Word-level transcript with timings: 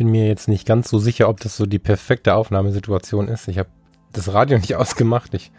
Bin 0.00 0.10
mir 0.10 0.26
jetzt 0.26 0.48
nicht 0.48 0.66
ganz 0.66 0.88
so 0.88 0.98
sicher, 0.98 1.28
ob 1.28 1.40
das 1.40 1.58
so 1.58 1.66
die 1.66 1.78
perfekte 1.78 2.34
Aufnahmesituation 2.34 3.28
ist. 3.28 3.48
Ich 3.48 3.58
habe 3.58 3.68
das 4.14 4.32
Radio 4.32 4.56
nicht 4.58 4.74
ausgemacht. 4.74 5.34
Ich 5.34 5.52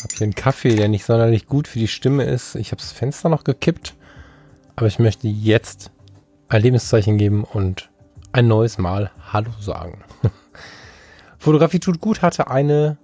habe 0.00 0.14
hier 0.16 0.24
einen 0.26 0.36
Kaffee, 0.36 0.76
der 0.76 0.86
nicht 0.86 1.04
sonderlich 1.04 1.46
gut 1.46 1.66
für 1.66 1.80
die 1.80 1.88
Stimme 1.88 2.22
ist. 2.22 2.54
Ich 2.54 2.70
habe 2.70 2.80
das 2.80 2.92
Fenster 2.92 3.28
noch 3.28 3.42
gekippt. 3.42 3.96
Aber 4.76 4.86
ich 4.86 5.00
möchte 5.00 5.26
jetzt 5.26 5.90
ein 6.48 6.62
Lebenszeichen 6.62 7.18
geben 7.18 7.42
und 7.42 7.90
ein 8.30 8.46
neues 8.46 8.78
Mal 8.78 9.10
Hallo 9.32 9.50
sagen. 9.58 10.04
Fotografie 11.38 11.80
tut 11.80 12.00
gut 12.00 12.22
hatte 12.22 12.48
eine, 12.48 12.96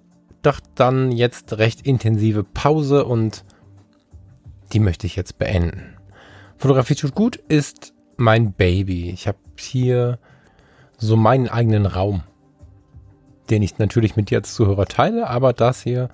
doch 0.42 0.60
dann 0.76 1.10
jetzt 1.10 1.58
recht 1.58 1.84
intensive 1.84 2.44
Pause 2.44 3.06
und 3.06 3.44
die 4.72 4.78
möchte 4.78 5.08
ich 5.08 5.16
jetzt 5.16 5.36
beenden. 5.40 5.96
Fotografie 6.58 6.94
tut 6.94 7.16
gut 7.16 7.34
ist 7.48 7.92
mein 8.16 8.52
Baby. 8.52 9.10
Ich 9.10 9.26
habe 9.26 9.38
hier 9.58 10.20
so 10.96 11.16
meinen 11.16 11.48
eigenen 11.48 11.86
Raum, 11.86 12.22
den 13.50 13.62
ich 13.62 13.78
natürlich 13.78 14.16
mit 14.16 14.30
dir 14.30 14.38
als 14.38 14.54
Zuhörer 14.54 14.86
teile, 14.86 15.28
aber 15.28 15.52
das 15.52 15.82
hier 15.82 16.08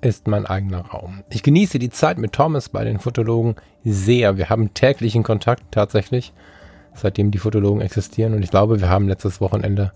ist 0.00 0.28
mein 0.28 0.46
eigener 0.46 0.80
Raum. 0.86 1.24
Ich 1.30 1.42
genieße 1.42 1.78
die 1.78 1.90
Zeit 1.90 2.16
mit 2.16 2.32
Thomas 2.32 2.70
bei 2.70 2.84
den 2.84 2.98
Fotologen 2.98 3.56
sehr. 3.84 4.38
Wir 4.38 4.48
haben 4.48 4.72
täglichen 4.72 5.22
Kontakt 5.22 5.64
tatsächlich, 5.72 6.32
seitdem 6.94 7.30
die 7.30 7.38
Fotologen 7.38 7.82
existieren 7.82 8.34
und 8.34 8.42
ich 8.42 8.50
glaube, 8.50 8.80
wir 8.80 8.88
haben 8.88 9.08
letztes 9.08 9.40
Wochenende, 9.40 9.92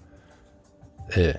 äh, 1.08 1.34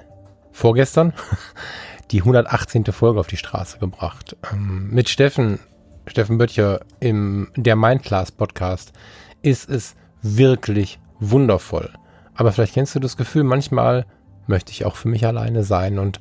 vorgestern, 0.52 1.14
die 2.12 2.22
118. 2.22 2.86
Folge 2.86 3.20
auf 3.20 3.28
die 3.28 3.38
Straße 3.38 3.78
gebracht. 3.78 4.36
Ähm, 4.52 4.90
mit 4.92 5.10
Steffen 5.10 5.60
Steffen 6.08 6.38
Böttcher 6.38 6.82
im 7.00 7.48
Der 7.56 7.76
Mindclass 7.76 8.32
Podcast 8.32 8.94
ist 9.42 9.70
es 9.70 9.96
wirklich 10.22 11.00
wundervoll. 11.20 11.90
Aber 12.36 12.52
vielleicht 12.52 12.74
kennst 12.74 12.94
du 12.96 13.00
das 13.00 13.18
Gefühl, 13.18 13.44
manchmal 13.44 14.06
möchte 14.48 14.72
ich 14.72 14.86
auch 14.86 14.96
für 14.96 15.08
mich 15.08 15.26
alleine 15.26 15.64
sein. 15.64 15.98
Und 16.00 16.20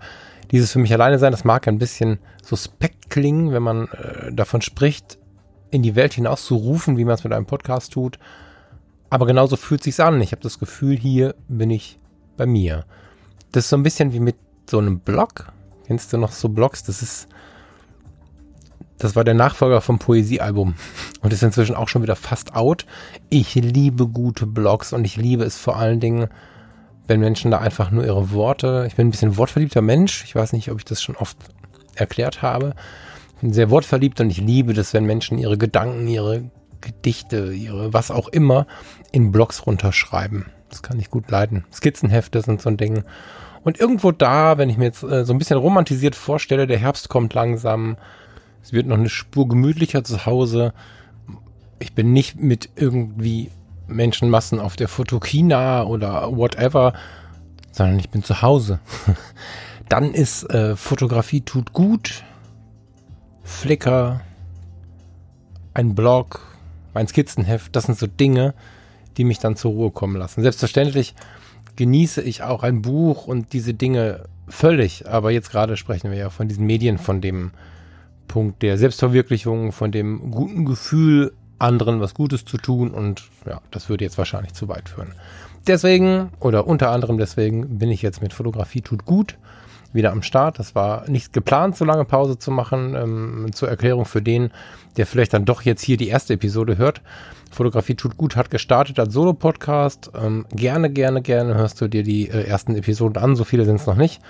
dieses 0.50 0.72
für 0.72 0.78
mich 0.78 0.92
alleine 0.92 1.18
sein, 1.18 1.32
das 1.32 1.44
mag 1.44 1.68
ein 1.68 1.78
bisschen 1.78 2.18
suspekt 2.42 3.10
klingen, 3.10 3.52
wenn 3.52 3.62
man 3.62 3.88
äh, 3.88 4.32
davon 4.32 4.62
spricht, 4.62 5.18
in 5.70 5.82
die 5.82 5.96
Welt 5.96 6.14
hinaus 6.14 6.44
zu 6.44 6.56
rufen, 6.56 6.96
wie 6.96 7.04
man 7.04 7.14
es 7.14 7.24
mit 7.24 7.32
einem 7.32 7.46
Podcast 7.46 7.92
tut. 7.92 8.18
Aber 9.10 9.26
genauso 9.26 9.56
fühlt 9.56 9.82
sich's 9.82 10.00
an. 10.00 10.20
Ich 10.20 10.32
habe 10.32 10.42
das 10.42 10.58
Gefühl, 10.58 10.96
hier 10.96 11.34
bin 11.48 11.70
ich 11.70 11.98
bei 12.36 12.46
mir. 12.46 12.84
Das 13.52 13.64
ist 13.64 13.70
so 13.70 13.76
ein 13.76 13.82
bisschen 13.82 14.12
wie 14.12 14.20
mit 14.20 14.36
so 14.68 14.78
einem 14.78 15.00
Blog. 15.00 15.52
Kennst 15.86 16.12
du 16.12 16.18
noch 16.18 16.32
so 16.32 16.48
Blogs? 16.48 16.82
Das 16.84 17.02
ist 17.02 17.28
das 18.98 19.16
war 19.16 19.24
der 19.24 19.34
Nachfolger 19.34 19.80
vom 19.80 19.98
Poesiealbum 19.98 20.74
und 21.20 21.32
ist 21.32 21.42
inzwischen 21.42 21.74
auch 21.74 21.88
schon 21.88 22.02
wieder 22.02 22.16
fast 22.16 22.54
out. 22.54 22.86
Ich 23.28 23.54
liebe 23.54 24.06
gute 24.06 24.46
Blogs 24.46 24.92
und 24.92 25.04
ich 25.04 25.16
liebe 25.16 25.44
es 25.44 25.58
vor 25.58 25.76
allen 25.76 26.00
Dingen, 26.00 26.28
wenn 27.06 27.20
Menschen 27.20 27.50
da 27.50 27.58
einfach 27.58 27.90
nur 27.90 28.04
ihre 28.04 28.30
Worte, 28.30 28.84
ich 28.86 28.96
bin 28.96 29.08
ein 29.08 29.10
bisschen 29.10 29.36
wortverliebter 29.36 29.82
Mensch, 29.82 30.24
ich 30.24 30.34
weiß 30.34 30.52
nicht, 30.52 30.70
ob 30.70 30.78
ich 30.78 30.84
das 30.84 31.02
schon 31.02 31.16
oft 31.16 31.36
erklärt 31.94 32.42
habe. 32.42 32.74
Ich 33.34 33.40
bin 33.40 33.52
sehr 33.52 33.70
wortverliebt 33.70 34.20
und 34.20 34.30
ich 34.30 34.38
liebe 34.38 34.72
das, 34.72 34.94
wenn 34.94 35.04
Menschen 35.04 35.38
ihre 35.38 35.58
Gedanken, 35.58 36.06
ihre 36.06 36.50
Gedichte, 36.80 37.52
ihre 37.52 37.92
was 37.92 38.10
auch 38.10 38.28
immer 38.28 38.66
in 39.12 39.32
Blogs 39.32 39.66
runterschreiben. 39.66 40.46
Das 40.70 40.82
kann 40.82 40.98
ich 40.98 41.10
gut 41.10 41.30
leiden. 41.30 41.64
Skizzenhefte 41.72 42.40
sind 42.40 42.62
so 42.62 42.70
ein 42.70 42.76
Ding. 42.76 43.04
Und 43.62 43.80
irgendwo 43.80 44.12
da, 44.12 44.58
wenn 44.58 44.70
ich 44.70 44.76
mir 44.76 44.84
jetzt 44.84 45.02
äh, 45.02 45.24
so 45.24 45.32
ein 45.32 45.38
bisschen 45.38 45.58
romantisiert 45.58 46.14
vorstelle, 46.14 46.66
der 46.66 46.78
Herbst 46.78 47.08
kommt 47.08 47.32
langsam, 47.34 47.96
es 48.64 48.72
wird 48.72 48.86
noch 48.86 48.96
eine 48.96 49.10
Spur 49.10 49.46
gemütlicher 49.46 50.04
zu 50.04 50.24
Hause. 50.24 50.72
Ich 51.78 51.92
bin 51.92 52.14
nicht 52.14 52.40
mit 52.40 52.70
irgendwie 52.76 53.50
Menschenmassen 53.86 54.58
auf 54.58 54.74
der 54.74 54.88
Fotokina 54.88 55.84
oder 55.84 56.34
whatever, 56.34 56.94
sondern 57.72 57.98
ich 57.98 58.08
bin 58.08 58.24
zu 58.24 58.40
Hause. 58.40 58.80
Dann 59.90 60.14
ist 60.14 60.44
äh, 60.44 60.76
Fotografie 60.76 61.42
tut 61.42 61.74
gut. 61.74 62.24
Flickr, 63.42 64.22
ein 65.74 65.94
Blog, 65.94 66.40
mein 66.94 67.06
Skizzenheft, 67.06 67.76
das 67.76 67.84
sind 67.84 67.98
so 67.98 68.06
Dinge, 68.06 68.54
die 69.18 69.24
mich 69.24 69.38
dann 69.38 69.54
zur 69.54 69.72
Ruhe 69.72 69.90
kommen 69.90 70.16
lassen. 70.16 70.40
Selbstverständlich 70.40 71.14
genieße 71.76 72.22
ich 72.22 72.42
auch 72.42 72.62
ein 72.62 72.80
Buch 72.80 73.26
und 73.26 73.52
diese 73.52 73.74
Dinge 73.74 74.24
völlig, 74.48 75.06
aber 75.06 75.30
jetzt 75.30 75.50
gerade 75.50 75.76
sprechen 75.76 76.10
wir 76.10 76.16
ja 76.16 76.30
von 76.30 76.48
diesen 76.48 76.64
Medien, 76.64 76.96
von 76.96 77.20
dem 77.20 77.50
Punkt 78.28 78.62
der 78.62 78.78
Selbstverwirklichung, 78.78 79.72
von 79.72 79.92
dem 79.92 80.30
guten 80.30 80.64
Gefühl, 80.64 81.32
anderen 81.58 82.00
was 82.00 82.14
Gutes 82.14 82.44
zu 82.44 82.56
tun 82.56 82.90
und 82.90 83.22
ja, 83.46 83.60
das 83.70 83.88
würde 83.88 84.04
jetzt 84.04 84.18
wahrscheinlich 84.18 84.54
zu 84.54 84.68
weit 84.68 84.88
führen. 84.88 85.12
Deswegen 85.66 86.30
oder 86.40 86.66
unter 86.66 86.90
anderem 86.90 87.16
deswegen 87.16 87.78
bin 87.78 87.90
ich 87.90 88.02
jetzt 88.02 88.20
mit 88.20 88.32
Fotografie 88.32 88.82
tut 88.82 89.04
gut 89.06 89.36
wieder 89.94 90.12
am 90.12 90.22
Start. 90.22 90.58
Das 90.58 90.74
war 90.74 91.08
nicht 91.08 91.32
geplant, 91.32 91.76
so 91.76 91.84
lange 91.84 92.04
Pause 92.04 92.38
zu 92.38 92.50
machen. 92.50 92.94
Ähm, 92.94 93.50
zur 93.54 93.68
Erklärung 93.68 94.04
für 94.04 94.20
den, 94.20 94.50
der 94.96 95.06
vielleicht 95.06 95.32
dann 95.32 95.44
doch 95.44 95.62
jetzt 95.62 95.82
hier 95.82 95.96
die 95.96 96.08
erste 96.08 96.34
Episode 96.34 96.76
hört. 96.76 97.00
Fotografie 97.50 97.94
tut 97.94 98.16
gut 98.16 98.36
hat 98.36 98.50
gestartet 98.50 98.98
als 98.98 99.14
Solo-Podcast. 99.14 100.10
Ähm, 100.20 100.44
gerne, 100.50 100.90
gerne, 100.90 101.22
gerne 101.22 101.54
hörst 101.54 101.80
du 101.80 101.88
dir 101.88 102.02
die 102.02 102.28
äh, 102.28 102.44
ersten 102.44 102.74
Episoden 102.74 103.22
an. 103.22 103.36
So 103.36 103.44
viele 103.44 103.64
sind 103.64 103.76
es 103.76 103.86
noch 103.86 103.96
nicht. 103.96 104.20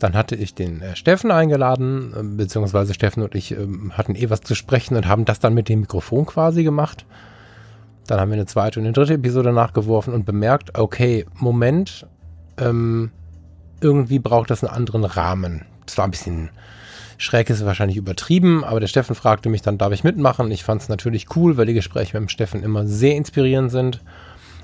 Dann 0.00 0.14
hatte 0.14 0.34
ich 0.34 0.54
den 0.54 0.80
äh, 0.80 0.96
Steffen 0.96 1.30
eingeladen, 1.30 2.12
äh, 2.16 2.22
beziehungsweise 2.22 2.94
Steffen 2.94 3.22
und 3.22 3.34
ich 3.36 3.52
äh, 3.52 3.68
hatten 3.92 4.16
eh 4.16 4.30
was 4.30 4.40
zu 4.40 4.56
sprechen 4.56 4.96
und 4.96 5.06
haben 5.06 5.24
das 5.24 5.38
dann 5.38 5.54
mit 5.54 5.68
dem 5.68 5.80
Mikrofon 5.80 6.26
quasi 6.26 6.64
gemacht. 6.64 7.06
Dann 8.06 8.18
haben 8.18 8.30
wir 8.30 8.36
eine 8.36 8.46
zweite 8.46 8.80
und 8.80 8.86
eine 8.86 8.92
dritte 8.92 9.14
Episode 9.14 9.52
nachgeworfen 9.52 10.12
und 10.14 10.26
bemerkt, 10.26 10.76
okay, 10.76 11.26
Moment, 11.38 12.06
ähm, 12.58 13.12
irgendwie 13.80 14.18
braucht 14.18 14.50
das 14.50 14.64
einen 14.64 14.74
anderen 14.74 15.04
Rahmen. 15.04 15.66
Das 15.86 15.96
war 15.98 16.06
ein 16.06 16.10
bisschen 16.10 16.50
schräg, 17.18 17.50
ist 17.50 17.64
wahrscheinlich 17.64 17.98
übertrieben, 17.98 18.64
aber 18.64 18.80
der 18.80 18.86
Steffen 18.86 19.14
fragte 19.14 19.50
mich 19.50 19.60
dann, 19.60 19.76
darf 19.76 19.92
ich 19.92 20.02
mitmachen? 20.02 20.50
Ich 20.50 20.64
fand 20.64 20.80
es 20.80 20.88
natürlich 20.88 21.36
cool, 21.36 21.58
weil 21.58 21.66
die 21.66 21.74
Gespräche 21.74 22.18
mit 22.18 22.28
dem 22.28 22.32
Steffen 22.32 22.62
immer 22.62 22.86
sehr 22.86 23.16
inspirierend 23.16 23.70
sind. 23.70 24.00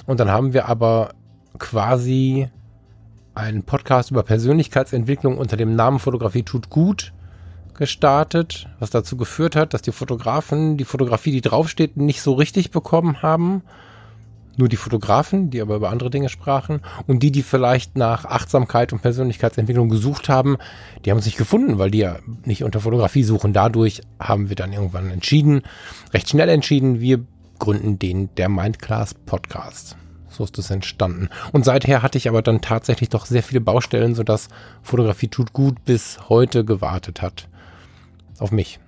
Und 0.07 0.19
dann 0.19 0.31
haben 0.31 0.55
wir 0.55 0.67
aber 0.67 1.11
quasi 1.59 2.49
einen 3.37 3.63
Podcast 3.63 4.11
über 4.11 4.23
Persönlichkeitsentwicklung 4.23 5.39
unter 5.39 5.57
dem 5.57 5.77
Namen 5.77 5.99
Fotografie 5.99 6.43
tut 6.43 6.71
gut 6.71 7.13
gestartet, 7.75 8.67
was 8.79 8.91
dazu 8.91 9.17
geführt 9.17 9.55
hat, 9.55 9.75
dass 9.75 9.83
die 9.83 9.93
Fotografen 9.93 10.79
die 10.79 10.85
Fotografie, 10.85 11.31
die 11.31 11.43
draufsteht, 11.43 11.99
nicht 11.99 12.23
so 12.23 12.33
richtig 12.33 12.71
bekommen 12.71 13.23
haben. 13.23 13.63
Nur 14.59 14.71
die 14.71 14.77
Fotografen, 14.77 15.51
die 15.51 15.61
aber 15.61 15.77
über 15.77 15.91
andere 15.91 16.09
Dinge 16.09 16.31
sprachen. 16.31 16.81
Und 17.07 17.23
die, 17.23 17.31
die 17.31 17.43
vielleicht 17.43 17.99
nach 17.99 18.25
Achtsamkeit 18.25 18.95
und 18.95 19.03
Persönlichkeitsentwicklung 19.03 19.91
gesucht 19.91 20.31
haben, 20.31 20.57
die 21.05 21.11
haben 21.11 21.21
sich 21.21 21.37
gefunden, 21.37 21.77
weil 21.77 21.91
die 21.91 21.99
ja 21.99 22.21
nicht 22.47 22.65
unter 22.65 22.81
Fotografie 22.81 23.23
suchen. 23.23 23.53
Dadurch 23.53 24.01
haben 24.19 24.49
wir 24.49 24.57
dann 24.57 24.73
irgendwann 24.73 25.11
entschieden, 25.11 25.61
recht 26.15 26.31
schnell 26.31 26.49
entschieden, 26.49 27.01
wir 27.01 27.27
gründen 27.59 27.99
den 27.99 28.35
der 28.37 28.49
Mindclass 28.49 29.13
Podcast. 29.13 29.99
So 30.37 30.45
ist 30.45 30.59
das 30.59 30.71
entstanden. 30.71 31.31
Und 31.53 31.65
seither 31.65 32.03
hatte 32.03 32.19
ich 32.19 32.29
aber 32.29 32.43
dann 32.43 32.61
tatsächlich 32.61 33.09
doch 33.09 33.25
sehr 33.25 33.43
viele 33.43 33.63
Baustellen, 33.63 34.15
sodass 34.15 34.49
Fotografie 34.83 35.29
tut 35.29 35.55
gut 35.55 35.83
bis 35.87 36.29
heute 36.29 36.63
gewartet 36.63 37.23
hat. 37.23 37.49
Auf 38.39 38.53
mich. 38.53 38.79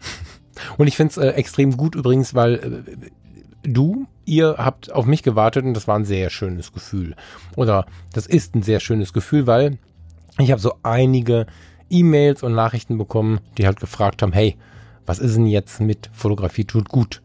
Und 0.77 0.89
ich 0.89 0.97
finde 0.97 1.13
es 1.13 1.17
äh, 1.17 1.29
extrem 1.29 1.79
gut 1.79 1.95
übrigens, 1.95 2.35
weil 2.35 2.55
äh, 2.55 3.09
du, 3.63 4.07
ihr 4.27 4.57
habt 4.59 4.93
auf 4.93 5.07
mich 5.07 5.23
gewartet 5.23 5.65
und 5.65 5.73
das 5.73 5.89
war 5.89 5.99
ein 5.99 6.05
sehr 6.05 6.29
schönes 6.29 6.75
Gefühl. 6.75 7.17
Oder 7.57 7.87
das 8.13 8.27
ist 8.27 8.55
ein 8.55 8.63
sehr 8.63 8.81
schönes 8.81 9.15
Gefühl, 9.15 9.47
weil 9.47 9.79
ich 10.39 10.51
habe 10.51 10.61
so 10.61 10.75
einige 10.83 11.47
E-Mails 11.89 12.43
und 12.43 12.55
Nachrichten 12.55 12.99
bekommen, 12.99 13.41
die 13.57 13.67
halt 13.67 13.81
gefragt 13.81 14.21
haben, 14.21 14.35
hey, 14.35 14.57
was 15.07 15.19
ist 15.19 15.37
denn 15.37 15.47
jetzt 15.47 15.81
mit 15.81 16.11
Fotografie 16.13 16.67
tut 16.67 16.91
gut? 16.91 17.23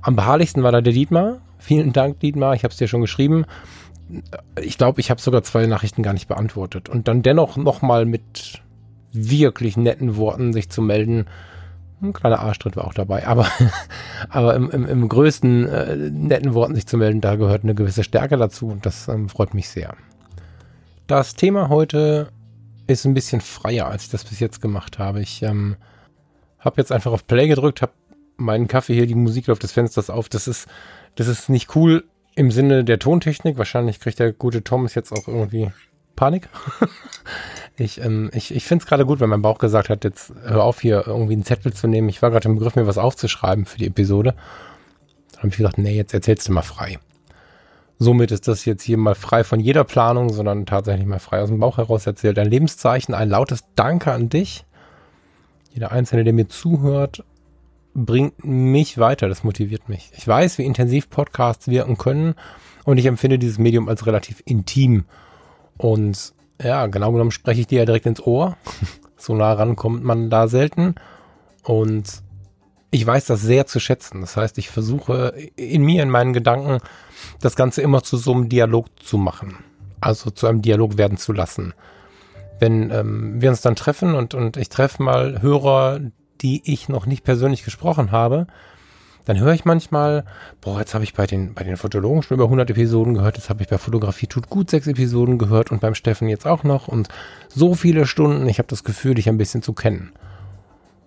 Am 0.00 0.14
beharrlichsten 0.14 0.62
war 0.62 0.70
da 0.70 0.80
der 0.80 0.92
Dietmar, 0.92 1.40
Vielen 1.64 1.94
Dank, 1.94 2.20
Dietmar. 2.20 2.54
Ich 2.54 2.62
habe 2.62 2.72
es 2.72 2.76
dir 2.76 2.88
schon 2.88 3.00
geschrieben. 3.00 3.46
Ich 4.60 4.76
glaube, 4.76 5.00
ich 5.00 5.10
habe 5.10 5.18
sogar 5.18 5.42
zwei 5.44 5.64
Nachrichten 5.66 6.02
gar 6.02 6.12
nicht 6.12 6.28
beantwortet. 6.28 6.90
Und 6.90 7.08
dann 7.08 7.22
dennoch 7.22 7.56
nochmal 7.56 8.04
mit 8.04 8.60
wirklich 9.12 9.78
netten 9.78 10.18
Worten 10.18 10.52
sich 10.52 10.68
zu 10.68 10.82
melden. 10.82 11.24
Ein 12.02 12.12
kleiner 12.12 12.40
Arschtritt 12.40 12.76
war 12.76 12.86
auch 12.86 12.92
dabei, 12.92 13.26
aber, 13.26 13.48
aber 14.28 14.54
im, 14.56 14.70
im, 14.70 14.86
im 14.86 15.08
größten 15.08 15.66
äh, 15.66 15.96
netten 15.96 16.52
Worten 16.52 16.74
sich 16.74 16.86
zu 16.86 16.98
melden, 16.98 17.22
da 17.22 17.36
gehört 17.36 17.62
eine 17.62 17.74
gewisse 17.74 18.04
Stärke 18.04 18.36
dazu 18.36 18.66
und 18.66 18.84
das 18.84 19.08
ähm, 19.08 19.30
freut 19.30 19.54
mich 19.54 19.70
sehr. 19.70 19.94
das 21.06 21.34
Thema 21.34 21.70
heute 21.70 22.28
ist 22.86 23.06
ein 23.06 23.14
bisschen 23.14 23.40
freier, 23.40 23.86
als 23.86 24.04
ich 24.04 24.10
das 24.10 24.24
bis 24.24 24.38
jetzt 24.38 24.60
gemacht 24.60 24.98
habe. 24.98 25.22
Ich 25.22 25.42
ähm, 25.42 25.76
habe 26.58 26.76
jetzt 26.76 26.92
einfach 26.92 27.12
auf 27.12 27.26
Play 27.26 27.48
gedrückt, 27.48 27.80
habe 27.80 27.92
meinen 28.36 28.68
Kaffee 28.68 28.94
hier, 28.94 29.06
die 29.06 29.14
Musik 29.14 29.46
läuft 29.46 29.62
des 29.62 29.72
Fensters 29.72 30.10
auf. 30.10 30.28
Das 30.28 30.48
ist, 30.48 30.66
das 31.14 31.28
ist 31.28 31.48
nicht 31.48 31.74
cool 31.76 32.04
im 32.34 32.50
Sinne 32.50 32.84
der 32.84 32.98
Tontechnik. 32.98 33.58
Wahrscheinlich 33.58 34.00
kriegt 34.00 34.18
der 34.18 34.32
gute 34.32 34.64
Thomas 34.64 34.94
jetzt 34.94 35.12
auch 35.12 35.28
irgendwie 35.28 35.70
Panik. 36.16 36.48
ich 37.76 38.00
ähm, 38.00 38.30
ich, 38.32 38.54
ich 38.54 38.64
finde 38.64 38.82
es 38.82 38.88
gerade 38.88 39.06
gut, 39.06 39.20
wenn 39.20 39.30
mein 39.30 39.42
Bauch 39.42 39.58
gesagt 39.58 39.88
hat, 39.88 40.04
jetzt 40.04 40.32
hör 40.44 40.64
auf 40.64 40.80
hier 40.80 41.04
irgendwie 41.06 41.34
einen 41.34 41.44
Zettel 41.44 41.72
zu 41.72 41.86
nehmen. 41.86 42.08
Ich 42.08 42.22
war 42.22 42.30
gerade 42.30 42.48
im 42.48 42.56
Begriff, 42.56 42.76
mir 42.76 42.86
was 42.86 42.98
aufzuschreiben 42.98 43.66
für 43.66 43.78
die 43.78 43.86
Episode. 43.86 44.34
Dann 45.32 45.38
habe 45.38 45.48
ich 45.48 45.56
gesagt, 45.56 45.78
nee, 45.78 45.96
jetzt 45.96 46.14
erzählst 46.14 46.48
du 46.48 46.52
mal 46.52 46.62
frei. 46.62 46.98
Somit 47.98 48.32
ist 48.32 48.48
das 48.48 48.64
jetzt 48.64 48.82
hier 48.82 48.98
mal 48.98 49.14
frei 49.14 49.44
von 49.44 49.60
jeder 49.60 49.84
Planung, 49.84 50.32
sondern 50.32 50.66
tatsächlich 50.66 51.06
mal 51.06 51.20
frei 51.20 51.40
aus 51.40 51.48
dem 51.48 51.60
Bauch 51.60 51.78
heraus 51.78 52.06
erzählt. 52.06 52.38
Ein 52.38 52.50
Lebenszeichen, 52.50 53.14
ein 53.14 53.28
lautes 53.28 53.64
Danke 53.76 54.12
an 54.12 54.28
dich. 54.28 54.64
Jeder 55.72 55.92
Einzelne, 55.92 56.24
der 56.24 56.32
mir 56.32 56.48
zuhört, 56.48 57.24
bringt 57.94 58.44
mich 58.44 58.98
weiter. 58.98 59.28
Das 59.28 59.44
motiviert 59.44 59.88
mich. 59.88 60.10
Ich 60.16 60.26
weiß, 60.26 60.58
wie 60.58 60.64
intensiv 60.64 61.08
Podcasts 61.08 61.68
wirken 61.68 61.96
können 61.96 62.34
und 62.84 62.98
ich 62.98 63.06
empfinde 63.06 63.38
dieses 63.38 63.58
Medium 63.58 63.88
als 63.88 64.06
relativ 64.06 64.42
intim. 64.44 65.04
Und 65.76 66.34
ja, 66.62 66.86
genau 66.86 67.12
genommen 67.12 67.30
spreche 67.30 67.60
ich 67.60 67.66
dir 67.66 67.80
ja 67.80 67.84
direkt 67.84 68.06
ins 68.06 68.20
Ohr. 68.20 68.56
so 69.16 69.34
nah 69.34 69.52
ran 69.52 69.76
kommt 69.76 70.04
man 70.04 70.30
da 70.30 70.48
selten. 70.48 70.94
Und 71.62 72.22
ich 72.90 73.06
weiß 73.06 73.24
das 73.26 73.40
sehr 73.40 73.66
zu 73.66 73.80
schätzen. 73.80 74.20
Das 74.20 74.36
heißt, 74.36 74.58
ich 74.58 74.68
versuche 74.68 75.34
in 75.56 75.82
mir, 75.82 76.02
in 76.02 76.10
meinen 76.10 76.32
Gedanken, 76.32 76.78
das 77.40 77.56
Ganze 77.56 77.82
immer 77.82 78.02
zu 78.02 78.16
so 78.16 78.32
einem 78.32 78.48
Dialog 78.48 78.86
zu 79.02 79.18
machen. 79.18 79.56
Also 80.00 80.30
zu 80.30 80.46
einem 80.46 80.62
Dialog 80.62 80.98
werden 80.98 81.16
zu 81.16 81.32
lassen. 81.32 81.74
Wenn 82.60 82.90
ähm, 82.90 83.40
wir 83.40 83.50
uns 83.50 83.62
dann 83.62 83.74
treffen 83.74 84.14
und, 84.14 84.34
und 84.34 84.56
ich 84.56 84.68
treffe 84.68 85.02
mal 85.02 85.42
Hörer, 85.42 86.00
die 86.40 86.62
ich 86.70 86.88
noch 86.88 87.06
nicht 87.06 87.24
persönlich 87.24 87.64
gesprochen 87.64 88.12
habe, 88.12 88.46
dann 89.24 89.38
höre 89.38 89.54
ich 89.54 89.64
manchmal, 89.64 90.24
boah, 90.60 90.78
jetzt 90.80 90.94
habe 90.94 91.04
ich 91.04 91.14
bei 91.14 91.26
den, 91.26 91.54
bei 91.54 91.64
den 91.64 91.76
Fotologen 91.76 92.22
schon 92.22 92.36
über 92.36 92.44
100 92.44 92.70
Episoden 92.70 93.14
gehört, 93.14 93.36
jetzt 93.36 93.48
habe 93.48 93.62
ich 93.62 93.68
bei 93.68 93.78
Fotografie 93.78 94.26
tut 94.26 94.50
gut 94.50 94.70
sechs 94.70 94.86
Episoden 94.86 95.38
gehört 95.38 95.70
und 95.70 95.80
beim 95.80 95.94
Steffen 95.94 96.28
jetzt 96.28 96.46
auch 96.46 96.62
noch 96.62 96.88
und 96.88 97.08
so 97.48 97.74
viele 97.74 98.06
Stunden, 98.06 98.46
ich 98.48 98.58
habe 98.58 98.68
das 98.68 98.84
Gefühl, 98.84 99.14
dich 99.14 99.28
ein 99.28 99.38
bisschen 99.38 99.62
zu 99.62 99.72
kennen. 99.72 100.12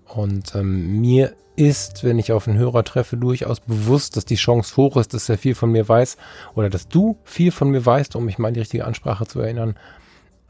Und 0.07 0.55
ähm, 0.55 0.99
mir 0.99 1.33
ist, 1.57 2.03
wenn 2.03 2.19
ich 2.19 2.31
auf 2.31 2.47
einen 2.47 2.57
Hörer 2.57 2.83
treffe, 2.83 3.17
durchaus 3.17 3.59
bewusst, 3.59 4.15
dass 4.15 4.25
die 4.25 4.35
Chance 4.35 4.77
hoch 4.77 4.95
ist, 4.97 5.13
dass 5.13 5.27
er 5.27 5.37
viel 5.37 5.55
von 5.55 5.71
mir 5.71 5.87
weiß 5.87 6.17
oder 6.55 6.69
dass 6.69 6.87
du 6.87 7.17
viel 7.23 7.51
von 7.51 7.69
mir 7.69 7.85
weißt, 7.85 8.15
um 8.15 8.25
mich 8.25 8.37
mal 8.37 8.49
an 8.49 8.53
die 8.53 8.61
richtige 8.61 8.85
Ansprache 8.85 9.25
zu 9.25 9.41
erinnern, 9.41 9.75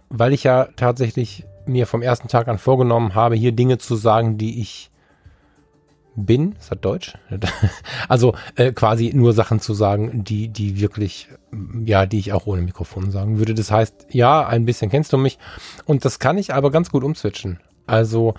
weil 0.10 0.34
ich 0.34 0.44
ja 0.44 0.68
tatsächlich 0.76 1.46
mir 1.68 1.88
vom 1.88 2.02
ersten 2.02 2.28
Tag 2.28 2.48
an 2.48 2.58
vorgenommen 2.58 3.16
habe, 3.16 3.36
hier 3.36 3.52
Dinge 3.52 3.78
zu 3.78 3.96
sagen, 3.96 4.38
die 4.38 4.62
ich 4.62 4.92
bin, 6.18 6.54
ist 6.54 6.72
das 6.72 6.82
Deutsch? 6.82 7.14
Also 8.10 8.34
äh, 8.56 8.72
quasi 8.72 9.12
nur 9.14 9.34
Sachen 9.34 9.60
zu 9.60 9.74
sagen, 9.74 10.24
die, 10.24 10.48
die 10.48 10.80
wirklich, 10.80 11.30
ja, 11.86 12.06
die 12.06 12.20
ich 12.20 12.34
auch 12.34 12.48
ohne 12.48 12.62
Mikrofon 12.62 13.12
sagen 13.12 13.38
würde. 13.38 13.54
Das 13.54 13.72
heißt, 13.72 14.08
ja, 14.12 14.46
ein 14.46 14.66
bisschen 14.66 14.90
kennst 14.90 15.14
du 15.14 15.18
mich 15.18 15.38
und 15.86 16.04
das 16.06 16.20
kann 16.20 16.38
ich 16.38 16.54
aber 16.54 16.72
ganz 16.72 16.90
gut 16.90 17.04
umswitchen. 17.04 17.60
Also 17.86 18.34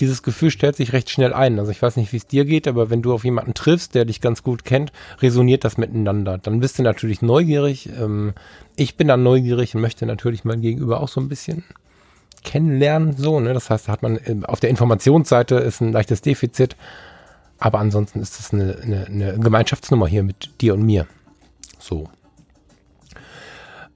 dieses 0.00 0.22
Gefühl 0.22 0.50
stellt 0.50 0.76
sich 0.76 0.92
recht 0.92 1.10
schnell 1.10 1.32
ein. 1.32 1.58
Also 1.58 1.70
ich 1.70 1.80
weiß 1.80 1.96
nicht, 1.96 2.12
wie 2.12 2.16
es 2.16 2.26
dir 2.26 2.44
geht, 2.44 2.66
aber 2.66 2.90
wenn 2.90 3.02
du 3.02 3.14
auf 3.14 3.24
jemanden 3.24 3.54
triffst, 3.54 3.94
der 3.94 4.04
dich 4.04 4.20
ganz 4.20 4.42
gut 4.42 4.64
kennt, 4.64 4.92
resoniert 5.20 5.64
das 5.64 5.78
miteinander. 5.78 6.38
Dann 6.38 6.60
bist 6.60 6.78
du 6.78 6.82
natürlich 6.82 7.22
neugierig. 7.22 7.88
Ähm, 7.98 8.34
ich 8.76 8.96
bin 8.96 9.08
dann 9.08 9.22
neugierig 9.22 9.74
und 9.74 9.80
möchte 9.80 10.04
natürlich 10.06 10.44
mein 10.44 10.60
Gegenüber 10.60 11.00
auch 11.00 11.08
so 11.08 11.20
ein 11.20 11.28
bisschen 11.28 11.64
kennenlernen. 12.44 13.16
So, 13.16 13.40
ne? 13.40 13.52
Das 13.52 13.70
heißt, 13.70 13.88
da 13.88 13.92
hat 13.92 14.02
man 14.02 14.20
ähm, 14.24 14.44
auf 14.44 14.60
der 14.60 14.70
Informationsseite 14.70 15.56
ist 15.56 15.80
ein 15.80 15.92
leichtes 15.92 16.20
Defizit. 16.20 16.76
Aber 17.58 17.78
ansonsten 17.78 18.20
ist 18.20 18.38
es 18.38 18.52
eine, 18.52 18.76
eine, 18.82 19.06
eine 19.06 19.38
Gemeinschaftsnummer 19.38 20.06
hier 20.06 20.22
mit 20.22 20.60
dir 20.60 20.74
und 20.74 20.82
mir. 20.82 21.06
So. 21.78 22.08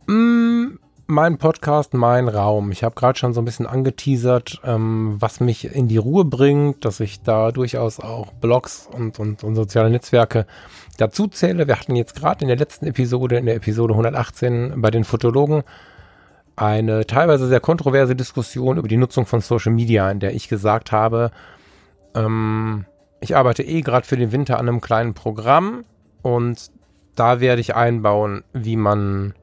Mm, 0.06 0.79
mein 1.06 1.39
Podcast, 1.39 1.95
mein 1.95 2.29
Raum. 2.29 2.71
Ich 2.71 2.85
habe 2.85 2.95
gerade 2.95 3.19
schon 3.19 3.33
so 3.33 3.41
ein 3.41 3.45
bisschen 3.45 3.67
angeteasert, 3.67 4.61
ähm, 4.65 5.17
was 5.19 5.41
mich 5.41 5.75
in 5.75 5.89
die 5.89 5.97
Ruhe 5.97 6.25
bringt, 6.25 6.85
dass 6.85 7.01
ich 7.01 7.23
da 7.23 7.51
durchaus 7.51 7.99
auch 7.99 8.33
Blogs 8.33 8.89
und, 8.93 9.19
und, 9.19 9.43
und 9.43 9.55
soziale 9.55 9.91
Netzwerke 9.91 10.47
dazu 10.99 11.27
zähle. 11.27 11.67
Wir 11.67 11.81
hatten 11.81 11.97
jetzt 11.97 12.15
gerade 12.15 12.43
in 12.43 12.49
der 12.49 12.59
letzten 12.59 12.87
Episode, 12.87 13.39
in 13.39 13.47
der 13.47 13.56
Episode 13.56 13.94
118 13.94 14.81
bei 14.83 14.91
den 14.91 15.05
Fotologen, 15.05 15.62
eine 16.60 17.06
teilweise 17.06 17.49
sehr 17.49 17.60
kontroverse 17.60 18.16
Diskussion 18.16 18.78
über 18.78 18.88
die 18.88 18.96
Nutzung 18.96 19.26
von 19.26 19.40
Social 19.40 19.72
Media, 19.72 20.10
in 20.10 20.20
der 20.20 20.34
ich 20.34 20.49
gesagt 20.49 20.93
habe, 20.93 21.31
ähm, 22.14 22.84
ich 23.20 23.37
arbeite 23.37 23.62
eh 23.62 23.81
gerade 23.81 24.06
für 24.06 24.16
den 24.16 24.32
Winter 24.32 24.58
an 24.58 24.69
einem 24.69 24.81
kleinen 24.81 25.14
Programm 25.14 25.84
und 26.22 26.70
da 27.14 27.40
werde 27.40 27.60
ich 27.60 27.75
einbauen, 27.75 28.44
wie 28.52 28.76
man 28.76 29.34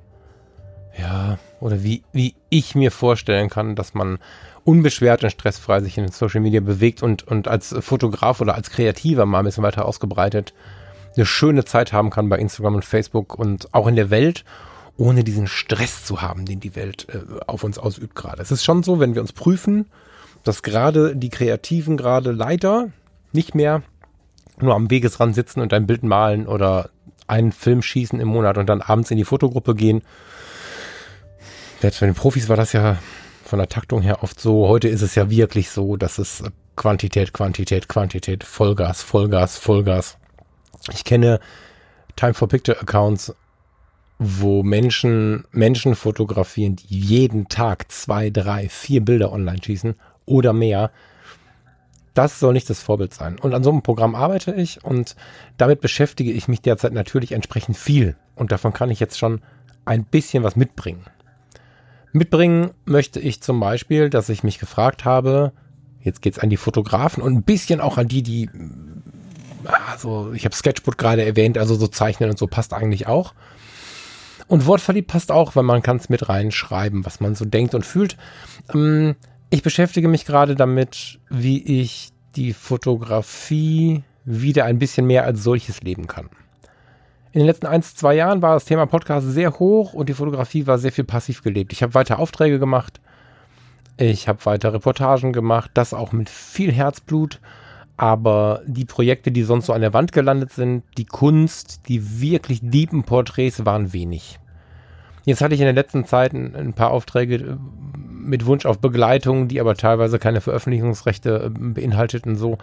ja, 0.97 1.37
oder 1.59 1.83
wie, 1.83 2.03
wie 2.13 2.35
ich 2.49 2.75
mir 2.75 2.91
vorstellen 2.91 3.49
kann, 3.49 3.75
dass 3.75 3.93
man 3.93 4.17
unbeschwert 4.63 5.23
und 5.23 5.29
stressfrei 5.29 5.81
sich 5.81 5.97
in 5.97 6.05
den 6.05 6.13
Social 6.13 6.41
Media 6.41 6.61
bewegt 6.61 7.03
und, 7.03 7.27
und 7.27 7.47
als 7.47 7.75
Fotograf 7.79 8.39
oder 8.39 8.55
als 8.55 8.69
Kreativer 8.69 9.25
mal 9.25 9.39
ein 9.39 9.45
bisschen 9.45 9.63
weiter 9.63 9.85
ausgebreitet 9.85 10.53
eine 11.15 11.25
schöne 11.25 11.65
Zeit 11.65 11.93
haben 11.93 12.09
kann 12.09 12.29
bei 12.29 12.37
Instagram 12.37 12.75
und 12.75 12.85
Facebook 12.85 13.37
und 13.37 13.73
auch 13.73 13.87
in 13.87 13.95
der 13.95 14.09
Welt, 14.09 14.43
ohne 14.97 15.23
diesen 15.23 15.47
Stress 15.47 16.05
zu 16.05 16.21
haben, 16.21 16.45
den 16.45 16.59
die 16.59 16.75
Welt 16.75 17.07
äh, 17.09 17.19
auf 17.47 17.63
uns 17.63 17.77
ausübt 17.77 18.15
gerade. 18.15 18.41
Es 18.41 18.51
ist 18.51 18.63
schon 18.63 18.83
so, 18.83 18.99
wenn 18.99 19.15
wir 19.15 19.21
uns 19.21 19.33
prüfen, 19.33 19.87
dass 20.43 20.63
gerade 20.63 21.15
die 21.15 21.29
Kreativen 21.29 21.97
gerade 21.97 22.31
leider 22.31 22.89
nicht 23.31 23.55
mehr 23.55 23.81
nur 24.59 24.75
am 24.75 24.89
Wegesrand 24.89 25.35
sitzen 25.35 25.59
und 25.59 25.73
ein 25.73 25.87
Bild 25.87 26.03
malen 26.03 26.47
oder 26.47 26.89
einen 27.27 27.51
Film 27.51 27.81
schießen 27.81 28.19
im 28.19 28.27
Monat 28.27 28.57
und 28.57 28.67
dann 28.67 28.81
abends 28.81 29.11
in 29.11 29.17
die 29.17 29.25
Fotogruppe 29.25 29.75
gehen, 29.75 30.01
selbst 31.81 31.99
bei 31.99 32.05
den 32.05 32.15
Profis 32.15 32.47
war 32.47 32.55
das 32.55 32.73
ja 32.73 32.97
von 33.43 33.59
der 33.59 33.67
Taktung 33.67 34.01
her 34.01 34.23
oft 34.23 34.39
so. 34.39 34.67
Heute 34.67 34.87
ist 34.87 35.01
es 35.01 35.15
ja 35.15 35.29
wirklich 35.29 35.69
so, 35.69 35.97
dass 35.97 36.17
es 36.17 36.43
Quantität, 36.75 37.33
Quantität, 37.33 37.87
Quantität, 37.87 38.43
Vollgas, 38.43 39.01
Vollgas, 39.01 39.57
Vollgas. 39.57 40.17
Ich 40.93 41.03
kenne 41.03 41.39
Time 42.15 42.33
for 42.33 42.47
Picture 42.47 42.79
Accounts, 42.79 43.33
wo 44.17 44.63
Menschen 44.63 45.45
Menschen 45.51 45.95
fotografieren, 45.95 46.77
die 46.77 46.99
jeden 46.99 47.47
Tag 47.49 47.91
zwei, 47.91 48.29
drei, 48.29 48.69
vier 48.69 49.03
Bilder 49.03 49.31
online 49.31 49.61
schießen 49.61 49.95
oder 50.25 50.53
mehr. 50.53 50.91
Das 52.13 52.39
soll 52.39 52.53
nicht 52.53 52.69
das 52.69 52.81
Vorbild 52.81 53.13
sein. 53.13 53.37
Und 53.37 53.53
an 53.53 53.63
so 53.63 53.71
einem 53.71 53.81
Programm 53.81 54.15
arbeite 54.15 54.53
ich 54.53 54.83
und 54.85 55.15
damit 55.57 55.81
beschäftige 55.81 56.31
ich 56.31 56.47
mich 56.47 56.61
derzeit 56.61 56.93
natürlich 56.93 57.33
entsprechend 57.33 57.75
viel. 57.75 58.15
Und 58.35 58.53
davon 58.53 58.71
kann 58.71 58.89
ich 58.89 59.01
jetzt 59.01 59.19
schon 59.19 59.41
ein 59.83 60.05
bisschen 60.05 60.43
was 60.43 60.55
mitbringen. 60.55 61.05
Mitbringen 62.13 62.71
möchte 62.85 63.19
ich 63.19 63.41
zum 63.41 63.59
Beispiel, 63.59 64.09
dass 64.09 64.29
ich 64.29 64.43
mich 64.43 64.59
gefragt 64.59 65.03
habe, 65.03 65.51
jetzt 66.01 66.21
geht's 66.21 66.39
an 66.39 66.49
die 66.49 66.55
Fotografen 66.55 67.21
und 67.21 67.33
ein 67.33 67.43
bisschen 67.43 67.81
auch 67.81 67.97
an 67.97 68.07
die, 68.07 68.23
die, 68.23 68.49
also 69.91 70.31
ich 70.31 70.45
habe 70.45 70.55
Sketchbook 70.55 70.97
gerade 70.97 71.25
erwähnt, 71.25 71.57
also 71.57 71.75
so 71.75 71.87
zeichnen 71.87 72.29
und 72.29 72.37
so 72.37 72.47
passt 72.47 72.73
eigentlich 72.73 73.07
auch. 73.07 73.33
Und 74.47 74.65
Wortverliebt 74.65 75.09
passt 75.09 75.31
auch, 75.31 75.55
weil 75.55 75.63
man 75.63 75.81
kann 75.81 75.97
es 75.97 76.09
mit 76.09 76.29
reinschreiben, 76.29 77.05
was 77.05 77.19
man 77.19 77.35
so 77.35 77.45
denkt 77.45 77.73
und 77.73 77.85
fühlt. 77.85 78.15
Ähm, 78.73 79.15
ich 79.49 79.63
beschäftige 79.63 80.07
mich 80.07 80.25
gerade 80.25 80.55
damit, 80.55 81.19
wie 81.29 81.81
ich 81.81 82.09
die 82.35 82.53
Fotografie 82.53 84.03
wieder 84.25 84.65
ein 84.65 84.79
bisschen 84.79 85.07
mehr 85.07 85.23
als 85.23 85.43
solches 85.43 85.81
leben 85.81 86.07
kann. 86.07 86.29
In 87.31 87.39
den 87.39 87.47
letzten 87.47 87.65
ein, 87.65 87.83
zwei 87.83 88.15
Jahren 88.15 88.41
war 88.41 88.53
das 88.53 88.65
Thema 88.65 88.85
Podcast 88.85 89.27
sehr 89.27 89.59
hoch 89.59 89.93
und 89.93 90.09
die 90.09 90.13
Fotografie 90.13 90.67
war 90.67 90.77
sehr 90.77 90.91
viel 90.91 91.03
passiv 91.03 91.41
gelebt. 91.41 91.73
Ich 91.73 91.83
habe 91.83 91.93
weiter 91.93 92.19
Aufträge 92.19 92.59
gemacht, 92.59 93.01
ich 93.97 94.27
habe 94.27 94.45
weiter 94.45 94.73
Reportagen 94.73 95.33
gemacht, 95.33 95.71
das 95.73 95.93
auch 95.93 96.11
mit 96.11 96.29
viel 96.29 96.71
Herzblut. 96.71 97.39
Aber 97.97 98.61
die 98.65 98.85
Projekte, 98.85 99.31
die 99.31 99.43
sonst 99.43 99.67
so 99.67 99.73
an 99.73 99.81
der 99.81 99.93
Wand 99.93 100.11
gelandet 100.11 100.51
sind, 100.51 100.83
die 100.97 101.05
Kunst, 101.05 101.87
die 101.87 102.21
wirklich 102.21 102.59
deepen 102.61 103.03
Porträts 103.03 103.65
waren 103.65 103.93
wenig. 103.93 104.39
Jetzt 105.23 105.41
hatte 105.41 105.55
ich 105.55 105.61
in 105.61 105.65
der 105.65 105.73
letzten 105.73 106.05
Zeit 106.05 106.33
ein, 106.33 106.55
ein 106.55 106.73
paar 106.73 106.91
Aufträge 106.91 107.35
äh, 107.35 107.57
mit 107.97 108.45
Wunsch 108.45 108.65
auf 108.65 108.79
Begleitung, 108.79 109.47
die 109.47 109.59
aber 109.59 109.75
teilweise 109.75 110.19
keine 110.19 110.41
Veröffentlichungsrechte 110.41 111.45
äh, 111.45 111.49
beinhalteten, 111.49 112.35
so. 112.35 112.57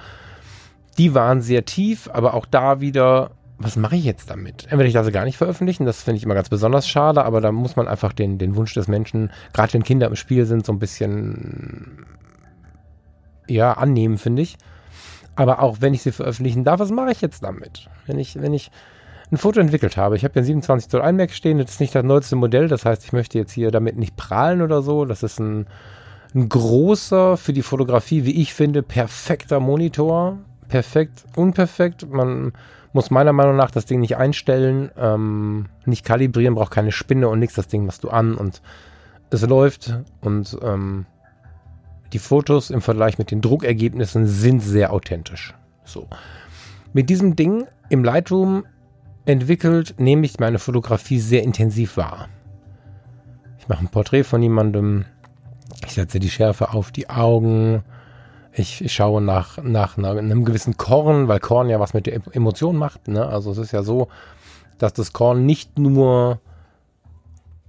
Die 0.98 1.14
waren 1.14 1.40
sehr 1.40 1.64
tief, 1.64 2.10
aber 2.12 2.34
auch 2.34 2.44
da 2.44 2.80
wieder 2.80 3.30
was 3.62 3.76
mache 3.76 3.96
ich 3.96 4.04
jetzt 4.04 4.30
damit? 4.30 4.64
Entweder 4.64 4.86
ich 4.86 4.94
lasse 4.94 5.12
gar 5.12 5.24
nicht 5.24 5.36
veröffentlichen, 5.36 5.86
das 5.86 6.02
finde 6.02 6.18
ich 6.18 6.24
immer 6.24 6.34
ganz 6.34 6.48
besonders 6.48 6.88
schade, 6.88 7.24
aber 7.24 7.40
da 7.40 7.52
muss 7.52 7.76
man 7.76 7.86
einfach 7.86 8.12
den, 8.12 8.38
den 8.38 8.56
Wunsch 8.56 8.74
des 8.74 8.88
Menschen, 8.88 9.30
gerade 9.52 9.72
wenn 9.74 9.84
Kinder 9.84 10.08
im 10.08 10.16
Spiel 10.16 10.46
sind, 10.46 10.66
so 10.66 10.72
ein 10.72 10.78
bisschen 10.78 12.06
ja, 13.46 13.72
annehmen, 13.74 14.18
finde 14.18 14.42
ich. 14.42 14.56
Aber 15.34 15.60
auch 15.60 15.78
wenn 15.80 15.94
ich 15.94 16.02
sie 16.02 16.12
veröffentlichen 16.12 16.64
darf, 16.64 16.80
was 16.80 16.90
mache 16.90 17.12
ich 17.12 17.20
jetzt 17.20 17.42
damit? 17.42 17.88
Wenn 18.06 18.18
ich, 18.18 18.40
wenn 18.40 18.52
ich 18.52 18.70
ein 19.32 19.38
Foto 19.38 19.60
entwickelt 19.60 19.96
habe. 19.96 20.14
Ich 20.14 20.24
habe 20.24 20.38
ein 20.38 20.44
27 20.44 20.90
Zoll 20.90 21.00
iMac 21.00 21.30
stehen, 21.30 21.58
das 21.58 21.70
ist 21.70 21.80
nicht 21.80 21.94
das 21.94 22.04
neueste 22.04 22.36
Modell, 22.36 22.68
das 22.68 22.84
heißt, 22.84 23.02
ich 23.04 23.12
möchte 23.14 23.38
jetzt 23.38 23.52
hier 23.52 23.70
damit 23.70 23.96
nicht 23.96 24.14
prahlen 24.14 24.60
oder 24.60 24.82
so. 24.82 25.06
Das 25.06 25.22
ist 25.22 25.40
ein, 25.40 25.66
ein 26.34 26.48
großer, 26.50 27.38
für 27.38 27.54
die 27.54 27.62
Fotografie, 27.62 28.26
wie 28.26 28.42
ich 28.42 28.52
finde, 28.52 28.82
perfekter 28.82 29.58
Monitor. 29.58 30.38
Perfekt, 30.68 31.24
unperfekt. 31.34 32.06
Man 32.10 32.52
muss 32.92 33.10
meiner 33.10 33.32
Meinung 33.32 33.56
nach 33.56 33.70
das 33.70 33.86
Ding 33.86 34.00
nicht 34.00 34.18
einstellen, 34.18 34.90
ähm, 34.98 35.66
nicht 35.86 36.04
kalibrieren, 36.04 36.54
braucht 36.54 36.72
keine 36.72 36.92
Spinne 36.92 37.28
und 37.28 37.38
nichts. 37.38 37.54
Das 37.54 37.68
Ding 37.68 37.86
machst 37.86 38.04
du 38.04 38.10
an 38.10 38.34
und 38.34 38.60
es 39.30 39.40
läuft 39.46 39.98
und 40.20 40.58
ähm, 40.62 41.06
die 42.12 42.18
Fotos 42.18 42.70
im 42.70 42.82
Vergleich 42.82 43.18
mit 43.18 43.30
den 43.30 43.40
Druckergebnissen 43.40 44.26
sind 44.26 44.60
sehr 44.60 44.92
authentisch. 44.92 45.54
So. 45.84 46.08
Mit 46.92 47.10
diesem 47.10 47.36
Ding 47.36 47.66
im 47.88 48.04
Lightroom 48.04 48.64
entwickelt, 49.24 49.94
nehme 49.98 50.26
ich 50.26 50.38
meine 50.38 50.58
Fotografie 50.58 51.18
sehr 51.18 51.42
intensiv 51.42 51.96
wahr. 51.96 52.28
Ich 53.58 53.68
mache 53.68 53.80
ein 53.80 53.88
Porträt 53.88 54.24
von 54.24 54.42
jemandem, 54.42 55.04
ich 55.86 55.92
setze 55.92 56.18
die 56.18 56.30
Schärfe 56.30 56.72
auf 56.72 56.90
die 56.90 57.08
Augen, 57.08 57.82
ich, 58.52 58.92
schaue 58.92 59.22
nach, 59.22 59.62
nach, 59.62 59.96
nach 59.96 60.16
einem 60.16 60.44
gewissen 60.44 60.76
Korn, 60.76 61.28
weil 61.28 61.40
Korn 61.40 61.70
ja 61.70 61.80
was 61.80 61.94
mit 61.94 62.06
der 62.06 62.20
Emotion 62.32 62.76
macht. 62.76 63.08
Ne? 63.08 63.26
Also 63.26 63.50
es 63.52 63.58
ist 63.58 63.72
ja 63.72 63.82
so, 63.82 64.08
dass 64.78 64.92
das 64.92 65.12
Korn 65.12 65.46
nicht 65.46 65.78
nur 65.78 66.40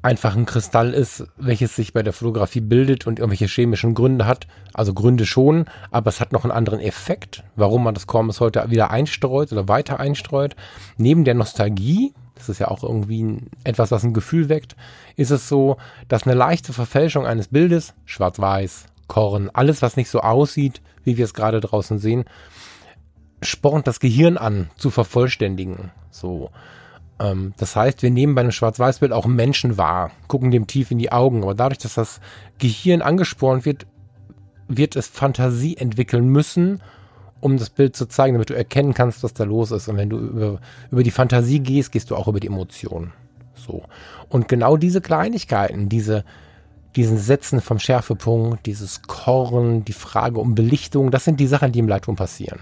einfach 0.03 0.36
ein 0.36 0.45
Kristall 0.45 0.93
ist, 0.93 1.25
welches 1.38 1.75
sich 1.75 1.93
bei 1.93 2.03
der 2.03 2.13
Fotografie 2.13 2.60
bildet 2.60 3.07
und 3.07 3.19
irgendwelche 3.19 3.48
chemischen 3.48 3.95
Gründe 3.95 4.27
hat. 4.27 4.48
Also 4.74 4.93
Gründe 4.93 5.25
schon, 5.25 5.65
aber 5.91 6.10
es 6.10 6.19
hat 6.19 6.33
noch 6.33 6.43
einen 6.43 6.51
anderen 6.51 6.81
Effekt, 6.81 7.43
warum 7.55 7.83
man 7.83 7.93
das 7.93 8.05
Korn 8.05 8.27
bis 8.27 8.41
heute 8.41 8.69
wieder 8.69 8.91
einstreut 8.91 9.51
oder 9.51 9.67
weiter 9.67 10.00
einstreut. 10.00 10.55
Neben 10.98 11.24
der 11.24 11.36
Nostalgie, 11.36 12.13
das 12.36 12.50
ist 12.50 12.60
ja 12.60 12.67
auch 12.67 12.83
irgendwie 12.83 13.39
etwas, 13.63 13.91
was 13.91 14.03
ein 14.03 14.13
Gefühl 14.13 14.50
weckt, 14.50 14.75
ist 15.15 15.31
es 15.31 15.48
so, 15.48 15.77
dass 16.10 16.24
eine 16.24 16.36
leichte 16.36 16.74
Verfälschung 16.74 17.25
eines 17.25 17.48
Bildes, 17.48 17.93
schwarz-weiß, 18.05 18.86
Korn, 19.07 19.50
alles, 19.53 19.81
was 19.81 19.95
nicht 19.95 20.10
so 20.10 20.19
aussieht, 20.19 20.81
wie 21.05 21.17
wir 21.17 21.25
es 21.25 21.33
gerade 21.33 21.62
draußen 21.62 21.98
sehen, 21.98 22.25
spornt 23.41 23.88
das 23.88 24.00
Gehirn 24.00 24.38
an, 24.38 24.69
zu 24.75 24.89
vervollständigen. 24.89 25.91
So. 26.12 26.50
Ähm, 27.20 27.53
das 27.58 27.75
heißt, 27.75 28.01
wir 28.01 28.12
nehmen 28.12 28.36
bei 28.36 28.41
einem 28.41 28.51
Schwarz-Weiß-Bild 28.51 29.12
auch 29.12 29.25
Menschen 29.25 29.77
wahr, 29.77 30.12
gucken 30.27 30.51
dem 30.51 30.67
tief 30.67 30.91
in 30.91 30.98
die 30.98 31.12
Augen. 31.12 31.43
Aber 31.43 31.55
dadurch, 31.55 31.79
dass 31.79 31.96
das 31.96 32.20
Gehirn 32.60 33.01
angespornt 33.01 33.65
wird, 33.65 33.86
wird 34.67 34.96
es 34.96 35.08
Fantasie 35.08 35.77
entwickeln 35.77 36.27
müssen, 36.27 36.82
um 37.39 37.58
das 37.58 37.70
Bild 37.70 37.96
zu 37.96 38.08
zeigen, 38.08 38.36
damit 38.36 38.50
du 38.50 38.55
erkennen 38.55 38.93
kannst, 38.93 39.24
was 39.24 39.34
da 39.34 39.43
los 39.43 39.72
ist. 39.72 39.88
Und 39.88 39.98
wenn 39.98 40.10
du 40.10 40.17
über, 40.17 40.60
über 40.91 41.03
die 41.03 41.12
Fantasie 41.12 41.60
gehst, 41.60 41.91
gehst 41.91 42.10
du 42.10 42.15
auch 42.15 42.27
über 42.27 42.39
die 42.39 42.48
Emotionen. 42.48 43.12
So. 43.55 43.84
Und 44.29 44.48
genau 44.48 44.77
diese 44.77 45.01
Kleinigkeiten, 45.01 45.89
diese, 45.89 46.24
diesen 46.96 47.17
Sätzen 47.17 47.62
vom 47.62 47.79
Schärfepunkt, 47.79 48.65
dieses 48.65 49.01
Korn, 49.03 49.84
die 49.86 49.93
Frage 49.93 50.39
um 50.39 50.55
Belichtung, 50.55 51.12
das 51.12 51.25
sind 51.25 51.39
die 51.39 51.48
Sachen, 51.48 51.72
die 51.72 51.79
im 51.79 51.88
Lightroom 51.88 52.15
passieren. 52.15 52.60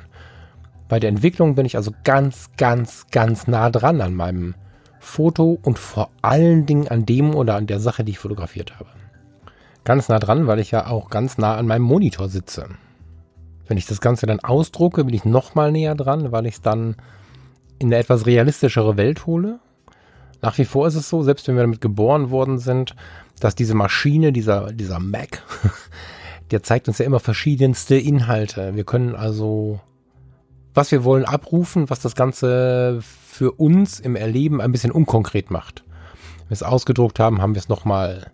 Bei 0.91 0.99
der 0.99 1.07
Entwicklung 1.07 1.55
bin 1.55 1.65
ich 1.65 1.77
also 1.77 1.93
ganz, 2.03 2.49
ganz, 2.57 3.05
ganz 3.11 3.47
nah 3.47 3.69
dran 3.69 4.01
an 4.01 4.13
meinem 4.13 4.55
Foto 4.99 5.57
und 5.63 5.79
vor 5.79 6.09
allen 6.21 6.65
Dingen 6.65 6.89
an 6.89 7.05
dem 7.05 7.33
oder 7.33 7.55
an 7.55 7.65
der 7.65 7.79
Sache, 7.79 8.03
die 8.03 8.11
ich 8.11 8.19
fotografiert 8.19 8.77
habe. 8.77 8.89
Ganz 9.85 10.09
nah 10.09 10.19
dran, 10.19 10.47
weil 10.47 10.59
ich 10.59 10.71
ja 10.71 10.87
auch 10.87 11.09
ganz 11.09 11.37
nah 11.37 11.55
an 11.55 11.65
meinem 11.65 11.83
Monitor 11.83 12.27
sitze. 12.27 12.67
Wenn 13.69 13.77
ich 13.77 13.85
das 13.85 14.01
Ganze 14.01 14.25
dann 14.25 14.41
ausdrucke, 14.41 15.05
bin 15.05 15.15
ich 15.15 15.23
noch 15.23 15.55
mal 15.55 15.71
näher 15.71 15.95
dran, 15.95 16.33
weil 16.33 16.45
ich 16.45 16.55
es 16.55 16.61
dann 16.61 16.97
in 17.79 17.87
eine 17.87 17.95
etwas 17.95 18.25
realistischere 18.25 18.97
Welt 18.97 19.25
hole. 19.25 19.61
Nach 20.41 20.57
wie 20.57 20.65
vor 20.65 20.87
ist 20.87 20.95
es 20.95 21.07
so, 21.07 21.23
selbst 21.23 21.47
wenn 21.47 21.55
wir 21.55 21.63
damit 21.63 21.79
geboren 21.79 22.31
worden 22.31 22.57
sind, 22.59 22.97
dass 23.39 23.55
diese 23.55 23.75
Maschine, 23.75 24.33
dieser, 24.33 24.73
dieser 24.73 24.99
Mac, 24.99 25.41
der 26.51 26.63
zeigt 26.63 26.89
uns 26.89 26.97
ja 26.97 27.05
immer 27.05 27.21
verschiedenste 27.21 27.95
Inhalte. 27.95 28.75
Wir 28.75 28.83
können 28.83 29.15
also 29.15 29.79
was 30.73 30.91
wir 30.91 31.03
wollen, 31.03 31.25
abrufen, 31.25 31.89
was 31.89 31.99
das 31.99 32.15
Ganze 32.15 32.99
für 33.01 33.51
uns 33.53 33.99
im 33.99 34.15
Erleben 34.15 34.61
ein 34.61 34.71
bisschen 34.71 34.91
unkonkret 34.91 35.51
macht. 35.51 35.83
Wenn 36.39 36.49
wir 36.49 36.53
es 36.53 36.63
ausgedruckt 36.63 37.19
haben, 37.19 37.41
haben 37.41 37.55
wir 37.55 37.59
es 37.59 37.69
nochmal 37.69 38.31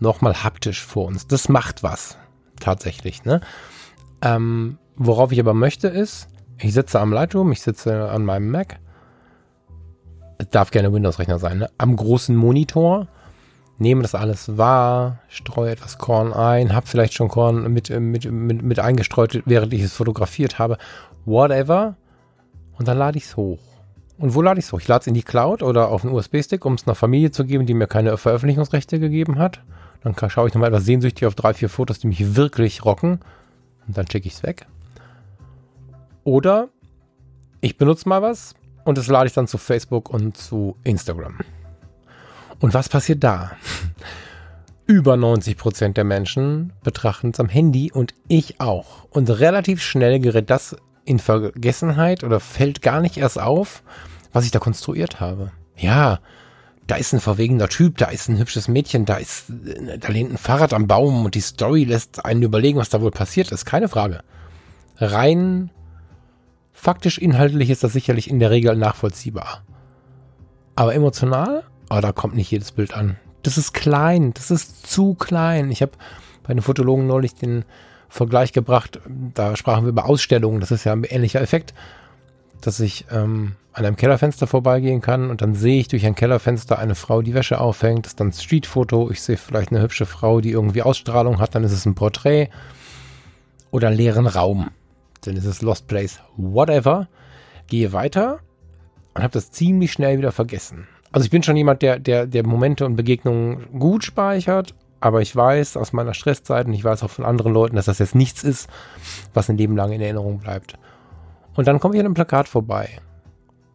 noch 0.00 0.20
mal 0.20 0.44
haptisch 0.44 0.84
vor 0.84 1.06
uns. 1.06 1.26
Das 1.26 1.48
macht 1.48 1.82
was, 1.82 2.16
tatsächlich. 2.60 3.24
Ne? 3.24 3.40
Ähm, 4.22 4.78
worauf 4.96 5.32
ich 5.32 5.40
aber 5.40 5.54
möchte 5.54 5.88
ist, 5.88 6.28
ich 6.58 6.72
sitze 6.72 7.00
am 7.00 7.12
Lightroom, 7.12 7.52
ich 7.52 7.62
sitze 7.62 8.10
an 8.10 8.24
meinem 8.24 8.50
Mac. 8.50 8.78
Es 10.38 10.50
darf 10.50 10.70
gerne 10.70 10.92
Windows-Rechner 10.92 11.38
sein, 11.38 11.58
ne? 11.58 11.70
am 11.78 11.96
großen 11.96 12.36
Monitor 12.36 13.08
nehme 13.80 14.02
das 14.02 14.14
alles 14.14 14.56
wahr, 14.58 15.20
streue 15.28 15.70
etwas 15.70 15.98
Korn 15.98 16.32
ein, 16.32 16.74
habe 16.74 16.86
vielleicht 16.86 17.14
schon 17.14 17.28
Korn 17.28 17.72
mit, 17.72 17.90
mit, 17.90 18.24
mit, 18.30 18.62
mit 18.62 18.78
eingestreut, 18.80 19.42
während 19.46 19.72
ich 19.72 19.82
es 19.82 19.94
fotografiert 19.94 20.58
habe 20.58 20.78
whatever. 21.28 21.96
Und 22.78 22.88
dann 22.88 22.98
lade 22.98 23.18
ich 23.18 23.24
es 23.24 23.36
hoch. 23.36 23.58
Und 24.18 24.34
wo 24.34 24.42
lade 24.42 24.58
ich 24.58 24.66
es 24.66 24.72
hoch? 24.72 24.80
Ich 24.80 24.88
lade 24.88 25.02
es 25.02 25.06
in 25.06 25.14
die 25.14 25.22
Cloud 25.22 25.62
oder 25.62 25.88
auf 25.88 26.04
einen 26.04 26.14
USB-Stick, 26.14 26.64
um 26.64 26.74
es 26.74 26.86
einer 26.86 26.94
Familie 26.94 27.30
zu 27.30 27.44
geben, 27.44 27.66
die 27.66 27.74
mir 27.74 27.86
keine 27.86 28.16
Veröffentlichungsrechte 28.16 28.98
gegeben 28.98 29.38
hat. 29.38 29.62
Dann 30.02 30.14
schaue 30.30 30.48
ich 30.48 30.54
nochmal 30.54 30.70
etwas 30.70 30.84
sehnsüchtig 30.84 31.26
auf 31.26 31.34
drei, 31.34 31.54
vier 31.54 31.68
Fotos, 31.68 31.98
die 31.98 32.06
mich 32.06 32.36
wirklich 32.36 32.84
rocken. 32.84 33.20
Und 33.86 33.96
dann 33.96 34.08
schicke 34.10 34.26
ich 34.28 34.34
es 34.34 34.42
weg. 34.42 34.66
Oder 36.24 36.68
ich 37.60 37.78
benutze 37.78 38.08
mal 38.08 38.22
was 38.22 38.54
und 38.84 38.98
das 38.98 39.06
lade 39.08 39.26
ich 39.26 39.32
dann 39.32 39.46
zu 39.46 39.58
Facebook 39.58 40.10
und 40.10 40.36
zu 40.36 40.76
Instagram. 40.84 41.38
Und 42.60 42.74
was 42.74 42.88
passiert 42.88 43.24
da? 43.24 43.52
Über 44.86 45.14
90% 45.14 45.92
der 45.92 46.04
Menschen 46.04 46.72
betrachten 46.82 47.30
es 47.30 47.40
am 47.40 47.48
Handy 47.48 47.92
und 47.92 48.14
ich 48.28 48.60
auch. 48.60 49.04
Und 49.10 49.28
relativ 49.28 49.82
schnell 49.82 50.18
gerät 50.18 50.48
das 50.50 50.76
in 51.08 51.18
Vergessenheit 51.18 52.22
oder 52.22 52.38
fällt 52.38 52.82
gar 52.82 53.00
nicht 53.00 53.16
erst 53.16 53.40
auf, 53.40 53.82
was 54.32 54.44
ich 54.44 54.50
da 54.50 54.58
konstruiert 54.58 55.20
habe. 55.20 55.50
Ja, 55.74 56.20
da 56.86 56.96
ist 56.96 57.14
ein 57.14 57.20
verwegener 57.20 57.68
Typ, 57.68 57.96
da 57.96 58.06
ist 58.06 58.28
ein 58.28 58.38
hübsches 58.38 58.68
Mädchen, 58.68 59.06
da 59.06 59.16
ist, 59.16 59.46
da 59.48 60.08
lehnt 60.08 60.32
ein 60.32 60.38
Fahrrad 60.38 60.74
am 60.74 60.86
Baum 60.86 61.24
und 61.24 61.34
die 61.34 61.40
Story 61.40 61.84
lässt 61.84 62.24
einen 62.24 62.42
überlegen, 62.42 62.78
was 62.78 62.90
da 62.90 63.00
wohl 63.00 63.10
passiert 63.10 63.52
ist. 63.52 63.64
Keine 63.64 63.88
Frage. 63.88 64.20
Rein 64.96 65.70
faktisch 66.72 67.18
inhaltlich 67.18 67.70
ist 67.70 67.84
das 67.84 67.92
sicherlich 67.92 68.28
in 68.28 68.38
der 68.38 68.50
Regel 68.50 68.76
nachvollziehbar. 68.76 69.62
Aber 70.76 70.94
emotional, 70.94 71.64
oh, 71.90 72.00
da 72.00 72.12
kommt 72.12 72.36
nicht 72.36 72.50
jedes 72.50 72.72
Bild 72.72 72.94
an. 72.94 73.16
Das 73.42 73.56
ist 73.56 73.72
klein, 73.72 74.34
das 74.34 74.50
ist 74.50 74.86
zu 74.86 75.14
klein. 75.14 75.70
Ich 75.70 75.80
habe 75.80 75.92
bei 76.42 76.50
einem 76.50 76.62
Fotologen 76.62 77.06
neulich 77.06 77.34
den 77.34 77.64
Vergleich 78.08 78.52
gebracht. 78.52 79.00
Da 79.34 79.56
sprachen 79.56 79.84
wir 79.84 79.90
über 79.90 80.06
Ausstellungen. 80.06 80.60
Das 80.60 80.70
ist 80.70 80.84
ja 80.84 80.92
ein 80.92 81.04
ähnlicher 81.04 81.40
Effekt, 81.40 81.74
dass 82.60 82.80
ich 82.80 83.06
ähm, 83.10 83.56
an 83.72 83.84
einem 83.84 83.96
Kellerfenster 83.96 84.46
vorbeigehen 84.46 85.00
kann 85.00 85.30
und 85.30 85.40
dann 85.42 85.54
sehe 85.54 85.80
ich 85.80 85.88
durch 85.88 86.04
ein 86.04 86.14
Kellerfenster 86.14 86.78
eine 86.78 86.94
Frau, 86.94 87.22
die 87.22 87.34
Wäsche 87.34 87.60
aufhängt. 87.60 88.06
Das 88.06 88.12
ist 88.12 88.20
dann 88.20 88.28
ein 88.28 88.32
Streetfoto. 88.32 89.10
Ich 89.10 89.22
sehe 89.22 89.36
vielleicht 89.36 89.70
eine 89.70 89.82
hübsche 89.82 90.06
Frau, 90.06 90.40
die 90.40 90.50
irgendwie 90.50 90.82
Ausstrahlung 90.82 91.38
hat. 91.38 91.54
Dann 91.54 91.64
ist 91.64 91.72
es 91.72 91.86
ein 91.86 91.94
Porträt 91.94 92.48
oder 93.70 93.88
einen 93.88 93.96
leeren 93.96 94.26
Raum. 94.26 94.70
Dann 95.22 95.36
ist 95.36 95.44
es 95.44 95.62
Lost 95.62 95.86
Place. 95.86 96.20
Whatever. 96.36 97.08
Gehe 97.66 97.92
weiter 97.92 98.40
und 99.14 99.22
habe 99.22 99.32
das 99.32 99.50
ziemlich 99.50 99.92
schnell 99.92 100.18
wieder 100.18 100.32
vergessen. 100.32 100.88
Also 101.12 101.24
ich 101.24 101.30
bin 101.30 101.42
schon 101.42 101.56
jemand, 101.56 101.82
der, 101.82 101.98
der, 101.98 102.26
der 102.26 102.46
Momente 102.46 102.84
und 102.86 102.96
Begegnungen 102.96 103.78
gut 103.78 104.04
speichert 104.04 104.74
aber 105.00 105.20
ich 105.22 105.34
weiß 105.34 105.76
aus 105.76 105.92
meiner 105.92 106.14
Stresszeit 106.14 106.66
und 106.66 106.72
ich 106.72 106.84
weiß 106.84 107.02
auch 107.02 107.10
von 107.10 107.24
anderen 107.24 107.52
Leuten, 107.52 107.76
dass 107.76 107.86
das 107.86 107.98
jetzt 107.98 108.14
nichts 108.14 108.42
ist, 108.42 108.68
was 109.34 109.48
ein 109.48 109.56
Leben 109.56 109.76
lang 109.76 109.92
in 109.92 110.00
Erinnerung 110.00 110.38
bleibt. 110.38 110.74
Und 111.54 111.66
dann 111.68 111.80
komme 111.80 111.94
ich 111.94 112.00
an 112.00 112.06
einem 112.06 112.14
Plakat 112.14 112.48
vorbei. 112.48 112.88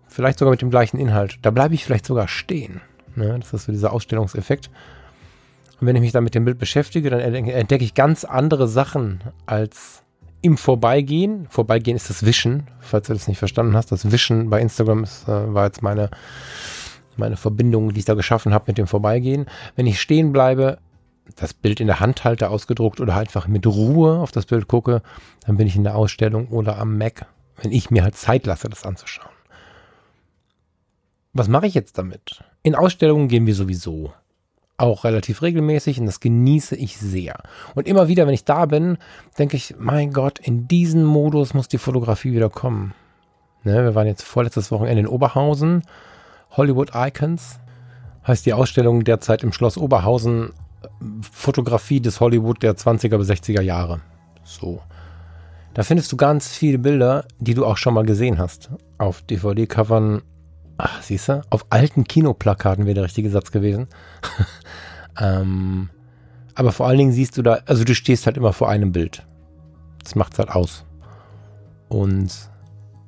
Vielleicht 0.08 0.40
sogar 0.40 0.52
mit 0.52 0.62
dem 0.62 0.70
gleichen 0.70 0.98
Inhalt. 0.98 1.40
Da 1.42 1.52
bleibe 1.52 1.74
ich 1.74 1.86
vielleicht 1.86 2.06
sogar 2.06 2.28
stehen. 2.28 2.82
Ne? 3.16 3.40
Das 3.40 3.54
ist 3.54 3.66
so 3.66 3.72
dieser 3.72 3.94
Ausstellungseffekt. 3.94 4.70
Und 5.80 5.88
wenn 5.88 5.96
ich 5.96 6.02
mich 6.02 6.12
dann 6.12 6.24
mit 6.24 6.36
dem 6.36 6.46
Bild 6.46 6.60
beschäftige, 6.60 7.10
dann 7.10 7.20
entdecke 7.20 7.84
ich 7.84 7.94
ganz 7.94 8.24
andere 8.24 8.68
Sachen 8.68 9.22
als 9.46 10.04
im 10.42 10.58
Vorbeigehen. 10.58 11.48
Vorbeigehen 11.50 11.96
ist 11.96 12.10
das 12.10 12.26
Wischen, 12.26 12.68
falls 12.80 13.08
du 13.08 13.14
das 13.14 13.28
nicht 13.28 13.40
verstanden 13.40 13.76
hast. 13.76 13.92
Das 13.92 14.12
Wischen 14.12 14.50
bei 14.50 14.62
Instagram 14.62 15.04
ist, 15.04 15.28
äh, 15.28 15.54
war 15.54 15.66
jetzt 15.66 15.82
meine, 15.82 16.10
meine 17.18 17.38
Verbindung, 17.38 17.94
die 17.94 18.00
ich 18.00 18.06
da 18.06 18.14
geschaffen 18.14 18.54
habe 18.54 18.66
mit 18.68 18.78
dem 18.78 18.88
Vorbeigehen. 18.88 19.48
Wenn 19.76 19.88
ich 19.88 20.00
stehen 20.00 20.32
bleibe, 20.32 20.78
das 21.36 21.54
Bild 21.54 21.80
in 21.80 21.88
der 21.88 22.00
Hand 22.00 22.24
halte, 22.24 22.50
ausgedruckt 22.50 23.00
oder 23.00 23.16
einfach 23.16 23.48
mit 23.48 23.66
Ruhe 23.66 24.20
auf 24.20 24.32
das 24.32 24.46
Bild 24.46 24.68
gucke, 24.68 25.02
dann 25.46 25.58
bin 25.58 25.68
ich 25.68 25.76
in 25.76 25.84
der 25.84 25.96
Ausstellung 25.96 26.48
oder 26.48 26.78
am 26.78 26.98
Mac, 26.98 27.26
wenn 27.62 27.72
ich 27.72 27.92
mir 27.92 28.04
halt 28.04 28.16
Zeit 28.16 28.46
lasse, 28.46 28.70
das 28.70 28.86
anzuschauen. 28.86 29.30
Was 31.34 31.48
mache 31.48 31.66
ich 31.66 31.74
jetzt 31.74 31.98
damit? 31.98 32.44
In 32.62 32.76
Ausstellungen 32.76 33.28
gehen 33.28 33.48
wir 33.48 33.56
sowieso. 33.56 34.14
Auch 34.78 35.04
relativ 35.04 35.42
regelmäßig 35.42 36.00
und 36.00 36.06
das 36.06 36.20
genieße 36.20 36.76
ich 36.76 36.98
sehr. 36.98 37.42
Und 37.76 37.88
immer 37.88 38.08
wieder, 38.08 38.28
wenn 38.28 38.34
ich 38.34 38.46
da 38.46 38.66
bin, 38.66 38.98
denke 39.38 39.56
ich, 39.56 39.76
mein 39.80 40.14
Gott, 40.14 40.40
in 40.40 40.68
diesen 40.68 41.06
Modus 41.06 41.54
muss 41.54 41.68
die 41.68 41.78
Fotografie 41.78 42.34
wieder 42.34 42.50
kommen. 42.50 42.94
Ne, 43.64 43.84
wir 43.84 43.96
waren 43.96 44.08
jetzt 44.08 44.24
vorletztes 44.24 44.72
Wochenende 44.72 45.02
in 45.02 45.08
Oberhausen 45.08 45.84
Hollywood 46.52 46.92
Icons. 46.94 47.60
Heißt 48.26 48.46
die 48.46 48.54
Ausstellung 48.54 49.04
derzeit 49.04 49.44
im 49.44 49.54
Schloss 49.54 49.78
Oberhausen 49.78 50.54
Fotografie 51.32 52.02
des 52.02 52.20
Hollywood 52.20 52.62
der 52.64 52.76
20er 52.76 53.18
bis 53.18 53.30
60er 53.30 53.62
Jahre. 53.62 54.02
So. 54.44 54.82
Da 55.74 55.84
findest 55.84 56.12
du 56.12 56.18
ganz 56.18 56.56
viele 56.56 56.78
Bilder, 56.78 57.26
die 57.40 57.56
du 57.56 57.66
auch 57.66 57.78
schon 57.78 57.96
mal 57.96 58.06
gesehen 58.06 58.38
hast. 58.38 58.70
Auf 59.00 59.22
DVD-Covern, 59.24 60.22
ach, 60.78 61.02
siehst 61.02 61.30
du, 61.30 61.42
auf 61.50 61.66
alten 61.72 62.04
Kinoplakaten 62.04 62.86
wäre 62.86 62.96
der 62.96 63.04
richtige 63.06 63.30
Satz 63.30 63.52
gewesen. 63.52 63.88
ähm, 65.20 65.90
aber 66.56 66.72
vor 66.72 66.88
allen 66.88 67.00
Dingen 67.00 67.12
siehst 67.12 67.38
du 67.38 67.42
da, 67.42 67.60
also 67.66 67.84
du 67.84 67.96
stehst 67.96 68.28
halt 68.28 68.38
immer 68.38 68.54
vor 68.54 68.70
einem 68.70 68.92
Bild. 68.92 69.26
Das 70.04 70.16
macht's 70.16 70.38
halt 70.38 70.50
aus. 70.50 70.86
Und 71.90 72.50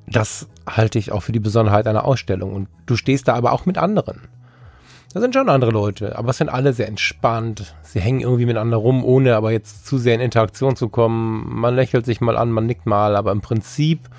das 0.08 0.48
halte 0.68 0.98
ich 0.98 1.12
auch 1.12 1.22
für 1.22 1.32
die 1.32 1.40
Besonderheit 1.40 1.88
einer 1.88 2.06
Ausstellung. 2.06 2.54
Und 2.54 2.68
du 2.86 2.96
stehst 2.96 3.28
da 3.28 3.36
aber 3.36 3.52
auch 3.52 3.66
mit 3.66 3.78
anderen. 3.78 4.28
Da 5.16 5.22
sind 5.22 5.34
schon 5.34 5.48
andere 5.48 5.72
Leute, 5.72 6.18
aber 6.18 6.32
es 6.32 6.40
sind 6.40 6.50
alle 6.50 6.74
sehr 6.74 6.90
entspannt. 6.90 7.74
Sie 7.84 8.02
hängen 8.02 8.20
irgendwie 8.20 8.46
miteinander 8.46 8.76
rum, 8.76 9.06
ohne 9.06 9.38
aber 9.38 9.54
jetzt 9.54 9.86
zu 9.86 9.98
sehr 9.98 10.14
in 10.14 10.20
Interaktion 10.20 10.76
zu 10.76 10.90
kommen. 10.90 11.48
Man 11.58 11.74
lächelt 11.74 12.06
sich 12.06 12.20
mal 12.20 12.36
an, 12.36 12.52
man 12.52 12.66
nickt 12.66 12.86
mal, 12.86 13.16
aber 13.16 13.32
im 13.32 13.40
Prinzip 13.40 14.10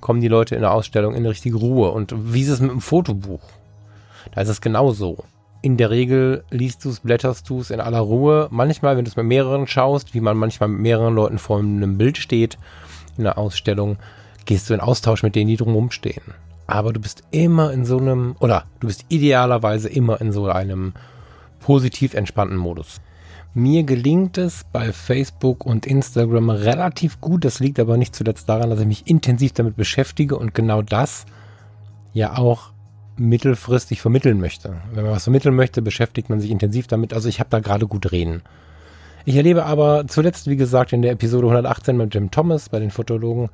kommen 0.00 0.20
die 0.20 0.26
Leute 0.26 0.56
in 0.56 0.62
der 0.62 0.72
Ausstellung 0.72 1.14
in 1.14 1.24
richtige 1.26 1.58
Ruhe. 1.58 1.92
Und 1.92 2.12
wie 2.34 2.42
ist 2.42 2.48
es 2.48 2.58
mit 2.58 2.72
dem 2.72 2.80
Fotobuch? 2.80 3.40
Da 4.34 4.40
ist 4.40 4.48
es 4.48 4.60
genauso. 4.60 5.22
In 5.62 5.76
der 5.76 5.90
Regel 5.90 6.42
liest 6.50 6.84
du 6.84 6.88
es, 6.88 6.98
blätterst 6.98 7.48
du 7.48 7.60
es 7.60 7.70
in 7.70 7.78
aller 7.78 8.00
Ruhe. 8.00 8.48
Manchmal, 8.50 8.96
wenn 8.96 9.04
du 9.04 9.10
es 9.12 9.16
mit 9.16 9.26
mehreren 9.26 9.68
schaust, 9.68 10.12
wie 10.12 10.20
man 10.20 10.36
manchmal 10.36 10.70
mit 10.70 10.80
mehreren 10.80 11.14
Leuten 11.14 11.38
vor 11.38 11.60
einem 11.60 11.98
Bild 11.98 12.18
steht 12.18 12.58
in 13.16 13.22
der 13.22 13.38
Ausstellung, 13.38 13.96
gehst 14.44 14.70
du 14.70 14.74
in 14.74 14.80
Austausch 14.80 15.22
mit 15.22 15.36
denen, 15.36 15.50
die 15.50 15.56
drumherum 15.56 15.92
stehen 15.92 16.34
aber 16.70 16.92
du 16.92 17.00
bist 17.00 17.22
immer 17.30 17.72
in 17.72 17.84
so 17.84 17.98
einem, 17.98 18.36
oder 18.38 18.64
du 18.80 18.86
bist 18.86 19.04
idealerweise 19.08 19.88
immer 19.88 20.20
in 20.20 20.32
so 20.32 20.46
einem 20.46 20.94
positiv 21.60 22.14
entspannten 22.14 22.56
Modus. 22.56 23.00
Mir 23.52 23.82
gelingt 23.82 24.38
es 24.38 24.64
bei 24.72 24.92
Facebook 24.92 25.66
und 25.66 25.84
Instagram 25.84 26.50
relativ 26.50 27.20
gut. 27.20 27.44
Das 27.44 27.58
liegt 27.58 27.80
aber 27.80 27.96
nicht 27.96 28.14
zuletzt 28.14 28.48
daran, 28.48 28.70
dass 28.70 28.80
ich 28.80 28.86
mich 28.86 29.08
intensiv 29.08 29.52
damit 29.52 29.76
beschäftige 29.76 30.36
und 30.38 30.54
genau 30.54 30.82
das 30.82 31.26
ja 32.12 32.38
auch 32.38 32.70
mittelfristig 33.16 34.00
vermitteln 34.00 34.40
möchte. 34.40 34.76
Wenn 34.92 35.04
man 35.04 35.12
was 35.12 35.24
vermitteln 35.24 35.56
möchte, 35.56 35.82
beschäftigt 35.82 36.30
man 36.30 36.40
sich 36.40 36.50
intensiv 36.50 36.86
damit. 36.86 37.12
Also 37.12 37.28
ich 37.28 37.40
habe 37.40 37.50
da 37.50 37.58
gerade 37.58 37.88
gut 37.88 38.12
reden. 38.12 38.42
Ich 39.24 39.36
erlebe 39.36 39.66
aber 39.66 40.06
zuletzt, 40.06 40.46
wie 40.46 40.56
gesagt, 40.56 40.92
in 40.92 41.02
der 41.02 41.12
Episode 41.12 41.46
118 41.48 41.96
mit 41.96 42.14
Jim 42.14 42.30
Thomas 42.30 42.68
bei 42.68 42.78
den 42.78 42.90
Fotologen, 42.90 43.50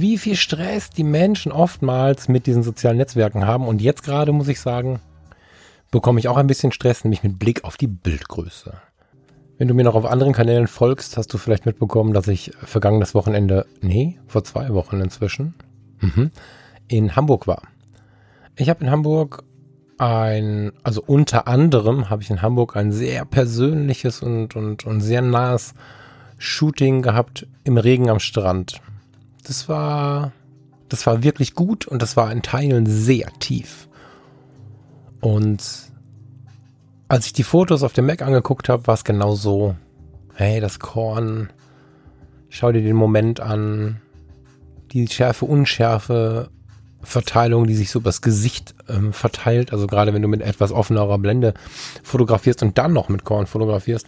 wie 0.00 0.18
viel 0.18 0.36
Stress 0.36 0.90
die 0.90 1.04
Menschen 1.04 1.52
oftmals 1.52 2.28
mit 2.28 2.46
diesen 2.46 2.62
sozialen 2.62 2.96
Netzwerken 2.96 3.46
haben. 3.46 3.66
Und 3.66 3.80
jetzt 3.80 4.02
gerade 4.02 4.32
muss 4.32 4.48
ich 4.48 4.60
sagen, 4.60 5.00
bekomme 5.90 6.20
ich 6.20 6.28
auch 6.28 6.36
ein 6.36 6.46
bisschen 6.46 6.72
Stress, 6.72 7.04
nämlich 7.04 7.22
mit 7.22 7.38
Blick 7.38 7.64
auf 7.64 7.76
die 7.76 7.86
Bildgröße. 7.86 8.74
Wenn 9.58 9.68
du 9.68 9.74
mir 9.74 9.84
noch 9.84 9.94
auf 9.94 10.06
anderen 10.06 10.32
Kanälen 10.32 10.68
folgst, 10.68 11.16
hast 11.16 11.32
du 11.34 11.38
vielleicht 11.38 11.66
mitbekommen, 11.66 12.14
dass 12.14 12.28
ich 12.28 12.52
vergangenes 12.62 13.14
Wochenende, 13.14 13.66
nee, 13.82 14.18
vor 14.26 14.42
zwei 14.42 14.72
Wochen 14.72 15.00
inzwischen, 15.00 15.54
mhm, 16.00 16.30
in 16.88 17.14
Hamburg 17.14 17.46
war. 17.46 17.62
Ich 18.56 18.70
habe 18.70 18.84
in 18.84 18.90
Hamburg 18.90 19.44
ein, 19.98 20.72
also 20.82 21.02
unter 21.06 21.46
anderem 21.46 22.08
habe 22.08 22.22
ich 22.22 22.30
in 22.30 22.40
Hamburg 22.40 22.74
ein 22.74 22.90
sehr 22.90 23.26
persönliches 23.26 24.22
und, 24.22 24.56
und, 24.56 24.86
und 24.86 25.02
sehr 25.02 25.20
nahes 25.20 25.74
Shooting 26.38 27.02
gehabt 27.02 27.46
im 27.64 27.76
Regen 27.76 28.08
am 28.08 28.18
Strand. 28.18 28.80
Das 29.44 29.68
war, 29.68 30.32
das 30.88 31.06
war 31.06 31.22
wirklich 31.22 31.54
gut 31.54 31.86
und 31.86 32.02
das 32.02 32.16
war 32.16 32.30
in 32.30 32.42
Teilen 32.42 32.86
sehr 32.86 33.28
tief. 33.38 33.88
Und 35.20 35.90
als 37.08 37.26
ich 37.26 37.32
die 37.32 37.42
Fotos 37.42 37.82
auf 37.82 37.92
dem 37.92 38.06
Mac 38.06 38.22
angeguckt 38.22 38.68
habe, 38.68 38.86
war 38.86 38.94
es 38.94 39.04
genau 39.04 39.34
so. 39.34 39.74
Hey, 40.34 40.60
das 40.60 40.78
Korn, 40.78 41.50
schau 42.48 42.72
dir 42.72 42.82
den 42.82 42.96
Moment 42.96 43.40
an, 43.40 44.00
die 44.92 45.06
Schärfe, 45.08 45.44
Unschärfe, 45.44 46.50
Verteilung, 47.02 47.66
die 47.66 47.74
sich 47.74 47.90
so 47.90 48.00
übers 48.00 48.20
Gesicht 48.20 48.74
ähm, 48.88 49.12
verteilt. 49.12 49.72
Also 49.72 49.86
gerade 49.86 50.12
wenn 50.12 50.22
du 50.22 50.28
mit 50.28 50.42
etwas 50.42 50.72
offenerer 50.72 51.18
Blende 51.18 51.54
fotografierst 52.02 52.62
und 52.62 52.76
dann 52.78 52.92
noch 52.92 53.08
mit 53.08 53.24
Korn 53.24 53.46
fotografierst, 53.46 54.06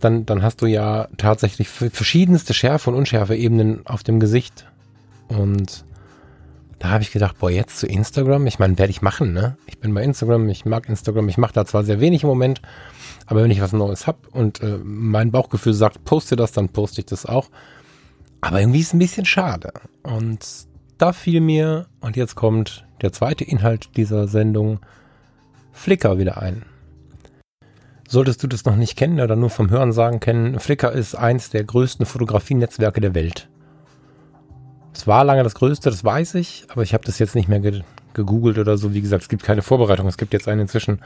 dann, 0.00 0.26
dann 0.26 0.42
hast 0.42 0.60
du 0.62 0.66
ja 0.66 1.08
tatsächlich 1.16 1.68
verschiedenste 1.68 2.54
Schärfe 2.54 2.90
und 2.90 2.96
Unschärfe-Ebenen 2.96 3.86
auf 3.86 4.02
dem 4.02 4.20
Gesicht. 4.20 4.66
Und 5.28 5.84
da 6.78 6.90
habe 6.90 7.02
ich 7.02 7.12
gedacht, 7.12 7.38
boah, 7.38 7.50
jetzt 7.50 7.78
zu 7.78 7.86
Instagram, 7.86 8.46
ich 8.46 8.58
meine, 8.58 8.76
werde 8.78 8.90
ich 8.90 9.00
machen, 9.00 9.32
ne? 9.32 9.56
Ich 9.66 9.78
bin 9.78 9.94
bei 9.94 10.02
Instagram, 10.02 10.48
ich 10.48 10.64
mag 10.64 10.88
Instagram, 10.88 11.28
ich 11.28 11.38
mache 11.38 11.54
da 11.54 11.64
zwar 11.64 11.84
sehr 11.84 12.00
wenig 12.00 12.24
im 12.24 12.28
Moment, 12.28 12.60
aber 13.26 13.42
wenn 13.42 13.50
ich 13.50 13.60
was 13.60 13.72
Neues 13.72 14.06
habe 14.06 14.18
und 14.32 14.60
äh, 14.60 14.78
mein 14.82 15.30
Bauchgefühl 15.30 15.72
sagt, 15.72 16.04
poste 16.04 16.36
das, 16.36 16.52
dann 16.52 16.68
poste 16.68 17.00
ich 17.00 17.06
das 17.06 17.26
auch. 17.26 17.48
Aber 18.40 18.60
irgendwie 18.60 18.80
ist 18.80 18.88
es 18.88 18.92
ein 18.92 18.98
bisschen 18.98 19.24
schade. 19.24 19.72
Und 20.02 20.40
da 20.98 21.12
fiel 21.12 21.40
mir, 21.40 21.86
und 22.00 22.16
jetzt 22.16 22.34
kommt 22.34 22.86
der 23.02 23.12
zweite 23.12 23.44
Inhalt 23.44 23.96
dieser 23.96 24.28
Sendung, 24.28 24.80
Flickr 25.72 26.18
wieder 26.18 26.40
ein. 26.40 26.62
Solltest 28.08 28.42
du 28.42 28.46
das 28.46 28.64
noch 28.64 28.76
nicht 28.76 28.96
kennen 28.96 29.20
oder 29.20 29.34
nur 29.34 29.50
vom 29.50 29.70
Hörensagen 29.70 30.20
kennen, 30.20 30.60
Flickr 30.60 30.92
ist 30.92 31.14
eins 31.14 31.50
der 31.50 31.64
größten 31.64 32.06
Fotografienetzwerke 32.06 33.00
der 33.00 33.14
Welt. 33.14 33.48
Es 34.94 35.06
war 35.06 35.24
lange 35.24 35.42
das 35.42 35.56
größte, 35.56 35.90
das 35.90 36.04
weiß 36.04 36.36
ich, 36.36 36.66
aber 36.68 36.82
ich 36.82 36.94
habe 36.94 37.04
das 37.04 37.18
jetzt 37.18 37.34
nicht 37.34 37.48
mehr 37.48 37.60
ge 37.60 37.82
gegoogelt 38.12 38.58
oder 38.58 38.78
so. 38.78 38.94
Wie 38.94 39.00
gesagt, 39.00 39.24
es 39.24 39.28
gibt 39.28 39.42
keine 39.42 39.62
Vorbereitung. 39.62 40.06
Es 40.06 40.16
gibt 40.16 40.32
jetzt 40.32 40.46
einen 40.46 40.60
inzwischen 40.60 41.00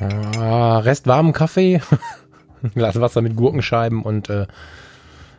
äh, 0.00 0.06
Rest 0.06 1.06
warmen 1.06 1.34
Kaffee, 1.34 1.82
Glas 2.74 2.98
Wasser 2.98 3.20
mit 3.20 3.36
Gurkenscheiben 3.36 4.02
und 4.02 4.30
äh, 4.30 4.46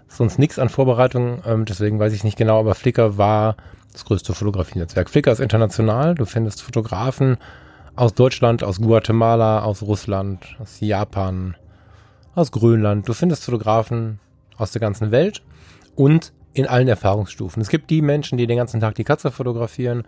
sonst 0.10 0.40
nichts 0.40 0.60
an 0.60 0.70
Vorbereitung. 0.70 1.42
Ähm, 1.46 1.66
deswegen 1.66 2.00
weiß 2.00 2.14
ich 2.14 2.24
nicht 2.24 2.38
genau, 2.38 2.60
aber 2.60 2.76
Flickr 2.76 3.18
war 3.18 3.56
das 3.94 4.06
größte 4.06 4.34
Fotografienetzwerk. 4.34 5.10
Flickr 5.10 5.32
ist 5.32 5.40
international. 5.40 6.16
Du 6.16 6.26
findest 6.26 6.62
Fotografen 6.62 7.38
aus 7.96 8.14
Deutschland, 8.14 8.64
aus 8.64 8.80
Guatemala, 8.80 9.62
aus 9.64 9.82
Russland, 9.82 10.56
aus 10.60 10.80
Japan, 10.80 11.56
aus 12.36 12.52
Grönland. 12.52 13.08
Du 13.08 13.14
findest 13.14 13.44
Fotografen 13.44 14.20
aus 14.58 14.72
der 14.72 14.82
ganzen 14.82 15.12
Welt 15.12 15.42
und 15.96 16.34
in 16.54 16.68
allen 16.68 16.88
Erfahrungsstufen. 16.88 17.62
Es 17.62 17.70
gibt 17.70 17.90
die 17.90 18.02
Menschen, 18.02 18.38
die 18.38 18.48
den 18.48 18.58
ganzen 18.58 18.80
Tag 18.80 18.96
die 18.96 19.04
Katze 19.04 19.32
fotografieren. 19.32 20.04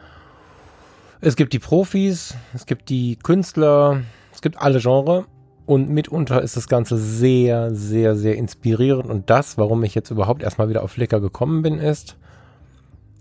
Es 1.21 1.35
gibt 1.35 1.53
die 1.53 1.59
Profis, 1.59 2.35
es 2.53 2.65
gibt 2.65 2.89
die 2.89 3.15
Künstler, 3.17 4.01
es 4.33 4.41
gibt 4.41 4.57
alle 4.57 4.79
Genres. 4.79 5.25
Und 5.71 5.89
mitunter 5.89 6.41
ist 6.41 6.57
das 6.57 6.67
Ganze 6.67 6.97
sehr, 6.97 7.73
sehr, 7.73 8.17
sehr 8.17 8.35
inspirierend. 8.35 9.09
Und 9.09 9.29
das, 9.29 9.57
warum 9.57 9.85
ich 9.85 9.95
jetzt 9.95 10.11
überhaupt 10.11 10.43
erstmal 10.43 10.67
wieder 10.67 10.83
auf 10.83 10.91
Flickr 10.91 11.21
gekommen 11.21 11.61
bin, 11.61 11.79
ist, 11.79 12.17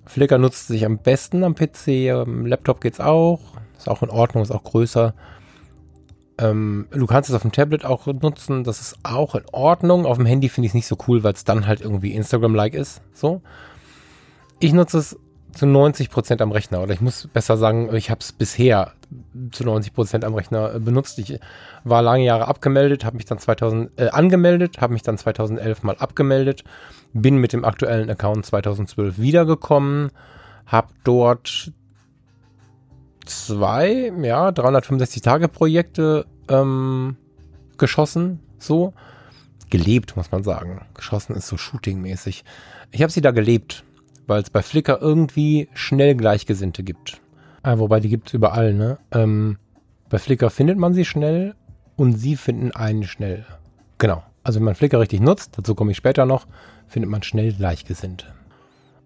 Flickr 0.04 0.36
nutzt 0.36 0.66
sich 0.66 0.84
am 0.84 0.98
besten 0.98 1.44
am 1.44 1.54
PC, 1.54 2.10
am 2.10 2.46
Laptop 2.46 2.80
geht's 2.80 2.98
auch. 2.98 3.38
Ist 3.78 3.88
auch 3.88 4.02
in 4.02 4.10
Ordnung, 4.10 4.42
ist 4.42 4.50
auch 4.50 4.64
größer. 4.64 5.14
Ähm, 6.38 6.88
du 6.90 7.06
kannst 7.06 7.30
es 7.30 7.36
auf 7.36 7.42
dem 7.42 7.52
Tablet 7.52 7.84
auch 7.84 8.06
nutzen, 8.06 8.64
das 8.64 8.80
ist 8.80 8.96
auch 9.04 9.36
in 9.36 9.44
Ordnung. 9.52 10.04
Auf 10.04 10.16
dem 10.16 10.26
Handy 10.26 10.48
finde 10.48 10.66
ich 10.66 10.70
es 10.70 10.74
nicht 10.74 10.88
so 10.88 10.96
cool, 11.06 11.22
weil 11.22 11.34
es 11.34 11.44
dann 11.44 11.68
halt 11.68 11.80
irgendwie 11.80 12.14
Instagram-like 12.14 12.74
ist. 12.74 13.00
So. 13.12 13.42
Ich 14.58 14.72
nutze 14.72 14.98
es 14.98 15.16
zu 15.52 15.66
90% 15.66 16.40
am 16.42 16.52
Rechner. 16.52 16.82
Oder 16.82 16.94
ich 16.94 17.00
muss 17.00 17.28
besser 17.32 17.56
sagen, 17.56 17.94
ich 17.94 18.10
habe 18.10 18.20
es 18.20 18.32
bisher 18.32 18.92
zu 19.50 19.64
90% 19.64 20.24
am 20.24 20.34
Rechner 20.34 20.74
äh, 20.74 20.80
benutzt. 20.80 21.18
Ich 21.18 21.38
war 21.84 22.02
lange 22.02 22.24
Jahre 22.24 22.48
abgemeldet, 22.48 23.04
habe 23.04 23.16
mich 23.16 23.26
dann 23.26 23.38
2000 23.38 23.90
äh, 23.98 24.08
angemeldet, 24.10 24.80
habe 24.80 24.92
mich 24.92 25.02
dann 25.02 25.18
2011 25.18 25.82
mal 25.82 25.96
abgemeldet, 25.98 26.64
bin 27.12 27.36
mit 27.36 27.52
dem 27.52 27.64
aktuellen 27.64 28.10
Account 28.10 28.46
2012 28.46 29.18
wiedergekommen, 29.18 30.10
habe 30.66 30.88
dort 31.04 31.72
zwei, 33.26 34.12
ja, 34.22 34.52
365 34.52 35.22
Tage 35.22 35.48
Projekte 35.48 36.26
ähm, 36.48 37.16
geschossen, 37.78 38.40
so. 38.58 38.92
Gelebt, 39.70 40.16
muss 40.16 40.32
man 40.32 40.42
sagen. 40.42 40.84
Geschossen 40.94 41.36
ist 41.36 41.46
so 41.46 41.56
shootingmäßig. 41.56 42.44
Ich 42.90 43.02
habe 43.02 43.12
sie 43.12 43.20
da 43.20 43.30
gelebt, 43.30 43.84
weil 44.30 44.40
es 44.40 44.48
bei 44.48 44.62
Flickr 44.62 45.02
irgendwie 45.02 45.68
schnell 45.74 46.14
Gleichgesinnte 46.14 46.82
gibt. 46.82 47.20
Ah, 47.62 47.78
wobei 47.78 48.00
die 48.00 48.08
gibt 48.08 48.28
es 48.28 48.34
überall, 48.34 48.72
ne? 48.72 48.98
Ähm, 49.12 49.58
bei 50.08 50.18
Flickr 50.18 50.48
findet 50.48 50.78
man 50.78 50.94
sie 50.94 51.04
schnell 51.04 51.54
und 51.96 52.14
sie 52.14 52.36
finden 52.36 52.70
einen 52.70 53.04
schnell. 53.04 53.44
Genau. 53.98 54.22
Also 54.42 54.58
wenn 54.58 54.64
man 54.64 54.76
Flickr 54.76 55.00
richtig 55.00 55.20
nutzt, 55.20 55.58
dazu 55.58 55.74
komme 55.74 55.90
ich 55.90 55.98
später 55.98 56.24
noch, 56.24 56.46
findet 56.86 57.10
man 57.10 57.22
schnell 57.22 57.52
Gleichgesinnte. 57.52 58.26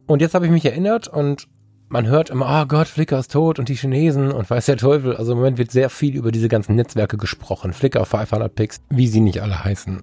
Und 0.06 0.20
jetzt 0.20 0.34
habe 0.34 0.46
ich 0.46 0.52
mich 0.52 0.66
erinnert 0.66 1.08
und 1.08 1.48
man 1.88 2.06
hört 2.06 2.30
immer, 2.30 2.62
oh 2.62 2.66
Gott, 2.66 2.87
Flickr 2.87 3.18
ist 3.18 3.32
tot 3.32 3.58
und 3.58 3.68
die 3.68 3.76
Chinesen 3.76 4.30
und 4.30 4.48
weiß 4.48 4.66
der 4.66 4.76
Teufel. 4.76 5.16
Also 5.16 5.32
im 5.32 5.38
Moment 5.38 5.58
wird 5.58 5.70
sehr 5.70 5.90
viel 5.90 6.14
über 6.14 6.32
diese 6.32 6.48
ganzen 6.48 6.76
Netzwerke 6.76 7.16
gesprochen. 7.16 7.72
Flickr, 7.72 8.04
500 8.04 8.54
Pix, 8.54 8.82
wie 8.90 9.08
sie 9.08 9.20
nicht 9.20 9.42
alle 9.42 9.64
heißen. 9.64 10.02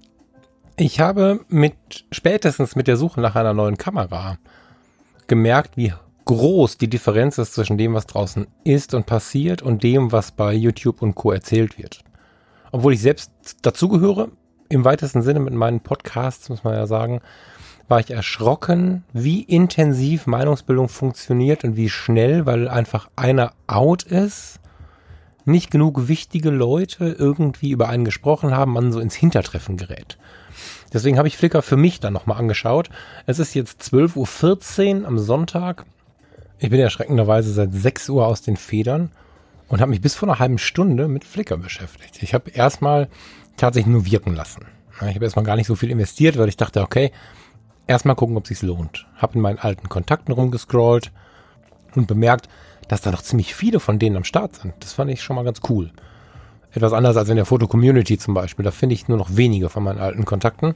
Ich 0.78 1.00
habe 1.00 1.42
mit, 1.48 1.76
spätestens 2.12 2.76
mit 2.76 2.88
der 2.88 2.98
Suche 2.98 3.22
nach 3.22 3.36
einer 3.36 3.54
neuen 3.54 3.78
Kamera 3.78 4.38
gemerkt, 5.32 5.78
wie 5.78 5.94
groß 6.26 6.78
die 6.78 6.90
Differenz 6.90 7.38
ist 7.38 7.54
zwischen 7.54 7.78
dem, 7.78 7.94
was 7.94 8.06
draußen 8.06 8.48
ist 8.66 8.94
und 8.94 9.06
passiert 9.06 9.62
und 9.62 9.82
dem, 9.82 10.12
was 10.12 10.34
bei 10.34 10.54
YouTube 10.54 11.02
und 11.02 11.16
Co. 11.16 11.32
erzählt 11.32 11.78
wird. 11.78 12.04
Obwohl 12.74 12.92
ich 12.92 13.02
selbst 13.02 13.32
dazugehöre, 13.62 14.28
im 14.68 14.84
weitesten 14.84 15.22
Sinne 15.22 15.40
mit 15.40 15.54
meinen 15.54 15.80
Podcasts, 15.80 16.50
muss 16.50 16.66
man 16.66 16.74
ja 16.74 16.86
sagen, 16.86 17.22
war 17.88 18.02
ich 18.02 18.12
erschrocken, 18.12 19.06
wie 19.14 19.42
intensiv 19.42 20.28
Meinungsbildung 20.28 20.90
funktioniert 20.90 21.64
und 21.64 21.78
wie 21.78 21.88
schnell, 21.88 22.46
weil 22.46 22.68
einfach 22.68 23.10
einer 23.16 23.54
out 23.68 24.04
ist, 24.04 24.60
nicht 25.46 25.72
genug 25.72 26.10
wichtige 26.10 26.50
Leute 26.50 27.16
irgendwie 27.18 27.72
über 27.72 27.88
einen 27.88 28.04
gesprochen 28.04 28.52
haben, 28.52 28.74
man 28.74 28.92
so 28.92 29.00
ins 29.00 29.16
Hintertreffen 29.16 29.78
gerät. 29.78 30.18
Deswegen 30.94 31.18
habe 31.18 31.28
ich 31.28 31.38
Flickr 31.38 31.62
für 31.62 31.78
mich 31.78 32.00
dann 32.00 32.14
nochmal 32.14 32.38
angeschaut. 32.38 32.90
Es 33.26 33.40
ist 33.40 33.54
jetzt 33.54 33.82
12.14 33.82 35.02
Uhr 35.02 35.08
am 35.08 35.18
Sonntag. 35.20 35.86
Ich 36.60 36.70
bin 36.70 36.80
erschreckenderweise 36.80 37.52
seit 37.52 37.74
6 37.74 38.10
Uhr 38.10 38.28
aus 38.28 38.42
den 38.42 38.58
Federn 38.58 39.12
und 39.68 39.82
habe 39.82 39.92
mich 39.92 40.02
bis 40.02 40.16
vor 40.16 40.30
einer 40.30 40.40
halben 40.40 40.58
Stunde 40.58 41.08
mit 41.08 41.24
Flickr 41.24 41.58
beschäftigt. 41.58 42.22
Ich 42.22 42.34
habe 42.34 42.52
erstmal 42.52 43.08
tatsächlich 43.58 43.92
nur 43.92 44.06
wirken 44.06 44.36
lassen. 44.36 44.66
Ich 45.08 45.16
habe 45.16 45.26
erstmal 45.26 45.46
gar 45.46 45.56
nicht 45.56 45.68
so 45.68 45.76
viel 45.76 45.90
investiert, 45.90 46.38
weil 46.38 46.50
ich 46.50 46.58
dachte, 46.58 46.82
okay, 46.82 47.12
erstmal 47.88 48.16
gucken, 48.16 48.38
ob 48.38 48.44
es 48.44 48.50
sich 48.50 48.62
lohnt. 48.62 49.08
Habe 49.16 49.36
in 49.36 49.42
meinen 49.42 49.60
alten 49.60 49.90
Kontakten 49.90 50.34
rumgescrollt 50.34 51.12
und 51.96 52.08
bemerkt, 52.08 52.48
dass 52.88 53.02
da 53.02 53.12
noch 53.12 53.22
ziemlich 53.22 53.56
viele 53.56 53.80
von 53.80 53.98
denen 53.98 54.18
am 54.18 54.24
Start 54.24 54.56
sind. 54.56 54.74
Das 54.82 54.94
fand 54.94 55.10
ich 55.10 55.24
schon 55.24 55.36
mal 55.36 55.46
ganz 55.46 55.62
cool. 55.70 55.92
Etwas 56.74 56.94
anders 56.94 57.18
als 57.18 57.30
in 57.30 57.36
der 57.36 57.46
Foto-Community 57.46 58.18
zum 58.18 58.34
Beispiel. 58.34 58.64
Da 58.64 58.72
finde 58.72 58.96
ich 58.96 59.08
nur 59.08 59.18
noch 59.18 59.36
wenige 59.36 59.70
von 59.70 59.84
meinen 59.84 60.00
alten 60.00 60.26
Kontakten. 60.26 60.76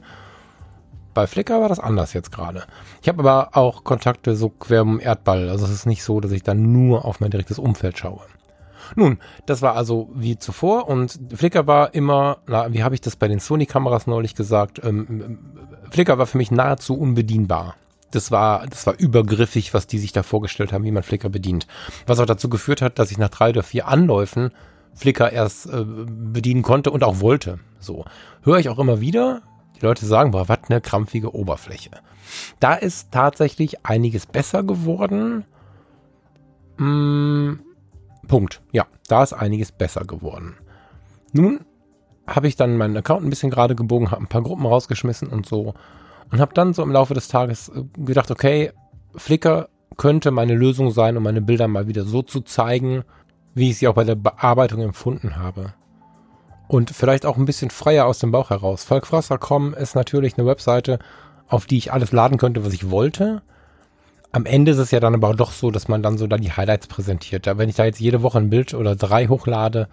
Bei 1.14 1.26
Flickr 1.26 1.60
war 1.60 1.70
das 1.70 1.80
anders 1.80 2.12
jetzt 2.12 2.30
gerade. 2.30 2.64
Ich 3.00 3.08
habe 3.08 3.20
aber 3.20 3.56
auch 3.56 3.84
Kontakte 3.84 4.36
so 4.36 4.50
quer 4.50 4.82
um 4.82 5.00
Erdball. 5.00 5.48
Also 5.48 5.64
es 5.64 5.70
ist 5.70 5.86
nicht 5.86 6.02
so, 6.02 6.20
dass 6.20 6.32
ich 6.32 6.42
dann 6.42 6.72
nur 6.72 7.06
auf 7.06 7.20
mein 7.20 7.30
direktes 7.30 7.58
Umfeld 7.58 7.98
schaue. 7.98 8.20
Nun, 8.94 9.18
das 9.46 9.62
war 9.62 9.74
also 9.74 10.10
wie 10.14 10.38
zuvor 10.38 10.88
und 10.88 11.18
Flickr 11.34 11.66
war 11.66 11.94
immer, 11.94 12.38
na, 12.46 12.72
wie 12.72 12.84
habe 12.84 12.94
ich 12.94 13.00
das 13.00 13.16
bei 13.16 13.28
den 13.28 13.40
Sony-Kameras 13.40 14.06
neulich 14.06 14.34
gesagt? 14.34 14.80
Ähm, 14.84 15.38
Flickr 15.90 16.18
war 16.18 16.26
für 16.26 16.38
mich 16.38 16.50
nahezu 16.50 16.96
unbedienbar. 16.96 17.74
Das 18.10 18.30
war, 18.30 18.66
das 18.66 18.86
war 18.86 18.94
übergriffig, 18.98 19.74
was 19.74 19.86
die 19.86 19.98
sich 19.98 20.12
da 20.12 20.22
vorgestellt 20.22 20.72
haben, 20.72 20.84
wie 20.84 20.92
man 20.92 21.02
Flickr 21.02 21.28
bedient. 21.28 21.66
Was 22.06 22.20
auch 22.20 22.26
dazu 22.26 22.48
geführt 22.48 22.82
hat, 22.82 22.98
dass 22.98 23.10
ich 23.10 23.18
nach 23.18 23.30
drei 23.30 23.50
oder 23.50 23.62
vier 23.62 23.88
Anläufen 23.88 24.50
Flickr 24.96 25.30
erst 25.30 25.66
äh, 25.66 25.84
bedienen 25.84 26.62
konnte 26.62 26.90
und 26.90 27.04
auch 27.04 27.20
wollte. 27.20 27.60
So. 27.78 28.04
Höre 28.42 28.58
ich 28.58 28.68
auch 28.68 28.78
immer 28.78 29.00
wieder, 29.00 29.42
die 29.76 29.84
Leute 29.84 30.06
sagen, 30.06 30.30
boah, 30.30 30.48
was 30.48 30.58
eine 30.68 30.80
krampfige 30.80 31.34
Oberfläche. 31.34 31.90
Da 32.58 32.74
ist 32.74 33.12
tatsächlich 33.12 33.84
einiges 33.86 34.26
besser 34.26 34.62
geworden. 34.62 35.44
Hm, 36.78 37.60
Punkt. 38.26 38.62
Ja, 38.72 38.86
da 39.08 39.22
ist 39.22 39.34
einiges 39.34 39.70
besser 39.70 40.04
geworden. 40.04 40.56
Nun 41.32 41.60
habe 42.26 42.48
ich 42.48 42.56
dann 42.56 42.76
meinen 42.76 42.96
Account 42.96 43.24
ein 43.24 43.30
bisschen 43.30 43.50
gerade 43.50 43.76
gebogen, 43.76 44.10
habe 44.10 44.22
ein 44.22 44.28
paar 44.28 44.42
Gruppen 44.42 44.66
rausgeschmissen 44.66 45.28
und 45.28 45.46
so. 45.46 45.74
Und 46.32 46.40
habe 46.40 46.54
dann 46.54 46.74
so 46.74 46.82
im 46.82 46.90
Laufe 46.90 47.14
des 47.14 47.28
Tages 47.28 47.68
äh, 47.68 47.84
gedacht, 47.98 48.30
okay, 48.30 48.72
Flickr 49.14 49.68
könnte 49.96 50.30
meine 50.30 50.54
Lösung 50.54 50.90
sein, 50.90 51.16
um 51.16 51.22
meine 51.22 51.40
Bilder 51.40 51.68
mal 51.68 51.86
wieder 51.86 52.04
so 52.04 52.22
zu 52.22 52.40
zeigen, 52.40 53.04
wie 53.56 53.70
ich 53.70 53.78
sie 53.78 53.88
auch 53.88 53.94
bei 53.94 54.04
der 54.04 54.16
Bearbeitung 54.16 54.82
empfunden 54.82 55.36
habe. 55.36 55.72
Und 56.68 56.90
vielleicht 56.90 57.24
auch 57.24 57.38
ein 57.38 57.46
bisschen 57.46 57.70
freier 57.70 58.06
aus 58.06 58.18
dem 58.18 58.30
Bauch 58.30 58.50
heraus. 58.50 58.84
Falkfrasser.com 58.84 59.72
ist 59.72 59.94
natürlich 59.94 60.36
eine 60.36 60.46
Webseite, 60.46 60.98
auf 61.48 61.64
die 61.64 61.78
ich 61.78 61.90
alles 61.92 62.12
laden 62.12 62.36
könnte, 62.36 62.66
was 62.66 62.74
ich 62.74 62.90
wollte. 62.90 63.40
Am 64.30 64.44
Ende 64.44 64.72
ist 64.72 64.78
es 64.78 64.90
ja 64.90 65.00
dann 65.00 65.14
aber 65.14 65.32
doch 65.32 65.52
so, 65.52 65.70
dass 65.70 65.88
man 65.88 66.02
dann 66.02 66.18
so 66.18 66.26
da 66.26 66.36
die 66.36 66.52
Highlights 66.52 66.86
präsentiert. 66.86 67.46
wenn 67.46 67.70
ich 67.70 67.76
da 67.76 67.86
jetzt 67.86 68.00
jede 68.00 68.20
Woche 68.20 68.38
ein 68.38 68.50
Bild 68.50 68.74
oder 68.74 68.94
drei 68.94 69.28
hochlade, 69.28 69.88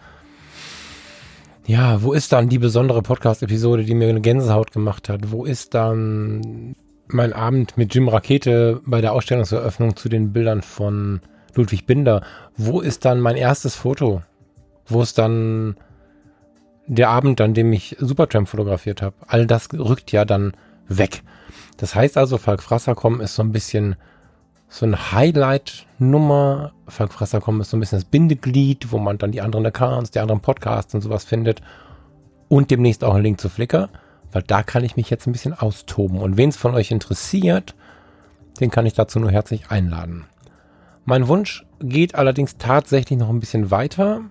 ja, 1.65 2.03
wo 2.03 2.11
ist 2.11 2.33
dann 2.33 2.49
die 2.49 2.59
besondere 2.59 3.01
Podcast-Episode, 3.01 3.85
die 3.85 3.95
mir 3.95 4.09
eine 4.09 4.19
Gänsehaut 4.19 4.73
gemacht 4.73 5.07
hat? 5.07 5.31
Wo 5.31 5.45
ist 5.45 5.73
dann 5.73 6.75
mein 7.07 7.31
Abend 7.31 7.77
mit 7.77 7.95
Jim 7.95 8.09
Rakete 8.09 8.81
bei 8.85 8.99
der 8.99 9.13
Ausstellungseröffnung 9.13 9.95
zu 9.95 10.09
den 10.09 10.33
Bildern 10.33 10.61
von 10.61 11.21
Ludwig 11.55 11.85
Binder? 11.85 12.23
Wo 12.57 12.81
ist 12.81 13.05
dann 13.05 13.19
mein 13.19 13.35
erstes 13.35 13.75
Foto? 13.75 14.21
Wo 14.85 15.01
ist 15.01 15.17
dann 15.17 15.75
der 16.87 17.09
Abend, 17.09 17.39
an 17.41 17.53
dem 17.53 17.71
ich 17.71 17.95
Supertramp 17.99 18.47
fotografiert 18.47 19.01
habe? 19.01 19.15
All 19.27 19.45
das 19.45 19.69
rückt 19.73 20.11
ja 20.11 20.25
dann 20.25 20.53
weg. 20.87 21.23
Das 21.77 21.95
heißt 21.95 22.17
also, 22.17 22.37
Falk 22.37 22.61
Frasserkom 22.61 23.21
ist 23.21 23.35
so 23.35 23.43
ein 23.43 23.51
bisschen 23.51 23.95
so 24.73 24.85
eine 24.85 25.11
Highlight-Nummer. 25.11 26.73
Falk 26.87 27.13
Frasser.com 27.13 27.61
ist 27.61 27.69
so 27.69 27.77
ein 27.77 27.79
bisschen 27.79 27.99
das 27.99 28.05
Bindeglied, 28.05 28.91
wo 28.91 28.97
man 28.97 29.17
dann 29.17 29.31
die 29.31 29.41
anderen 29.41 29.65
Accounts, 29.67 30.11
die 30.11 30.19
anderen 30.19 30.41
Podcasts 30.41 30.93
und 30.93 31.01
sowas 31.01 31.23
findet. 31.23 31.61
Und 32.49 32.71
demnächst 32.71 33.03
auch 33.03 33.13
ein 33.13 33.23
Link 33.23 33.39
zu 33.39 33.49
Flickr, 33.49 33.89
weil 34.31 34.41
da 34.43 34.63
kann 34.63 34.83
ich 34.83 34.95
mich 34.95 35.09
jetzt 35.09 35.27
ein 35.27 35.31
bisschen 35.31 35.53
austoben. 35.53 36.19
Und 36.19 36.37
wen 36.37 36.49
es 36.49 36.57
von 36.57 36.73
euch 36.73 36.91
interessiert, 36.91 37.75
den 38.59 38.71
kann 38.71 38.85
ich 38.85 38.93
dazu 38.93 39.19
nur 39.19 39.31
herzlich 39.31 39.69
einladen. 39.69 40.25
Mein 41.05 41.27
Wunsch 41.27 41.65
geht 41.79 42.15
allerdings 42.15 42.57
tatsächlich 42.57 43.19
noch 43.19 43.29
ein 43.29 43.39
bisschen 43.39 43.71
weiter. 43.71 44.21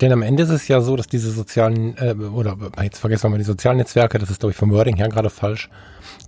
Denn 0.00 0.12
am 0.12 0.22
Ende 0.22 0.44
ist 0.44 0.50
es 0.50 0.68
ja 0.68 0.80
so, 0.80 0.94
dass 0.94 1.08
diese 1.08 1.30
sozialen, 1.30 1.96
äh, 1.96 2.14
oder 2.14 2.56
jetzt 2.82 2.98
vergessen 2.98 3.24
wir 3.24 3.30
mal 3.30 3.38
die 3.38 3.44
sozialen 3.44 3.78
Netzwerke, 3.78 4.18
das 4.18 4.30
ist 4.30 4.40
glaube 4.40 4.52
ich 4.52 4.56
vom 4.56 4.70
Wording 4.70 4.96
her 4.96 5.08
gerade 5.08 5.30
falsch, 5.30 5.68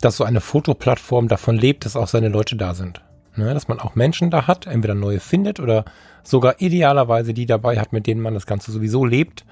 dass 0.00 0.16
so 0.16 0.24
eine 0.24 0.40
Fotoplattform 0.40 1.28
davon 1.28 1.56
lebt, 1.56 1.84
dass 1.84 1.94
auch 1.94 2.08
seine 2.08 2.28
Leute 2.28 2.56
da 2.56 2.74
sind. 2.74 3.02
Ne, 3.36 3.54
dass 3.54 3.68
man 3.68 3.78
auch 3.78 3.94
Menschen 3.94 4.30
da 4.30 4.48
hat, 4.48 4.66
entweder 4.66 4.96
neue 4.96 5.20
findet 5.20 5.60
oder 5.60 5.84
sogar 6.24 6.60
idealerweise 6.60 7.32
die 7.32 7.46
dabei 7.46 7.78
hat, 7.78 7.92
mit 7.92 8.08
denen 8.08 8.20
man 8.20 8.34
das 8.34 8.44
Ganze 8.44 8.72
sowieso 8.72 9.04
lebt. 9.04 9.44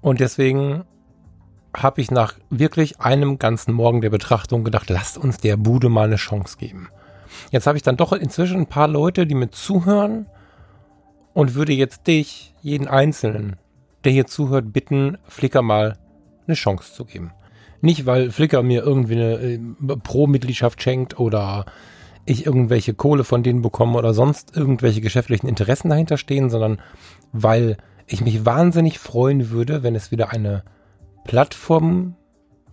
Und 0.00 0.20
deswegen 0.20 0.84
habe 1.76 2.00
ich 2.00 2.12
nach 2.12 2.34
wirklich 2.50 3.00
einem 3.00 3.38
ganzen 3.38 3.72
Morgen 3.72 4.00
der 4.00 4.10
Betrachtung 4.10 4.62
gedacht, 4.62 4.90
lasst 4.90 5.18
uns 5.18 5.38
der 5.38 5.56
Bude 5.56 5.88
mal 5.88 6.06
eine 6.06 6.16
Chance 6.16 6.56
geben. 6.56 6.88
Jetzt 7.50 7.66
habe 7.66 7.76
ich 7.76 7.82
dann 7.82 7.96
doch 7.96 8.12
inzwischen 8.12 8.60
ein 8.60 8.66
paar 8.66 8.88
Leute, 8.88 9.26
die 9.26 9.34
mir 9.34 9.50
zuhören 9.50 10.26
und 11.34 11.54
würde 11.54 11.72
jetzt 11.72 12.06
dich, 12.06 12.54
jeden 12.62 12.88
Einzelnen, 12.88 13.56
der 14.04 14.12
hier 14.12 14.26
zuhört, 14.26 14.72
bitten, 14.72 15.18
Flickr 15.24 15.62
mal 15.62 15.98
eine 16.46 16.54
Chance 16.54 16.94
zu 16.94 17.04
geben. 17.04 17.32
Nicht, 17.80 18.06
weil 18.06 18.30
Flickr 18.30 18.62
mir 18.62 18.82
irgendwie 18.82 19.14
eine 19.14 19.32
äh, 19.34 19.58
Pro-Mitgliedschaft 20.02 20.82
schenkt 20.82 21.18
oder 21.18 21.66
ich 22.24 22.46
irgendwelche 22.46 22.94
Kohle 22.94 23.24
von 23.24 23.42
denen 23.42 23.62
bekomme 23.62 23.98
oder 23.98 24.14
sonst 24.14 24.56
irgendwelche 24.56 25.00
geschäftlichen 25.00 25.48
Interessen 25.48 25.88
dahinter 25.88 26.16
stehen, 26.16 26.50
sondern 26.50 26.80
weil 27.32 27.76
ich 28.06 28.20
mich 28.20 28.44
wahnsinnig 28.44 28.98
freuen 28.98 29.50
würde, 29.50 29.82
wenn 29.82 29.96
es 29.96 30.10
wieder 30.12 30.30
eine 30.30 30.62
Plattform 31.24 32.14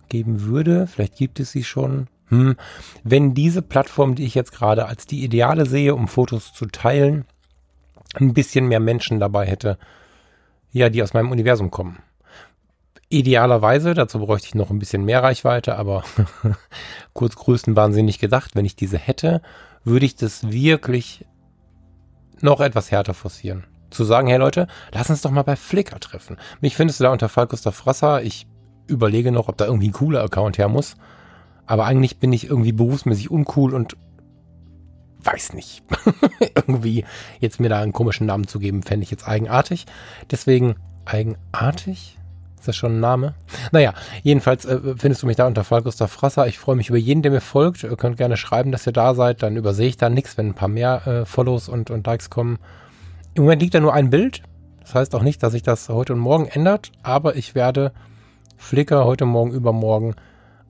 geben 0.08 0.42
würde, 0.42 0.86
vielleicht 0.86 1.16
gibt 1.16 1.40
es 1.40 1.50
sie 1.52 1.64
schon, 1.64 2.08
hm, 2.30 2.56
wenn 3.04 3.34
diese 3.34 3.60
Plattform, 3.60 4.14
die 4.14 4.24
ich 4.24 4.34
jetzt 4.34 4.52
gerade 4.52 4.86
als 4.86 5.06
die 5.06 5.24
ideale 5.24 5.66
sehe, 5.66 5.94
um 5.94 6.08
Fotos 6.08 6.54
zu 6.54 6.66
teilen, 6.66 7.26
ein 8.14 8.34
bisschen 8.34 8.66
mehr 8.66 8.80
Menschen 8.80 9.20
dabei 9.20 9.46
hätte, 9.46 9.78
ja, 10.72 10.88
die 10.88 11.02
aus 11.02 11.12
meinem 11.12 11.30
Universum 11.32 11.70
kommen. 11.70 11.98
Idealerweise, 13.08 13.94
dazu 13.94 14.20
bräuchte 14.20 14.46
ich 14.46 14.54
noch 14.54 14.70
ein 14.70 14.78
bisschen 14.78 15.04
mehr 15.04 15.22
Reichweite, 15.22 15.76
aber 15.76 16.04
kurz 17.12 17.34
größenwahnsinnig 17.34 18.20
gedacht, 18.20 18.54
wenn 18.54 18.64
ich 18.64 18.76
diese 18.76 18.98
hätte, 18.98 19.42
würde 19.82 20.06
ich 20.06 20.14
das 20.14 20.50
wirklich 20.50 21.26
noch 22.40 22.60
etwas 22.60 22.92
härter 22.92 23.14
forcieren. 23.14 23.64
Zu 23.90 24.04
sagen, 24.04 24.28
hey 24.28 24.38
Leute, 24.38 24.68
lass 24.92 25.10
uns 25.10 25.22
doch 25.22 25.32
mal 25.32 25.42
bei 25.42 25.56
Flickr 25.56 25.98
treffen. 25.98 26.36
Mich 26.60 26.76
findest 26.76 27.00
du 27.00 27.04
da 27.04 27.10
unter 27.10 27.28
Falk 27.28 27.50
Gustav 27.50 27.74
Frasser. 27.74 28.22
Ich 28.22 28.46
überlege 28.86 29.32
noch, 29.32 29.48
ob 29.48 29.56
da 29.56 29.66
irgendwie 29.66 29.88
ein 29.88 29.92
cooler 29.92 30.22
Account 30.22 30.58
her 30.58 30.68
muss. 30.68 30.94
Aber 31.70 31.84
eigentlich 31.84 32.18
bin 32.18 32.32
ich 32.32 32.48
irgendwie 32.48 32.72
berufsmäßig 32.72 33.30
uncool 33.30 33.74
und 33.74 33.96
weiß 35.22 35.52
nicht. 35.52 35.84
irgendwie 36.56 37.04
jetzt 37.38 37.60
mir 37.60 37.68
da 37.68 37.80
einen 37.80 37.92
komischen 37.92 38.26
Namen 38.26 38.48
zu 38.48 38.58
geben, 38.58 38.82
fände 38.82 39.04
ich 39.04 39.10
jetzt 39.12 39.28
eigenartig. 39.28 39.86
Deswegen 40.32 40.74
eigenartig? 41.04 42.18
Ist 42.58 42.66
das 42.66 42.74
schon 42.74 42.96
ein 42.96 43.00
Name? 43.00 43.36
Naja, 43.70 43.94
jedenfalls 44.24 44.64
äh, 44.64 44.80
findest 44.96 45.22
du 45.22 45.28
mich 45.28 45.36
da 45.36 45.46
unter 45.46 45.62
Fall 45.62 45.84
Frasser. 45.84 46.48
Ich 46.48 46.58
freue 46.58 46.74
mich 46.74 46.88
über 46.88 46.98
jeden, 46.98 47.22
der 47.22 47.30
mir 47.30 47.40
folgt. 47.40 47.84
Ihr 47.84 47.96
könnt 47.96 48.16
gerne 48.16 48.36
schreiben, 48.36 48.72
dass 48.72 48.88
ihr 48.88 48.92
da 48.92 49.14
seid. 49.14 49.40
Dann 49.40 49.54
übersehe 49.54 49.86
ich 49.86 49.96
da 49.96 50.10
nichts, 50.10 50.36
wenn 50.36 50.48
ein 50.48 50.54
paar 50.54 50.66
mehr 50.66 51.06
äh, 51.06 51.24
Follows 51.24 51.68
und, 51.68 51.92
und 51.92 52.04
Likes 52.04 52.30
kommen. 52.30 52.58
Im 53.34 53.44
Moment 53.44 53.62
liegt 53.62 53.74
da 53.74 53.80
nur 53.80 53.94
ein 53.94 54.10
Bild. 54.10 54.42
Das 54.80 54.96
heißt 54.96 55.14
auch 55.14 55.22
nicht, 55.22 55.40
dass 55.44 55.52
sich 55.52 55.62
das 55.62 55.88
heute 55.88 56.14
und 56.14 56.18
morgen 56.18 56.48
ändert. 56.48 56.90
Aber 57.04 57.36
ich 57.36 57.54
werde 57.54 57.92
Flickr 58.56 59.04
heute 59.04 59.24
Morgen, 59.24 59.52
übermorgen 59.52 60.16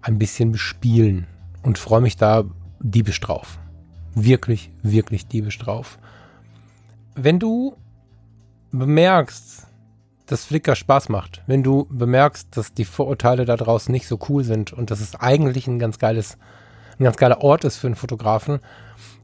ein 0.02 0.18
bisschen 0.18 0.52
bespielen. 0.52 1.26
Und 1.62 1.78
freue 1.78 2.00
mich 2.00 2.16
da 2.16 2.44
diebisch 2.80 3.20
drauf. 3.20 3.58
Wirklich, 4.14 4.70
wirklich 4.82 5.26
diebisch 5.26 5.58
drauf. 5.58 5.98
Wenn 7.14 7.38
du 7.38 7.76
bemerkst, 8.72 9.66
dass 10.30 10.44
Flickr 10.44 10.76
Spaß 10.76 11.08
macht. 11.08 11.42
Wenn 11.46 11.64
du 11.64 11.88
bemerkst, 11.90 12.56
dass 12.56 12.72
die 12.72 12.84
Vorurteile 12.84 13.44
da 13.44 13.56
draußen 13.56 13.90
nicht 13.90 14.06
so 14.06 14.18
cool 14.28 14.44
sind 14.44 14.72
und 14.72 14.90
dass 14.90 15.00
es 15.00 15.16
eigentlich 15.16 15.66
ein 15.66 15.80
ganz 15.80 15.98
geiles, 15.98 16.38
ein 16.98 17.04
ganz 17.04 17.16
geiler 17.16 17.42
Ort 17.42 17.64
ist 17.64 17.78
für 17.78 17.88
einen 17.88 17.96
Fotografen, 17.96 18.60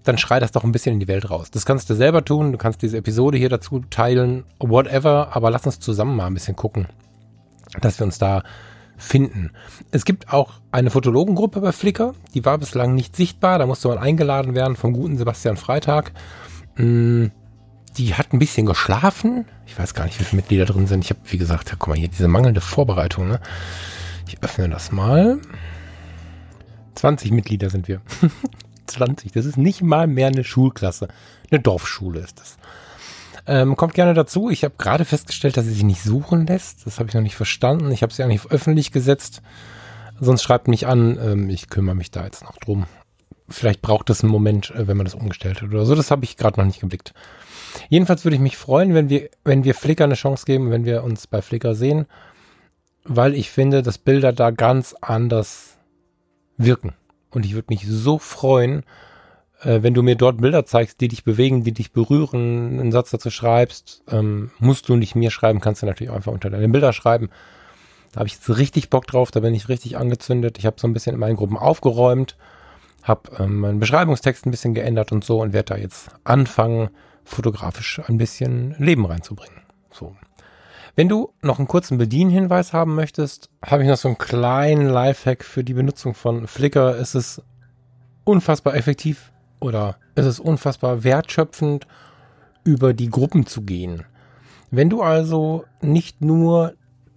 dann 0.03 0.19
schrei 0.19 0.41
das 0.41 0.51
doch 0.51 0.65
ein 0.65 0.73
bisschen 0.73 0.95
in 0.95 1.01
die 1.01 1.09
Welt 1.09 1.31
raus. 1.31 1.51
Das 1.53 1.65
kannst 1.65 1.89
du 1.91 1.95
selber 1.95 2.25
tun, 2.25 2.51
du 2.51 2.59
kannst 2.59 2.83
diese 2.83 2.99
Episode 2.99 3.39
hier 3.39 3.49
dazu 3.49 3.81
teilen, 3.89 4.45
whatever, 4.59 5.31
aber 5.33 5.51
lass 5.51 5.67
uns 5.67 5.79
zusammen 5.79 6.17
mal 6.17 6.27
ein 6.27 6.35
bisschen 6.35 6.57
gucken, 6.57 6.89
dass 7.81 8.01
wir 8.01 8.07
uns 8.07 8.19
da 8.19 8.43
finden. 8.97 9.51
Es 9.91 10.05
gibt 10.05 10.33
auch 10.33 10.61
eine 10.73 10.91
Fotologengruppe 10.91 11.61
bei 11.61 11.73
Flickr, 11.73 12.15
die 12.35 12.45
war 12.45 12.59
bislang 12.59 12.95
nicht 12.95 13.17
sichtbar, 13.17 13.59
da 13.59 13.67
musste 13.67 13.89
man 13.89 13.99
eingeladen 13.99 14.55
werden 14.55 14.77
vom 14.77 14.93
guten 14.93 15.19
Sebastian 15.19 15.57
Freitag. 15.57 16.13
Mm, 16.77 17.27
die 17.97 18.15
hat 18.15 18.33
ein 18.33 18.39
bisschen 18.39 18.67
geschlafen. 18.67 19.47
Ich 19.67 19.79
weiß 19.79 19.95
gar 19.95 20.05
nicht, 20.05 20.21
wie 20.21 20.25
viele 20.25 20.41
Mitglieder 20.43 20.67
drin 20.67 20.87
sind. 20.87 21.05
Ich 21.05 21.11
habe, 21.11 21.21
wie 21.25 21.39
gesagt, 21.39 21.75
guck 21.79 21.89
mal 21.89 21.97
hier, 21.97 22.09
diese 22.09 22.29
mangelnde 22.29 22.61
Vorbereitung. 22.61 23.29
Ne? 23.29 23.41
Ich 24.29 24.43
öffne 24.43 24.69
das 24.69 24.93
mal. 24.93 25.39
20 26.95 27.31
Mitglieder 27.31 27.71
sind 27.71 27.89
wir. 27.89 28.01
20. 28.87 29.33
Das 29.33 29.47
ist 29.47 29.57
nicht 29.57 29.83
mal 29.83 30.07
mehr 30.07 30.29
eine 30.29 30.45
Schulklasse. 30.45 31.09
Eine 31.51 31.61
Dorfschule 31.61 32.21
ist 32.21 32.39
das. 32.39 32.57
Ähm, 33.47 33.77
kommt 33.77 33.95
gerne 33.95 34.15
dazu. 34.15 34.51
Ich 34.51 34.65
habe 34.65 34.75
gerade 34.77 35.05
festgestellt, 35.05 35.57
dass 35.57 35.65
sie 35.65 35.73
sich 35.73 35.85
nicht 35.85 36.03
suchen 36.03 36.47
lässt. 36.47 36.87
Das 36.87 36.99
habe 36.99 37.09
ich 37.09 37.15
noch 37.15 37.23
nicht 37.23 37.37
verstanden. 37.37 37.91
Ich 37.93 38.03
habe 38.03 38.13
sie 38.13 38.23
eigentlich 38.23 38.51
öffentlich 38.51 38.93
gesetzt. 38.93 39.43
Sonst 40.21 40.43
schreibt 40.43 40.69
mich 40.69 40.87
an. 40.87 41.19
Ähm, 41.23 41.51
ich 41.51 41.69
kümmere 41.69 41.95
mich 41.95 42.11
da 42.11 42.25
jetzt 42.25 42.43
noch 42.45 42.59
drum. 42.59 42.87
Vielleicht 43.49 43.83
braucht 43.83 44.11
es 44.11 44.23
einen 44.23 44.33
Moment, 44.33 44.71
äh, 44.71 44.89
wenn 44.89 44.97
man 44.97 45.07
das 45.07 45.15
umgestellt 45.15 45.63
hat 45.63 45.69
oder 45.69 45.87
so. 45.87 45.95
Das 45.95 46.11
habe 46.11 46.25
ich 46.25 46.37
gerade 46.37 46.59
noch 46.59 46.67
nicht 46.67 46.81
geblickt. 46.81 47.15
Jedenfalls 47.89 48.25
würde 48.25 48.37
ich 48.37 48.41
mich 48.41 48.57
freuen, 48.57 48.95
wenn 48.95 49.09
wir, 49.09 49.29
wenn 49.45 49.65
wir 49.65 49.75
Flickr 49.75 50.05
eine 50.05 50.15
Chance 50.15 50.45
geben, 50.47 50.71
wenn 50.71 50.85
wir 50.85 51.05
uns 51.05 51.27
bei 51.27 51.43
Flickr 51.43 51.75
sehen, 51.75 52.07
weil 53.05 53.35
ich 53.35 53.51
finde, 53.51 53.83
dass 53.83 53.99
Bilder 53.99 54.33
da 54.33 54.51
ganz 54.51 54.95
anders 55.01 55.79
wirken. 56.57 56.95
Und 57.31 57.45
ich 57.45 57.55
würde 57.55 57.67
mich 57.69 57.87
so 57.87 58.19
freuen, 58.19 58.83
äh, 59.67 59.83
wenn 59.83 59.95
du 59.95 60.03
mir 60.03 60.15
dort 60.15 60.41
Bilder 60.41 60.65
zeigst, 60.65 61.01
die 61.01 61.09
dich 61.09 61.25
bewegen, 61.25 61.65
die 61.65 61.73
dich 61.73 61.93
berühren, 61.93 62.79
einen 62.79 62.93
Satz 62.93 63.11
dazu 63.11 63.31
schreibst, 63.31 64.03
ähm, 64.09 64.51
musst 64.59 64.89
du 64.89 64.97
nicht 64.97 65.17
mir 65.17 65.31
schreiben, 65.31 65.61
kannst 65.61 65.83
du 65.83 65.87
natürlich 65.87 66.13
einfach 66.13 66.33
unter 66.33 66.51
deine 66.51 66.69
Bilder 66.69 66.93
schreiben. 66.93 67.31
Da 68.13 68.21
habe 68.21 68.29
ich 68.29 68.35
jetzt 68.35 68.57
richtig 68.57 68.91
Bock 68.91 69.07
drauf, 69.07 69.31
da 69.31 69.41
bin 69.41 69.55
ich 69.55 69.69
richtig 69.69 69.97
angezündet. 69.97 70.57
Ich 70.59 70.67
habe 70.67 70.77
so 70.79 70.87
ein 70.87 70.93
bisschen 70.93 71.15
in 71.15 71.21
meinen 71.21 71.37
Gruppen 71.37 71.59
aufgeräumt, 71.59 72.37
habe 73.03 73.31
ähm, 73.39 73.59
meinen 73.59 73.81
Beschreibungstext 73.81 74.47
ein 74.47 74.53
bisschen 74.53 74.73
geändert 74.73 75.11
und 75.11 75.25
so 75.25 75.43
und 75.43 75.53
werde 75.53 75.75
da 75.75 75.81
jetzt 75.81 76.11
anfangen, 76.23 76.91
fotografisch 77.25 78.01
ein 78.07 78.19
bisschen 78.19 78.77
Leben 78.79 79.05
reinzubringen. 79.05 79.63
So. 79.91 80.15
Wenn 80.95 81.09
du 81.09 81.33
noch 81.43 81.59
einen 81.59 81.69
kurzen 81.69 81.99
Bedienhinweis 81.99 82.73
haben 82.73 82.95
möchtest, 82.95 83.51
habe 83.65 83.83
ich 83.83 83.89
noch 83.89 83.97
so 83.97 84.09
einen 84.09 84.17
kleinen 84.17 84.89
Lifehack 84.89 85.45
für 85.45 85.65
die 85.65 85.75
Benutzung 85.75 86.15
von 86.15 86.47
Flickr. 86.47 86.97
Es 86.99 87.17
ist 87.17 87.43
unfassbar 88.25 88.77
effektiv 88.77 89.33
oder 89.61 89.97
es 90.15 90.27
ist 90.27 90.41
unfassbar 90.41 91.05
wertschöpfend, 91.05 91.87
über 92.65 92.93
die 92.93 93.11
Gruppen 93.11 93.47
zu 93.47 93.63
gehen. 93.63 94.05
Wenn 94.71 94.91
du 94.91 95.03
also 95.03 95.65
nicht 95.81 96.21
nur 96.21 96.75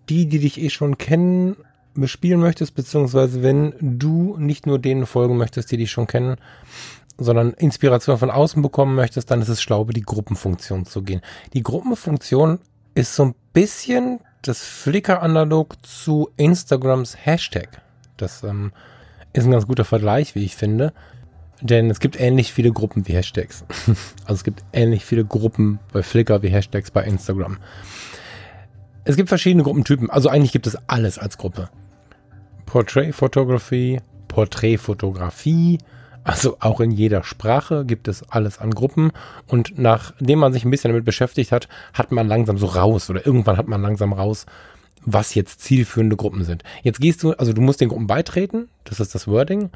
die, 0.09 0.27
die 0.27 0.39
dich 0.39 0.59
eh 0.59 0.69
schon 0.69 0.97
kennen, 0.97 1.57
bespielen 1.95 2.39
möchtest, 2.39 2.75
beziehungsweise 2.75 3.41
wenn 3.41 3.73
du 3.81 4.37
nicht 4.37 4.67
nur 4.67 4.79
denen 4.79 5.05
folgen 5.05 5.37
möchtest, 5.37 5.71
die 5.71 5.77
dich 5.77 5.91
schon 5.91 6.07
kennen, 6.07 6.37
sondern 7.17 7.53
Inspiration 7.53 8.17
von 8.17 8.31
außen 8.31 8.61
bekommen 8.61 8.95
möchtest, 8.95 9.29
dann 9.29 9.41
ist 9.41 9.49
es 9.49 9.61
schlau, 9.61 9.81
über 9.81 9.93
die 9.93 10.01
Gruppenfunktion 10.01 10.85
zu 10.85 11.01
gehen. 11.01 11.21
Die 11.53 11.63
Gruppenfunktion 11.63 12.59
ist 12.95 13.15
so 13.15 13.25
ein 13.25 13.35
bisschen 13.53 14.19
das 14.41 14.63
Flickr-Analog 14.63 15.75
zu 15.85 16.29
Instagrams 16.37 17.17
Hashtag. 17.25 17.81
Das 18.17 18.43
ähm, 18.43 18.71
ist 19.33 19.45
ein 19.45 19.51
ganz 19.51 19.67
guter 19.67 19.85
Vergleich, 19.85 20.35
wie 20.35 20.45
ich 20.45 20.55
finde. 20.55 20.93
Denn 21.61 21.89
es 21.89 21.99
gibt 21.99 22.19
ähnlich 22.19 22.53
viele 22.53 22.71
Gruppen 22.71 23.07
wie 23.07 23.13
Hashtags. 23.13 23.65
also 24.25 24.33
es 24.33 24.43
gibt 24.43 24.63
ähnlich 24.71 25.05
viele 25.05 25.25
Gruppen 25.25 25.79
bei 25.91 26.03
Flickr 26.03 26.41
wie 26.41 26.49
Hashtags 26.49 26.91
bei 26.91 27.03
Instagram. 27.03 27.57
Es 29.03 29.15
gibt 29.15 29.29
verschiedene 29.29 29.63
Gruppentypen. 29.63 30.09
Also 30.09 30.29
eigentlich 30.29 30.51
gibt 30.51 30.67
es 30.67 30.77
alles 30.87 31.17
als 31.17 31.37
Gruppe. 31.37 31.69
Portrait 32.65 33.13
Photography, 33.13 33.99
Porträtfotografie, 34.27 35.79
also 36.23 36.57
auch 36.59 36.79
in 36.79 36.91
jeder 36.91 37.23
Sprache 37.23 37.85
gibt 37.85 38.07
es 38.07 38.21
alles 38.29 38.59
an 38.59 38.71
Gruppen 38.71 39.11
und 39.47 39.79
nachdem 39.79 40.39
man 40.39 40.53
sich 40.53 40.63
ein 40.63 40.69
bisschen 40.69 40.91
damit 40.91 41.05
beschäftigt 41.05 41.51
hat, 41.51 41.67
hat 41.93 42.11
man 42.11 42.27
langsam 42.27 42.57
so 42.57 42.67
raus 42.67 43.09
oder 43.09 43.25
irgendwann 43.25 43.57
hat 43.57 43.67
man 43.67 43.81
langsam 43.81 44.13
raus, 44.13 44.45
was 45.03 45.33
jetzt 45.33 45.61
zielführende 45.61 46.15
Gruppen 46.15 46.43
sind. 46.43 46.63
Jetzt 46.83 47.01
gehst 47.01 47.23
du, 47.23 47.31
also 47.31 47.53
du 47.53 47.61
musst 47.61 47.81
den 47.81 47.89
Gruppen 47.89 48.05
beitreten, 48.05 48.69
das 48.83 48.99
ist 48.99 49.15
das 49.15 49.27
Wording, 49.27 49.71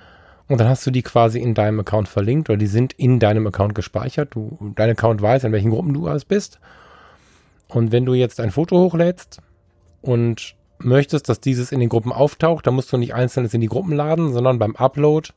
und 0.47 0.59
dann 0.59 0.67
hast 0.67 0.85
du 0.85 0.91
die 0.91 1.01
quasi 1.01 1.39
in 1.39 1.53
deinem 1.53 1.79
Account 1.79 2.07
verlinkt 2.07 2.49
oder 2.49 2.57
die 2.57 2.67
sind 2.67 2.93
in 2.93 3.19
deinem 3.19 3.47
Account 3.47 3.75
gespeichert. 3.75 4.35
Du, 4.35 4.57
dein 4.75 4.89
Account 4.89 5.21
weiß, 5.21 5.45
in 5.45 5.51
welchen 5.51 5.71
Gruppen 5.71 5.93
du 5.93 6.07
alles 6.07 6.25
bist. 6.25 6.59
Und 7.69 7.91
wenn 7.91 8.05
du 8.05 8.13
jetzt 8.13 8.39
ein 8.39 8.51
Foto 8.51 8.77
hochlädst 8.79 9.39
und 10.01 10.55
möchtest, 10.79 11.29
dass 11.29 11.39
dieses 11.39 11.71
in 11.71 11.79
den 11.79 11.89
Gruppen 11.89 12.11
auftaucht, 12.11 12.67
dann 12.67 12.75
musst 12.75 12.91
du 12.91 12.97
nicht 12.97 13.13
einzelnes 13.13 13.53
in 13.53 13.61
die 13.61 13.67
Gruppen 13.67 13.93
laden, 13.93 14.33
sondern 14.33 14.59
beim 14.59 14.75
Upload 14.75 15.29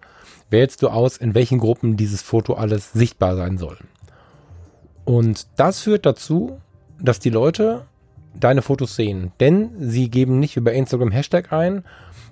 wählst 0.50 0.82
du 0.82 0.88
aus, 0.88 1.16
in 1.16 1.34
welchen 1.34 1.58
Gruppen 1.58 1.96
dieses 1.96 2.22
Foto 2.22 2.54
alles 2.54 2.92
sichtbar 2.92 3.36
sein 3.36 3.58
soll. 3.58 3.78
Und 5.04 5.46
das 5.56 5.80
führt 5.80 6.04
dazu, 6.04 6.60
dass 7.00 7.20
die 7.20 7.30
Leute 7.30 7.86
deine 8.34 8.62
Fotos 8.62 8.96
sehen. 8.96 9.32
Denn 9.40 9.70
sie 9.78 10.10
geben 10.10 10.40
nicht 10.40 10.56
über 10.56 10.72
Instagram 10.72 11.10
Hashtag 11.10 11.52
ein, 11.52 11.84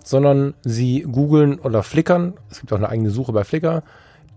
sondern 0.05 0.55
sie 0.62 1.01
googeln 1.01 1.59
oder 1.59 1.83
flickern, 1.83 2.35
es 2.51 2.61
gibt 2.61 2.73
auch 2.73 2.77
eine 2.77 2.88
eigene 2.88 3.11
Suche 3.11 3.33
bei 3.33 3.43
Flickr, 3.43 3.83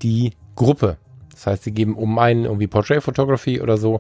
die 0.02 0.34
Gruppe. 0.56 0.98
Das 1.32 1.46
heißt, 1.46 1.64
sie 1.66 1.72
geben 1.72 1.96
um 1.96 2.18
einen 2.18 2.46
irgendwie 2.46 2.66
Portrait 2.66 3.04
Photography 3.04 3.62
oder 3.62 3.78
so 3.78 4.00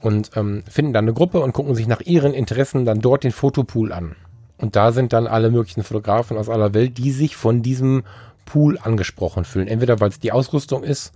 und 0.00 0.30
ähm, 0.34 0.64
finden 0.68 0.92
dann 0.92 1.04
eine 1.04 1.12
Gruppe 1.12 1.38
und 1.40 1.52
gucken 1.52 1.76
sich 1.76 1.86
nach 1.86 2.00
ihren 2.00 2.34
Interessen 2.34 2.84
dann 2.84 3.00
dort 3.00 3.22
den 3.22 3.30
Fotopool 3.30 3.92
an. 3.92 4.16
Und 4.56 4.74
da 4.74 4.90
sind 4.90 5.12
dann 5.12 5.26
alle 5.26 5.50
möglichen 5.50 5.84
Fotografen 5.84 6.36
aus 6.36 6.48
aller 6.48 6.74
Welt, 6.74 6.98
die 6.98 7.12
sich 7.12 7.36
von 7.36 7.62
diesem 7.62 8.02
Pool 8.46 8.78
angesprochen 8.82 9.44
fühlen. 9.44 9.68
Entweder 9.68 10.00
weil 10.00 10.08
es 10.08 10.18
die 10.18 10.32
Ausrüstung 10.32 10.82
ist, 10.82 11.12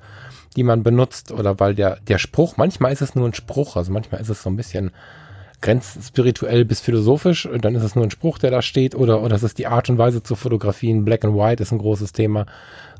die 0.57 0.63
man 0.63 0.83
benutzt, 0.83 1.33
oder 1.33 1.59
weil 1.59 1.75
der, 1.75 1.99
der 2.01 2.19
Spruch, 2.19 2.57
manchmal 2.57 2.93
ist 2.93 3.03
es 3.03 3.15
nur 3.15 3.27
ein 3.27 3.35
Spruch, 3.35 3.77
also 3.77 3.93
manchmal 3.93 4.21
ist 4.21 4.29
es 4.29 4.43
so 4.43 4.51
ein 4.51 4.57
bisschen 4.57 4.91
grenzspirituell 5.67 6.65
bis 6.65 6.81
philosophisch, 6.81 7.49
dann 7.61 7.75
ist 7.75 7.83
es 7.83 7.97
nur 7.97 8.05
ein 8.05 8.13
Spruch, 8.13 8.39
der 8.39 8.53
da 8.53 8.63
steht, 8.63 8.95
oder, 8.95 9.23
oder 9.23 9.35
es 9.35 9.43
ist 9.43 9.59
die 9.59 9.67
Art 9.67 9.91
und 9.91 9.99
Weise 9.99 10.23
zu 10.23 10.37
fotografieren. 10.37 11.05
Black 11.05 11.25
and 11.25 11.37
White 11.37 11.61
ist 11.63 11.73
ein 11.73 11.79
großes 11.79 12.13
Thema. 12.13 12.47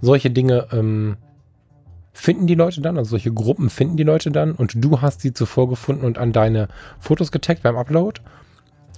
Solche 0.01 0.31
Dinge 0.31 0.67
ähm, 0.73 1.17
finden 2.13 2.49
die 2.49 2.57
Leute 2.57 2.81
dann, 2.81 2.99
also 2.99 3.11
solche 3.11 3.33
Gruppen 3.33 3.71
finden 3.71 3.97
die 3.97 4.03
Leute 4.03 4.33
dann 4.33 4.53
und 4.53 4.73
du 4.85 5.01
hast 5.01 5.21
sie 5.21 5.33
zuvor 5.33 5.69
gefunden 5.69 6.05
und 6.05 6.19
an 6.19 6.33
deine 6.33 6.67
Fotos 6.99 7.31
getaggt 7.31 7.63
beim 7.63 7.77
Upload. 7.77 8.21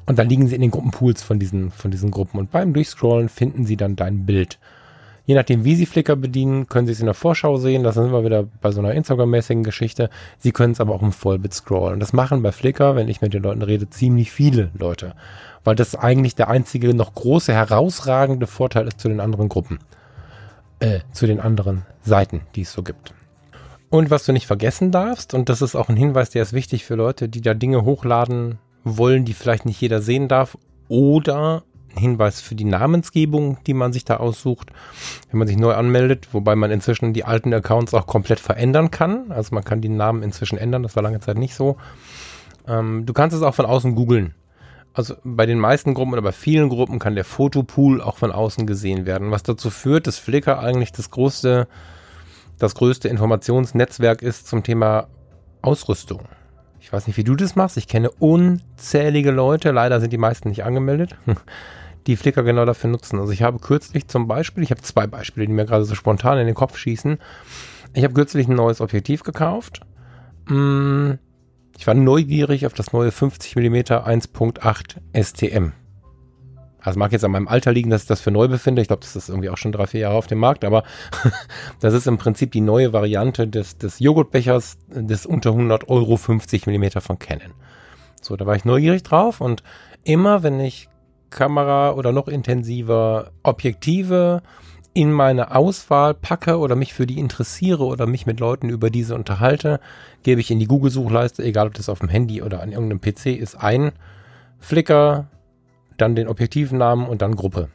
Und 0.07 0.18
dann 0.18 0.31
liegen 0.31 0.46
sie 0.46 0.54
in 0.54 0.62
den 0.62 0.70
Gruppenpools 0.70 1.22
von 1.22 1.38
diesen, 1.38 1.70
von 1.70 1.90
diesen 1.90 2.11
Gruppen. 2.11 2.38
Und 2.38 2.50
beim 2.50 2.72
Durchscrollen 2.72 3.28
finden 3.28 3.66
sie 3.66 3.76
dann 3.76 3.96
dein 3.96 4.24
Bild. 4.24 4.59
Je 5.28 5.34
nachdem, 5.34 5.62
wie 5.62 5.74
Sie 5.74 5.84
Flickr 5.84 6.16
bedienen, 6.16 6.68
können 6.68 6.86
Sie 6.86 6.94
es 6.94 7.00
in 7.00 7.04
der 7.04 7.12
Vorschau 7.12 7.58
sehen. 7.58 7.82
Das 7.82 7.96
sind 7.96 8.12
wir 8.12 8.24
wieder 8.24 8.44
bei 8.62 8.70
so 8.70 8.80
einer 8.80 8.94
Instagram-mäßigen 8.94 9.62
Geschichte. 9.62 10.08
Sie 10.38 10.52
können 10.52 10.72
es 10.72 10.80
aber 10.80 10.94
auch 10.94 11.02
im 11.02 11.12
Vollbit 11.12 11.52
scrollen. 11.52 12.00
Das 12.00 12.14
machen 12.14 12.40
bei 12.42 12.50
Flickr, 12.50 12.96
wenn 12.96 13.10
ich 13.10 13.20
mit 13.20 13.34
den 13.34 13.42
Leuten 13.42 13.60
rede, 13.60 13.90
ziemlich 13.90 14.32
viele 14.32 14.70
Leute. 14.72 15.12
Weil 15.64 15.74
das 15.74 15.94
eigentlich 15.94 16.34
der 16.34 16.48
einzige 16.48 16.94
noch 16.94 17.12
große, 17.12 17.52
herausragende 17.52 18.46
Vorteil 18.46 18.88
ist 18.88 19.00
zu 19.00 19.08
den 19.08 19.20
anderen 19.20 19.50
Gruppen. 19.50 19.80
Äh, 20.80 21.00
zu 21.12 21.26
den 21.26 21.40
anderen 21.40 21.82
Seiten, 22.00 22.40
die 22.54 22.62
es 22.62 22.72
so 22.72 22.82
gibt. 22.82 23.12
Und 23.90 24.10
was 24.10 24.24
du 24.24 24.32
nicht 24.32 24.46
vergessen 24.46 24.92
darfst, 24.92 25.34
und 25.34 25.50
das 25.50 25.60
ist 25.60 25.74
auch 25.76 25.90
ein 25.90 25.96
Hinweis, 25.96 26.30
der 26.30 26.40
ist 26.40 26.54
wichtig 26.54 26.86
für 26.86 26.94
Leute, 26.94 27.28
die 27.28 27.42
da 27.42 27.52
Dinge 27.52 27.84
hochladen 27.84 28.60
wollen, 28.82 29.26
die 29.26 29.34
vielleicht 29.34 29.66
nicht 29.66 29.82
jeder 29.82 30.00
sehen 30.00 30.26
darf, 30.26 30.56
oder 30.88 31.64
Hinweis 31.96 32.40
für 32.40 32.55
die 32.55 32.64
Namensgebung, 32.64 33.59
die 33.66 33.74
man 33.74 33.92
sich 33.92 34.05
da 34.05 34.18
aussucht, 34.18 34.70
wenn 35.31 35.38
man 35.38 35.48
sich 35.48 35.57
neu 35.57 35.74
anmeldet, 35.74 36.29
wobei 36.33 36.55
man 36.55 36.70
inzwischen 36.70 37.12
die 37.12 37.24
alten 37.24 37.53
Accounts 37.53 37.94
auch 37.94 38.07
komplett 38.07 38.40
verändern 38.40 38.90
kann. 38.90 39.31
Also 39.31 39.55
man 39.55 39.64
kann 39.64 39.81
die 39.81 39.88
Namen 39.88 40.22
inzwischen 40.22 40.59
ändern, 40.59 40.83
das 40.83 40.96
war 40.96 41.03
lange 41.03 41.20
Zeit 41.20 41.38
nicht 41.38 41.55
so. 41.55 41.77
Ähm, 42.66 43.07
du 43.07 43.12
kannst 43.12 43.37
es 43.37 43.42
auch 43.42 43.55
von 43.55 43.66
außen 43.66 43.94
googeln. 43.94 44.35
Also 44.92 45.14
bei 45.22 45.46
den 45.46 45.59
meisten 45.59 45.94
Gruppen 45.94 46.12
oder 46.12 46.22
bei 46.22 46.33
vielen 46.33 46.68
Gruppen 46.68 46.98
kann 46.98 47.14
der 47.14 47.24
Fotopool 47.24 48.01
auch 48.01 48.16
von 48.16 48.33
außen 48.33 48.66
gesehen 48.66 49.07
werden, 49.07 49.31
was 49.31 49.42
dazu 49.42 49.70
führt, 49.70 50.07
dass 50.07 50.18
Flickr 50.18 50.59
eigentlich 50.59 50.92
das 50.92 51.11
größte, 51.11 51.68
das 52.59 52.74
größte 52.74 53.09
Informationsnetzwerk 53.09 54.22
ist 54.22 54.48
zum 54.48 54.62
Thema 54.62 55.07
Ausrüstung. 55.62 56.22
Ich 56.80 56.92
weiß 56.92 57.06
nicht, 57.06 57.16
wie 57.16 57.24
du 57.24 57.34
das 57.34 57.56
machst. 57.56 57.76
Ich 57.76 57.88
kenne 57.88 58.10
unzählige 58.10 59.30
Leute, 59.30 59.70
leider 59.70 60.00
sind 60.00 60.12
die 60.12 60.18
meisten 60.18 60.48
nicht 60.48 60.64
angemeldet, 60.64 61.16
die 62.06 62.16
Flickr 62.16 62.42
genau 62.42 62.64
dafür 62.64 62.90
nutzen. 62.90 63.18
Also 63.18 63.32
ich 63.32 63.42
habe 63.42 63.58
kürzlich 63.58 64.08
zum 64.08 64.28
Beispiel, 64.28 64.62
ich 64.62 64.70
habe 64.70 64.82
zwei 64.82 65.06
Beispiele, 65.06 65.46
die 65.46 65.52
mir 65.52 65.66
gerade 65.66 65.84
so 65.84 65.94
spontan 65.94 66.38
in 66.38 66.46
den 66.46 66.54
Kopf 66.54 66.76
schießen. 66.78 67.18
Ich 67.94 68.04
habe 68.04 68.14
kürzlich 68.14 68.48
ein 68.48 68.54
neues 68.54 68.80
Objektiv 68.80 69.22
gekauft. 69.22 69.80
Mm, 70.46 71.12
ich 71.76 71.86
war 71.86 71.94
neugierig 71.94 72.66
auf 72.66 72.74
das 72.74 72.92
neue 72.92 73.12
50 73.12 73.56
mm 73.56 73.76
1.8 73.76 74.96
STM. 75.14 75.72
Also 76.80 76.98
mag 76.98 77.12
jetzt 77.12 77.24
an 77.24 77.32
meinem 77.32 77.48
Alter 77.48 77.72
liegen, 77.72 77.90
dass 77.90 78.02
ich 78.02 78.08
das 78.08 78.20
für 78.20 78.30
neu 78.30 78.48
befinde. 78.48 78.80
Ich 78.82 78.88
glaube, 78.88 79.00
das 79.00 79.16
ist 79.16 79.28
irgendwie 79.28 79.50
auch 79.50 79.56
schon 79.56 79.72
drei, 79.72 79.86
vier 79.86 80.00
Jahre 80.00 80.16
auf 80.16 80.26
dem 80.26 80.38
Markt, 80.38 80.64
aber 80.64 80.84
das 81.80 81.94
ist 81.94 82.06
im 82.06 82.18
Prinzip 82.18 82.52
die 82.52 82.60
neue 82.60 82.92
Variante 82.92 83.48
des, 83.48 83.78
des 83.78 83.98
Joghurtbechers 83.98 84.78
des 84.88 85.26
unter 85.26 85.50
100 85.50 85.88
Euro 85.88 86.16
50 86.16 86.66
Millimeter 86.66 87.00
von 87.00 87.18
Canon. 87.18 87.52
So, 88.20 88.36
da 88.36 88.46
war 88.46 88.56
ich 88.56 88.64
neugierig 88.64 89.02
drauf 89.02 89.40
und 89.40 89.62
immer 90.04 90.42
wenn 90.42 90.60
ich 90.60 90.88
Kamera 91.30 91.92
oder 91.92 92.12
noch 92.12 92.28
intensiver 92.28 93.32
Objektive 93.42 94.42
in 94.94 95.12
meine 95.12 95.54
Auswahl 95.54 96.14
packe 96.14 96.58
oder 96.58 96.74
mich 96.74 96.94
für 96.94 97.06
die 97.06 97.18
interessiere 97.18 97.84
oder 97.84 98.06
mich 98.06 98.26
mit 98.26 98.40
Leuten 98.40 98.68
über 98.68 98.90
diese 98.90 99.14
unterhalte, 99.14 99.80
gebe 100.22 100.40
ich 100.40 100.50
in 100.50 100.58
die 100.58 100.66
Google-Suchleiste, 100.66 101.42
egal 101.44 101.68
ob 101.68 101.74
das 101.74 101.88
auf 101.88 102.00
dem 102.00 102.08
Handy 102.08 102.42
oder 102.42 102.62
an 102.62 102.72
irgendeinem 102.72 103.00
PC 103.00 103.26
ist, 103.26 103.54
ein 103.56 103.92
Flickr, 104.58 105.28
dann 105.98 106.14
den 106.14 106.28
Objektivnamen 106.28 107.06
und 107.06 107.22
dann 107.22 107.37
Gruppe. 107.37 107.68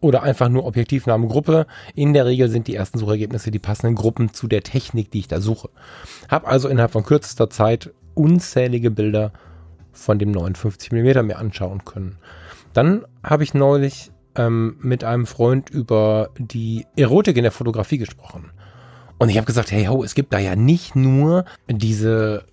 Oder 0.00 0.22
einfach 0.22 0.48
nur 0.48 0.64
Objektivnamen 0.64 1.28
Gruppe. 1.28 1.66
In 1.94 2.14
der 2.14 2.26
Regel 2.26 2.48
sind 2.48 2.66
die 2.66 2.74
ersten 2.74 2.98
Suchergebnisse 2.98 3.50
die 3.50 3.58
passenden 3.58 3.94
Gruppen 3.94 4.32
zu 4.32 4.48
der 4.48 4.62
Technik, 4.62 5.10
die 5.10 5.20
ich 5.20 5.28
da 5.28 5.40
suche. 5.40 5.68
Hab 6.28 6.48
also 6.48 6.68
innerhalb 6.68 6.92
von 6.92 7.04
kürzester 7.04 7.50
Zeit 7.50 7.90
unzählige 8.14 8.90
Bilder 8.90 9.32
von 9.92 10.18
dem 10.18 10.30
59 10.30 10.92
mm 10.92 11.26
mir 11.26 11.38
anschauen 11.38 11.84
können. 11.84 12.18
Dann 12.72 13.04
habe 13.22 13.42
ich 13.42 13.52
neulich 13.52 14.10
ähm, 14.36 14.76
mit 14.80 15.04
einem 15.04 15.26
Freund 15.26 15.70
über 15.70 16.30
die 16.38 16.86
Erotik 16.96 17.36
in 17.36 17.42
der 17.42 17.52
Fotografie 17.52 17.98
gesprochen. 17.98 18.50
Und 19.18 19.28
ich 19.28 19.36
habe 19.36 19.46
gesagt, 19.46 19.70
hey 19.70 19.84
ho, 19.84 20.02
es 20.02 20.14
gibt 20.14 20.32
da 20.32 20.38
ja 20.38 20.56
nicht 20.56 20.96
nur 20.96 21.44
diese 21.68 22.44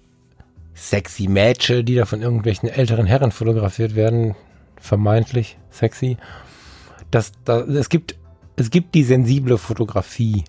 sexy 0.73 1.27
Mädchen, 1.27 1.85
die 1.85 1.95
da 1.95 2.05
von 2.05 2.21
irgendwelchen 2.21 2.67
älteren 2.67 3.05
Herren 3.05 3.31
fotografiert 3.31 3.95
werden, 3.95 4.35
vermeintlich 4.79 5.57
sexy. 5.69 6.17
Das, 7.11 7.31
das, 7.45 7.67
es, 7.67 7.89
gibt, 7.89 8.15
es 8.55 8.69
gibt 8.69 8.95
die 8.95 9.03
sensible 9.03 9.57
Fotografie, 9.57 10.43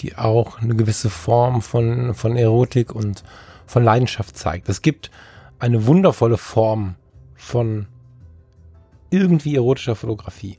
die 0.00 0.16
auch 0.16 0.60
eine 0.60 0.74
gewisse 0.74 1.10
Form 1.10 1.62
von, 1.62 2.14
von 2.14 2.36
Erotik 2.36 2.94
und 2.94 3.24
von 3.66 3.84
Leidenschaft 3.84 4.36
zeigt. 4.36 4.68
Es 4.68 4.82
gibt 4.82 5.10
eine 5.58 5.86
wundervolle 5.86 6.36
Form 6.36 6.96
von 7.34 7.86
irgendwie 9.10 9.56
erotischer 9.56 9.96
Fotografie. 9.96 10.56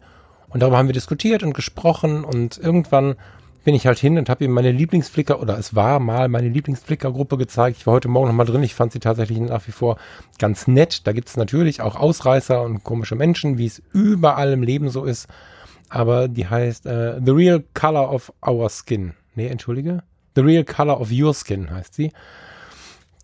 Und 0.48 0.62
darüber 0.62 0.78
haben 0.78 0.88
wir 0.88 0.94
diskutiert 0.94 1.44
und 1.44 1.54
gesprochen 1.54 2.24
und 2.24 2.58
irgendwann 2.58 3.16
bin 3.66 3.76
ich 3.76 3.88
halt 3.88 3.98
hin 3.98 4.18
und 4.18 4.30
habe 4.30 4.46
ihm 4.46 4.52
meine 4.52 4.72
Lieblingsflicker 4.72 5.42
oder 5.42 5.58
es 5.58 5.74
war 5.74 6.00
mal 6.00 6.30
meine 6.30 6.50
Lieblingsflicker-Gruppe 6.50 7.36
gezeigt. 7.36 7.78
Ich 7.80 7.88
war 7.88 7.96
heute 7.96 8.08
Morgen 8.08 8.28
nochmal 8.28 8.46
drin. 8.46 8.64
Ich 8.64 8.76
fand 8.76 8.94
sie 8.94 9.00
tatsächlich 9.00 9.40
nach 9.40 9.68
wie 9.68 9.72
vor 9.72 9.98
ganz 10.38 10.68
nett. 10.68 11.06
Da 11.08 11.14
gibt 11.14 11.28
es 11.28 11.36
natürlich 11.36 11.82
auch 11.82 11.96
Ausreißer 11.96 12.62
und 12.62 12.84
komische 12.84 13.16
Menschen, 13.16 13.58
wie 13.58 13.66
es 13.66 13.82
überall 13.92 14.54
im 14.54 14.62
Leben 14.62 14.90
so 14.90 15.04
ist. 15.04 15.28
Aber 15.90 16.28
die 16.28 16.48
heißt 16.48 16.86
äh, 16.86 17.20
The 17.26 17.32
Real 17.32 17.64
Color 17.74 18.14
of 18.14 18.32
Our 18.46 18.70
Skin. 18.70 19.14
Nee, 19.34 19.48
entschuldige. 19.48 20.04
The 20.36 20.42
Real 20.42 20.64
Color 20.64 21.02
of 21.02 21.10
Your 21.12 21.34
Skin 21.34 21.72
heißt 21.72 21.96
sie. 21.96 22.12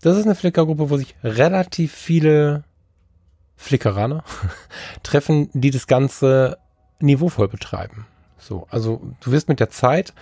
Das 0.02 0.16
ist 0.16 0.24
eine 0.24 0.34
Flickergruppe, 0.34 0.90
wo 0.90 0.96
sich 0.96 1.14
relativ 1.22 1.92
viele 1.92 2.64
Flickeraner 3.54 4.24
treffen, 5.04 5.50
die 5.52 5.70
das 5.70 5.86
Ganze 5.86 6.58
niveauvoll 6.98 7.46
betreiben. 7.46 8.06
So, 8.42 8.66
also 8.70 9.00
du 9.20 9.30
wirst 9.30 9.48
mit 9.48 9.60
der 9.60 9.70
Zeit 9.70 10.12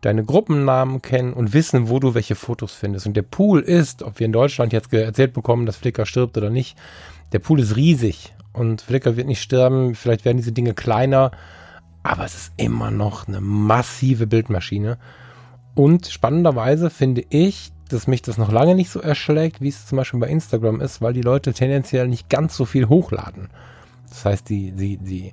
deine 0.00 0.24
Gruppennamen 0.24 1.00
kennen 1.00 1.32
und 1.32 1.54
wissen, 1.54 1.88
wo 1.88 2.00
du 2.00 2.14
welche 2.14 2.34
Fotos 2.34 2.74
findest. 2.74 3.06
Und 3.06 3.16
der 3.16 3.22
Pool 3.22 3.60
ist, 3.60 4.02
ob 4.02 4.18
wir 4.18 4.26
in 4.26 4.32
Deutschland 4.32 4.72
jetzt 4.72 4.92
erzählt 4.92 5.32
bekommen, 5.32 5.64
dass 5.64 5.76
Flickr 5.76 6.06
stirbt 6.06 6.36
oder 6.36 6.50
nicht, 6.50 6.76
der 7.32 7.38
Pool 7.38 7.60
ist 7.60 7.76
riesig 7.76 8.34
und 8.52 8.82
Flickr 8.82 9.16
wird 9.16 9.28
nicht 9.28 9.40
sterben, 9.40 9.94
vielleicht 9.94 10.24
werden 10.24 10.36
diese 10.36 10.52
Dinge 10.52 10.74
kleiner, 10.74 11.30
aber 12.02 12.24
es 12.24 12.34
ist 12.34 12.52
immer 12.56 12.90
noch 12.90 13.28
eine 13.28 13.40
massive 13.40 14.26
Bildmaschine. 14.26 14.98
Und 15.74 16.08
spannenderweise 16.08 16.90
finde 16.90 17.24
ich, 17.30 17.72
dass 17.88 18.08
mich 18.08 18.22
das 18.22 18.38
noch 18.38 18.50
lange 18.50 18.74
nicht 18.74 18.90
so 18.90 19.00
erschlägt, 19.00 19.60
wie 19.60 19.68
es 19.68 19.86
zum 19.86 19.96
Beispiel 19.96 20.18
bei 20.18 20.28
Instagram 20.28 20.80
ist, 20.80 21.00
weil 21.00 21.12
die 21.12 21.22
Leute 21.22 21.52
tendenziell 21.52 22.08
nicht 22.08 22.28
ganz 22.28 22.56
so 22.56 22.64
viel 22.64 22.88
hochladen. 22.88 23.50
Das 24.08 24.24
heißt, 24.24 24.48
die, 24.48 24.72
die, 24.72 24.96
die 24.98 25.32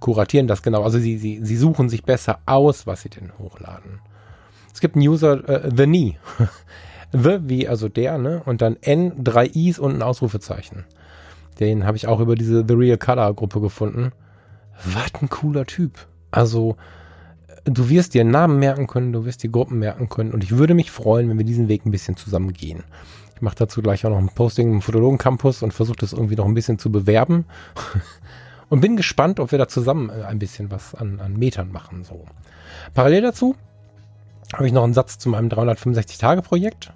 kuratieren 0.00 0.46
das 0.46 0.62
genau. 0.62 0.82
Also 0.82 0.98
sie, 0.98 1.18
sie, 1.18 1.40
sie 1.42 1.56
suchen 1.56 1.88
sich 1.88 2.02
besser 2.02 2.40
aus, 2.46 2.86
was 2.86 3.02
sie 3.02 3.10
denn 3.10 3.32
hochladen. 3.38 4.00
Es 4.72 4.80
gibt 4.80 4.96
einen 4.96 5.06
User, 5.06 5.48
äh, 5.48 5.70
The 5.74 5.84
Knee. 5.84 6.18
the 7.12 7.38
wie 7.42 7.68
also 7.68 7.88
der, 7.88 8.18
ne? 8.18 8.42
Und 8.44 8.62
dann 8.62 8.76
N, 8.80 9.12
drei 9.22 9.46
Is 9.46 9.78
und 9.78 9.94
ein 9.94 10.02
Ausrufezeichen. 10.02 10.84
Den 11.58 11.84
habe 11.84 11.96
ich 11.96 12.06
auch 12.06 12.20
über 12.20 12.34
diese 12.34 12.64
The 12.66 12.74
Real 12.74 12.98
Color 12.98 13.34
Gruppe 13.34 13.60
gefunden. 13.60 14.12
Was 14.84 15.12
ein 15.20 15.28
cooler 15.28 15.66
Typ. 15.66 16.06
Also, 16.30 16.76
du 17.64 17.90
wirst 17.90 18.14
dir 18.14 18.24
Namen 18.24 18.58
merken 18.58 18.86
können, 18.86 19.12
du 19.12 19.24
wirst 19.26 19.42
dir 19.42 19.50
Gruppen 19.50 19.78
merken 19.78 20.08
können 20.08 20.32
und 20.32 20.42
ich 20.42 20.56
würde 20.56 20.74
mich 20.74 20.90
freuen, 20.90 21.28
wenn 21.28 21.38
wir 21.38 21.44
diesen 21.44 21.68
Weg 21.68 21.84
ein 21.84 21.90
bisschen 21.90 22.16
zusammen 22.16 22.52
gehen. 22.52 22.84
Ich 23.34 23.42
mache 23.42 23.56
dazu 23.56 23.82
gleich 23.82 24.04
auch 24.06 24.10
noch 24.10 24.18
ein 24.18 24.30
Posting 24.34 24.70
im 24.72 24.82
Fotologen 24.82 25.18
Campus 25.18 25.62
und 25.62 25.72
versuche 25.72 25.98
das 25.98 26.12
irgendwie 26.12 26.36
noch 26.36 26.46
ein 26.46 26.54
bisschen 26.54 26.78
zu 26.78 26.90
bewerben. 26.90 27.44
Und 28.70 28.80
bin 28.80 28.96
gespannt, 28.96 29.38
ob 29.40 29.50
wir 29.50 29.58
da 29.58 29.68
zusammen 29.68 30.08
äh, 30.08 30.22
ein 30.22 30.38
bisschen 30.38 30.70
was 30.70 30.94
an, 30.94 31.20
an 31.20 31.36
Metern 31.36 31.70
machen. 31.70 32.04
So. 32.04 32.24
Parallel 32.94 33.20
dazu 33.22 33.56
habe 34.54 34.66
ich 34.66 34.72
noch 34.72 34.84
einen 34.84 34.94
Satz 34.94 35.18
zu 35.18 35.28
meinem 35.28 35.48
365-Tage-Projekt, 35.48 36.92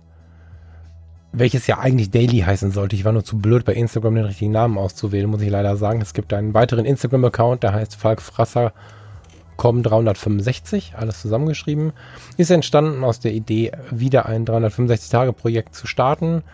welches 1.32 1.66
ja 1.66 1.78
eigentlich 1.78 2.10
Daily 2.10 2.38
heißen 2.38 2.70
sollte. 2.70 2.96
Ich 2.96 3.04
war 3.04 3.12
nur 3.12 3.24
zu 3.24 3.36
blöd, 3.38 3.64
bei 3.64 3.74
Instagram 3.74 4.14
den 4.14 4.24
richtigen 4.24 4.52
Namen 4.52 4.78
auszuwählen, 4.78 5.28
muss 5.28 5.42
ich 5.42 5.50
leider 5.50 5.76
sagen. 5.76 6.00
Es 6.00 6.14
gibt 6.14 6.32
einen 6.32 6.54
weiteren 6.54 6.84
Instagram-Account, 6.84 7.64
der 7.64 7.72
heißt 7.72 7.96
falkfrasser.com365, 7.96 10.94
alles 10.94 11.20
zusammengeschrieben. 11.20 11.92
Ist 12.36 12.50
entstanden 12.50 13.02
aus 13.04 13.20
der 13.20 13.32
Idee, 13.32 13.72
wieder 13.90 14.26
ein 14.26 14.46
365-Tage-Projekt 14.46 15.74
zu 15.74 15.88
starten. 15.88 16.44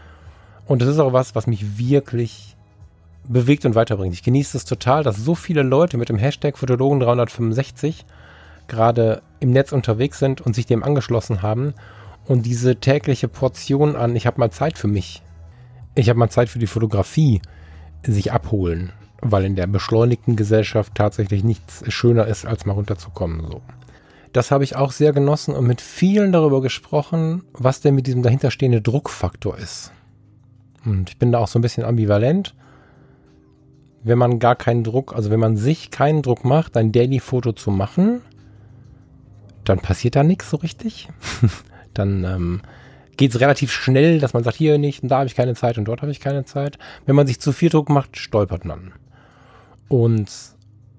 Und 0.66 0.82
das 0.82 0.88
ist 0.88 0.98
auch 0.98 1.12
was, 1.12 1.34
was 1.34 1.46
mich 1.46 1.78
wirklich 1.78 2.56
bewegt 3.30 3.64
und 3.64 3.74
weiterbringt. 3.74 4.14
Ich 4.14 4.22
genieße 4.22 4.56
es 4.56 4.64
total, 4.64 5.02
dass 5.02 5.16
so 5.16 5.34
viele 5.34 5.62
Leute 5.62 5.96
mit 5.96 6.08
dem 6.08 6.18
Hashtag 6.18 6.56
Fotologen365 6.56 8.04
gerade 8.66 9.22
im 9.38 9.50
Netz 9.50 9.72
unterwegs 9.72 10.18
sind 10.18 10.40
und 10.40 10.54
sich 10.54 10.66
dem 10.66 10.82
angeschlossen 10.82 11.42
haben 11.42 11.74
und 12.26 12.44
diese 12.44 12.76
tägliche 12.76 13.28
Portion 13.28 13.96
an, 13.96 14.14
ich 14.16 14.26
habe 14.26 14.38
mal 14.38 14.50
Zeit 14.50 14.78
für 14.78 14.88
mich, 14.88 15.22
ich 15.94 16.08
habe 16.08 16.18
mal 16.18 16.30
Zeit 16.30 16.48
für 16.48 16.58
die 16.58 16.66
Fotografie, 16.66 17.40
sich 18.02 18.32
abholen, 18.32 18.92
weil 19.20 19.44
in 19.44 19.56
der 19.56 19.66
beschleunigten 19.66 20.34
Gesellschaft 20.36 20.94
tatsächlich 20.94 21.44
nichts 21.44 21.84
schöner 21.92 22.26
ist, 22.26 22.46
als 22.46 22.64
mal 22.64 22.72
runterzukommen. 22.72 23.46
So. 23.46 23.60
Das 24.32 24.50
habe 24.50 24.64
ich 24.64 24.76
auch 24.76 24.92
sehr 24.92 25.12
genossen 25.12 25.54
und 25.54 25.66
mit 25.66 25.80
vielen 25.80 26.32
darüber 26.32 26.62
gesprochen, 26.62 27.42
was 27.52 27.80
denn 27.80 27.94
mit 27.94 28.06
diesem 28.06 28.22
dahinterstehende 28.22 28.80
Druckfaktor 28.80 29.58
ist. 29.58 29.92
Und 30.84 31.10
ich 31.10 31.18
bin 31.18 31.32
da 31.32 31.38
auch 31.38 31.48
so 31.48 31.58
ein 31.58 31.62
bisschen 31.62 31.84
ambivalent 31.84 32.54
wenn 34.02 34.18
man 34.18 34.38
gar 34.38 34.56
keinen 34.56 34.84
Druck, 34.84 35.14
also 35.14 35.30
wenn 35.30 35.40
man 35.40 35.56
sich 35.56 35.90
keinen 35.90 36.22
Druck 36.22 36.44
macht, 36.44 36.76
ein 36.76 36.92
Daily-Foto 36.92 37.52
zu 37.52 37.70
machen, 37.70 38.22
dann 39.64 39.78
passiert 39.78 40.16
da 40.16 40.22
nichts 40.22 40.50
so 40.50 40.56
richtig. 40.56 41.08
dann 41.94 42.24
ähm, 42.24 42.62
geht 43.16 43.34
es 43.34 43.40
relativ 43.40 43.70
schnell, 43.72 44.18
dass 44.18 44.32
man 44.32 44.42
sagt, 44.42 44.56
hier 44.56 44.78
nicht 44.78 45.02
und 45.02 45.10
da 45.10 45.18
habe 45.18 45.26
ich 45.26 45.34
keine 45.34 45.54
Zeit 45.54 45.76
und 45.76 45.84
dort 45.84 46.00
habe 46.00 46.12
ich 46.12 46.20
keine 46.20 46.44
Zeit. 46.44 46.78
Wenn 47.04 47.16
man 47.16 47.26
sich 47.26 47.40
zu 47.40 47.52
viel 47.52 47.68
Druck 47.68 47.90
macht, 47.90 48.16
stolpert 48.16 48.64
man. 48.64 48.92
Und 49.88 50.30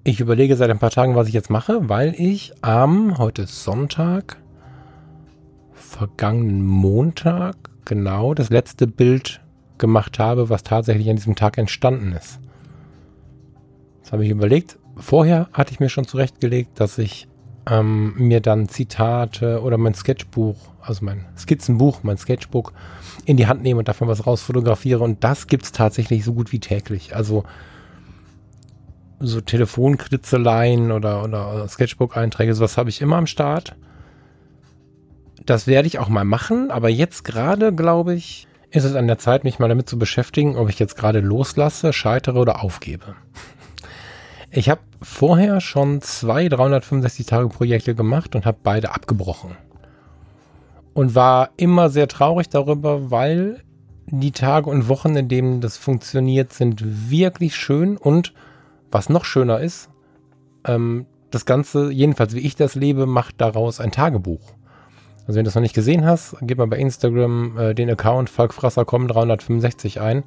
ich 0.04 0.20
überlege 0.20 0.56
seit 0.56 0.70
ein 0.70 0.78
paar 0.78 0.90
Tagen, 0.90 1.16
was 1.16 1.28
ich 1.28 1.34
jetzt 1.34 1.50
mache, 1.50 1.88
weil 1.88 2.14
ich 2.16 2.52
am, 2.62 3.18
heute 3.18 3.42
ist 3.42 3.64
Sonntag, 3.64 4.36
vergangenen 5.72 6.64
Montag, 6.64 7.56
genau 7.84 8.34
das 8.34 8.50
letzte 8.50 8.86
Bild 8.86 9.40
gemacht 9.78 10.20
habe, 10.20 10.48
was 10.48 10.62
tatsächlich 10.62 11.10
an 11.10 11.16
diesem 11.16 11.34
Tag 11.34 11.58
entstanden 11.58 12.12
ist 12.12 12.38
habe 14.12 14.24
ich 14.24 14.30
überlegt. 14.30 14.78
Vorher 14.96 15.48
hatte 15.52 15.72
ich 15.72 15.80
mir 15.80 15.88
schon 15.88 16.06
zurechtgelegt, 16.06 16.78
dass 16.78 16.98
ich 16.98 17.26
ähm, 17.68 18.14
mir 18.16 18.40
dann 18.40 18.68
Zitate 18.68 19.62
oder 19.62 19.78
mein 19.78 19.94
Sketchbuch, 19.94 20.56
also 20.82 21.04
mein 21.04 21.24
Skizzenbuch, 21.36 22.02
mein 22.02 22.18
Sketchbook 22.18 22.72
in 23.24 23.36
die 23.36 23.46
Hand 23.46 23.62
nehme 23.62 23.78
und 23.78 23.88
davon 23.88 24.08
was 24.08 24.26
rausfotografiere. 24.26 25.02
Und 25.02 25.24
das 25.24 25.46
gibt 25.46 25.64
es 25.64 25.72
tatsächlich 25.72 26.24
so 26.24 26.34
gut 26.34 26.52
wie 26.52 26.60
täglich. 26.60 27.16
Also 27.16 27.44
so 29.18 29.40
Telefonkritzeleien 29.40 30.92
oder, 30.92 31.24
oder 31.24 31.66
Sketchbook-Einträge, 31.66 32.54
sowas 32.54 32.76
habe 32.76 32.90
ich 32.90 33.00
immer 33.00 33.16
am 33.16 33.26
Start. 33.26 33.76
Das 35.46 35.66
werde 35.66 35.88
ich 35.88 35.98
auch 35.98 36.08
mal 36.08 36.24
machen, 36.24 36.70
aber 36.70 36.88
jetzt 36.88 37.24
gerade, 37.24 37.72
glaube 37.72 38.14
ich, 38.14 38.46
ist 38.70 38.84
es 38.84 38.94
an 38.94 39.06
der 39.06 39.18
Zeit, 39.18 39.44
mich 39.44 39.58
mal 39.58 39.68
damit 39.68 39.88
zu 39.88 39.98
beschäftigen, 39.98 40.56
ob 40.56 40.68
ich 40.68 40.78
jetzt 40.78 40.96
gerade 40.96 41.20
loslasse, 41.20 41.92
scheitere 41.92 42.38
oder 42.38 42.62
aufgebe. 42.62 43.14
Ich 44.54 44.68
habe 44.68 44.82
vorher 45.00 45.62
schon 45.62 46.02
zwei 46.02 46.46
365-Tage-Projekte 46.46 47.94
gemacht 47.94 48.36
und 48.36 48.44
habe 48.44 48.58
beide 48.62 48.90
abgebrochen. 48.90 49.56
Und 50.92 51.14
war 51.14 51.52
immer 51.56 51.88
sehr 51.88 52.06
traurig 52.06 52.50
darüber, 52.50 53.10
weil 53.10 53.62
die 54.06 54.32
Tage 54.32 54.68
und 54.68 54.88
Wochen, 54.88 55.16
in 55.16 55.28
denen 55.28 55.62
das 55.62 55.78
funktioniert, 55.78 56.52
sind 56.52 57.10
wirklich 57.10 57.56
schön 57.56 57.96
und 57.96 58.34
was 58.90 59.08
noch 59.08 59.24
schöner 59.24 59.58
ist, 59.60 59.88
ähm, 60.66 61.06
das 61.30 61.46
Ganze, 61.46 61.90
jedenfalls 61.90 62.34
wie 62.34 62.40
ich 62.40 62.54
das 62.54 62.74
lebe, 62.74 63.06
macht 63.06 63.40
daraus 63.40 63.80
ein 63.80 63.90
Tagebuch. 63.90 64.52
Also 65.26 65.38
wenn 65.38 65.44
du 65.44 65.48
es 65.48 65.54
noch 65.54 65.62
nicht 65.62 65.74
gesehen 65.74 66.04
hast, 66.04 66.36
gib 66.42 66.58
mal 66.58 66.66
bei 66.66 66.76
Instagram 66.76 67.56
äh, 67.56 67.74
den 67.74 67.88
Account 67.88 68.28
falkfrasser.com 68.28 69.08
365 69.08 70.02
ein. 70.02 70.24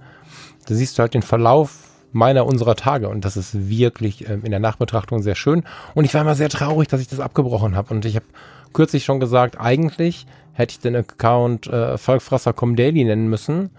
Da 0.66 0.74
siehst 0.74 0.98
du 0.98 1.04
halt 1.04 1.14
den 1.14 1.22
Verlauf 1.22 1.95
meiner, 2.16 2.46
unserer 2.46 2.76
Tage 2.76 3.10
und 3.10 3.26
das 3.26 3.36
ist 3.36 3.68
wirklich 3.68 4.28
äh, 4.28 4.40
in 4.42 4.52
der 4.52 4.60
Nachbetrachtung 4.60 5.22
sehr 5.22 5.36
schön. 5.36 5.64
Und 5.94 6.06
ich 6.06 6.14
war 6.14 6.22
immer 6.22 6.36
sehr 6.36 6.50
traurig, 6.50 6.88
dass 6.88 7.02
ich 7.02 7.10
das 7.10 7.20
abgebrochen 7.20 7.76
habe 7.76 7.94
und 7.94 8.06
ich 8.06 8.16
habe 8.16 8.26
kürzlich 8.74 9.04
schon 9.04 9.20
gesagt, 9.20 9.60
eigentlich 9.60 10.26
hätte 10.54 10.72
ich 10.72 10.80
den 10.80 10.96
Account 10.96 11.68
äh, 11.68 11.98
falkfrasser.com 11.98 12.78
daily 12.78 13.04
nennen 13.04 13.28
müssen. 13.30 13.70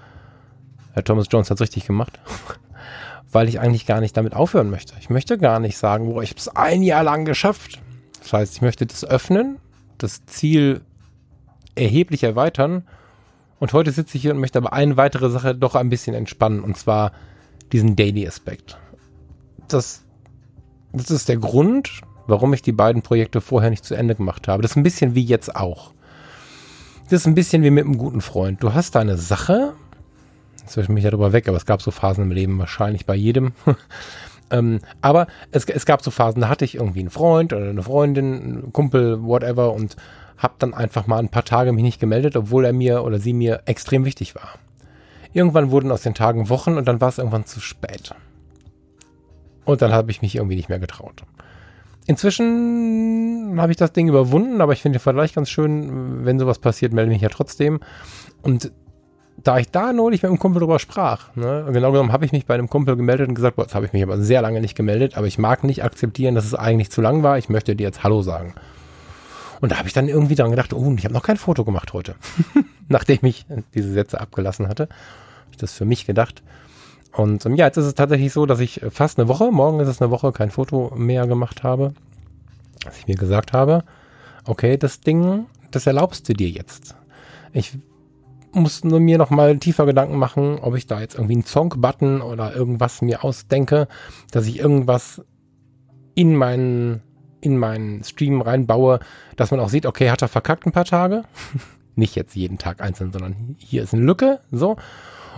Herr 0.93 1.03
Thomas 1.03 1.29
Jones 1.31 1.51
hat 1.51 1.57
es 1.57 1.63
richtig 1.63 1.87
gemacht. 1.87 2.21
weil 3.33 3.49
ich 3.49 3.59
eigentlich 3.59 3.87
gar 3.87 4.01
nicht 4.01 4.17
damit 4.17 4.35
aufhören 4.35 4.71
möchte. 4.71 4.95
Ich 5.01 5.11
möchte 5.11 5.37
gar 5.37 5.59
nicht 5.59 5.77
sagen, 5.77 6.07
boah, 6.07 6.23
ich 6.23 6.31
habe 6.31 6.39
es 6.39 6.49
ein 6.49 6.83
Jahr 6.83 7.03
lang 7.03 7.25
geschafft. 7.25 7.81
Das 8.21 8.33
heißt, 8.33 8.55
ich 8.55 8.63
möchte 8.63 8.87
das 8.87 9.05
öffnen, 9.05 9.59
das 9.99 10.25
Ziel 10.27 10.83
erheblich 11.75 12.23
erweitern. 12.23 12.85
Und 13.59 13.73
heute 13.73 13.91
sitze 13.91 14.17
ich 14.17 14.23
hier 14.23 14.33
und 14.33 14.41
möchte 14.41 14.59
aber 14.59 14.73
eine 14.73 14.97
weitere 14.97 15.29
Sache 15.29 15.55
doch 15.55 15.75
ein 15.75 15.91
bisschen 15.91 16.15
entspannen, 16.15 16.61
und 16.61 16.77
zwar 16.77 17.13
diesen 17.73 17.97
Daily-Aspekt. 17.97 18.79
Das, 19.69 20.05
das 20.93 21.11
ist 21.11 21.29
der 21.29 21.39
Grund, 21.39 22.01
warum 22.27 22.53
ich 22.53 22.63
die 22.63 22.73
beiden 22.73 23.03
Projekte 23.03 23.41
vorher 23.41 23.71
nicht 23.71 23.85
zu 23.85 23.95
Ende 23.95 24.15
gemacht 24.15 24.49
habe. 24.49 24.63
Das 24.63 24.73
ist 24.73 24.77
ein 24.77 24.83
bisschen 24.83 25.15
wie 25.15 25.25
jetzt 25.25 25.55
auch. 25.57 25.93
Das 27.05 27.21
ist 27.21 27.27
ein 27.27 27.35
bisschen 27.35 27.63
wie 27.63 27.71
mit 27.71 27.85
einem 27.85 27.99
guten 27.99 28.21
Freund. 28.21 28.63
Du 28.63 28.75
hast 28.75 28.95
deine 28.95 29.17
Sache, 29.17 29.75
zwischen 30.67 30.95
mich 30.95 31.05
darüber 31.05 31.33
weg, 31.33 31.49
aber 31.49 31.57
es 31.57 31.67
gab 31.67 31.81
so 31.83 31.91
Phasen 31.91 32.25
im 32.25 32.31
Leben, 32.31 32.59
wahrscheinlich 32.59 33.07
bei 33.07 33.15
jedem. 33.15 33.53
ähm, 34.51 34.81
aber 35.01 35.27
es, 35.51 35.65
es 35.67 35.87
gab 35.87 36.03
so 36.03 36.11
Phasen, 36.11 36.43
da 36.43 36.49
hatte 36.49 36.65
ich 36.65 36.75
irgendwie 36.75 37.01
einen 37.01 37.11
Freund 37.11 37.53
oder 37.53 37.71
eine 37.71 37.83
Freundin, 37.83 38.35
einen 38.35 38.73
Kumpel, 38.73 39.23
whatever 39.23 39.73
und 39.73 39.97
habe 40.37 40.55
dann 40.59 40.75
einfach 40.75 41.07
mal 41.07 41.19
ein 41.19 41.31
paar 41.31 41.45
Tage 41.45 41.73
mich 41.73 41.83
nicht 41.85 42.01
gemeldet, 42.01 42.37
obwohl 42.37 42.65
er 42.65 42.73
mir 42.73 43.05
oder 43.05 43.19
sie 43.19 43.33
mir 43.33 43.63
extrem 43.65 44.05
wichtig 44.05 44.35
war. 44.35 44.59
Irgendwann 45.37 45.71
wurden 45.71 45.93
aus 45.93 46.01
den 46.01 46.15
Tagen 46.15 46.49
Wochen 46.49 46.79
und 46.79 46.89
dann 46.89 47.03
war 47.03 47.11
es 47.11 47.19
irgendwann 47.19 47.45
zu 47.45 47.61
spät. 47.61 48.15
Und 49.67 49.83
dann 49.83 49.93
habe 49.93 50.11
ich 50.11 50.23
mich 50.23 50.35
irgendwie 50.35 50.57
nicht 50.57 50.71
mehr 50.71 50.79
getraut. 50.79 51.25
Inzwischen 52.07 53.61
habe 53.61 53.71
ich 53.71 53.77
das 53.77 53.93
Ding 53.93 54.09
überwunden, 54.09 54.63
aber 54.63 54.73
ich 54.73 54.81
finde 54.81 54.97
den 54.97 55.03
Vergleich 55.03 55.35
ganz 55.35 55.51
schön. 55.51 56.25
Wenn 56.25 56.39
sowas 56.39 56.59
passiert, 56.59 56.95
melde 56.95 57.11
mich 57.11 57.21
ja 57.21 57.29
trotzdem. 57.29 57.81
Und 58.41 58.73
da 59.37 59.59
ich 59.59 59.71
da 59.71 59.93
neulich 59.93 60.23
mit 60.23 60.31
einem 60.31 60.39
Kumpel 60.39 60.61
drüber 60.61 60.79
sprach, 60.79 61.37
ne, 61.37 61.69
genau 61.71 61.93
genommen 61.93 62.13
habe 62.13 62.25
ich 62.25 62.33
mich 62.33 62.47
bei 62.47 62.55
einem 62.55 62.71
Kumpel 62.71 62.97
gemeldet 62.97 63.29
und 63.29 63.35
gesagt, 63.35 63.57
boah, 63.57 63.65
jetzt 63.65 63.75
habe 63.75 63.85
ich 63.85 63.93
mich 63.93 64.03
aber 64.03 64.19
sehr 64.19 64.41
lange 64.41 64.63
nicht 64.63 64.75
gemeldet, 64.75 65.19
aber 65.19 65.27
ich 65.27 65.37
mag 65.37 65.65
nicht 65.65 65.85
akzeptieren, 65.85 66.35
dass 66.35 66.47
es 66.47 66.55
eigentlich 66.55 66.91
zu 66.91 67.03
lang 67.03 67.23
war. 67.23 67.37
Ich 67.37 67.51
möchte 67.51 67.77
dir 67.77 67.85
jetzt 67.85 68.05
Hallo 68.05 68.23
sagen. 68.23 68.55
Und 69.61 69.73
da 69.73 69.77
habe 69.77 69.87
ich 69.87 69.93
dann 69.93 70.09
irgendwie 70.09 70.35
dran 70.35 70.51
gedacht, 70.51 70.73
oh, 70.73 70.95
ich 70.97 71.05
habe 71.05 71.13
noch 71.13 71.23
kein 71.23 71.37
Foto 71.37 71.63
gemacht 71.63 71.93
heute. 71.93 72.15
Nachdem 72.89 73.19
ich 73.25 73.45
diese 73.75 73.93
Sätze 73.93 74.19
abgelassen 74.19 74.69
hatte, 74.69 74.89
habe 75.47 75.53
ich 75.53 75.57
das 75.57 75.73
für 75.73 75.85
mich 75.85 76.07
gedacht. 76.07 76.43
Und 77.13 77.47
ähm, 77.47 77.55
ja, 77.55 77.67
jetzt 77.67 77.79
ist 77.79 77.87
es 77.87 77.95
tatsächlich 77.95 78.33
so, 78.33 78.47
dass 78.47 78.61
ich 78.61 78.81
fast 78.91 79.19
eine 79.19 79.29
Woche, 79.29 79.51
morgen 79.51 79.81
ist 79.81 79.89
es 79.89 80.03
eine 80.03 80.11
Woche, 80.11 80.33
kein 80.33 80.51
Foto 80.51 80.93
mehr 80.95 81.27
gemacht 81.27 81.63
habe. 81.63 81.95
Dass 82.85 82.99
ich 82.99 83.07
mir 83.07 83.17
gesagt 83.17 83.53
habe, 83.53 83.85
okay, 84.45 84.77
das 84.77 85.01
Ding, 85.01 85.47
das 85.71 85.87
erlaubst 85.87 86.29
du 86.29 86.35
dir 86.35 86.49
jetzt. 86.49 86.95
Ich 87.53 87.79
muss 88.53 88.85
nur 88.85 89.01
mir 89.01 89.19
noch 89.19 89.31
mal 89.31 89.59
tiefer 89.59 89.87
Gedanken 89.87 90.19
machen, 90.19 90.59
ob 90.61 90.77
ich 90.77 90.87
da 90.87 91.01
jetzt 91.01 91.15
irgendwie 91.15 91.35
einen 91.35 91.45
Song-Button 91.45 92.23
oder 92.23 92.55
irgendwas 92.55 93.03
mir 93.03 93.25
ausdenke, 93.25 93.89
dass 94.31 94.47
ich 94.47 94.59
irgendwas 94.59 95.23
in 96.15 96.35
meinen, 96.37 97.03
in 97.41 97.59
meinen 97.59 98.03
Stream 98.03 98.41
reinbaue, 98.41 99.01
dass 99.37 99.51
man 99.51 99.61
auch 99.61 99.69
sieht, 99.69 99.87
okay, 99.87 100.11
hat 100.11 100.23
er 100.23 100.29
verkackt 100.29 100.67
ein 100.67 100.73
paar 100.73 100.85
Tage. 100.85 101.25
Nicht 101.95 102.15
jetzt 102.15 102.35
jeden 102.35 102.59
Tag 102.59 102.83
einzeln, 102.83 103.13
sondern 103.13 103.57
hier 103.59 103.83
ist 103.83 103.95
eine 103.95 104.05
Lücke, 104.05 104.41
so. 104.51 104.77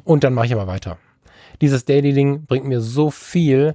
Und 0.05 0.25
dann 0.25 0.35
mache 0.35 0.47
ich 0.47 0.53
aber 0.53 0.67
weiter. 0.67 0.99
Dieses 1.61 1.85
Daily-Ding 1.85 2.47
bringt 2.47 2.67
mir 2.67 2.81
so 2.81 3.11
viel, 3.11 3.75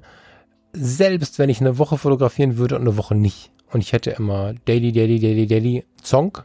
selbst 0.72 1.40
wenn 1.40 1.50
ich 1.50 1.62
eine 1.62 1.78
Woche 1.78 1.98
fotografieren 1.98 2.58
würde 2.58 2.76
und 2.76 2.82
eine 2.82 2.98
Woche 2.98 3.16
nicht. 3.16 3.52
Und 3.72 3.82
ich 3.82 3.94
hätte 3.94 4.12
immer 4.12 4.54
Daily, 4.66 4.92
Daily, 4.92 5.20
Daily, 5.20 5.48
Daily, 5.48 5.84
Song, 6.02 6.38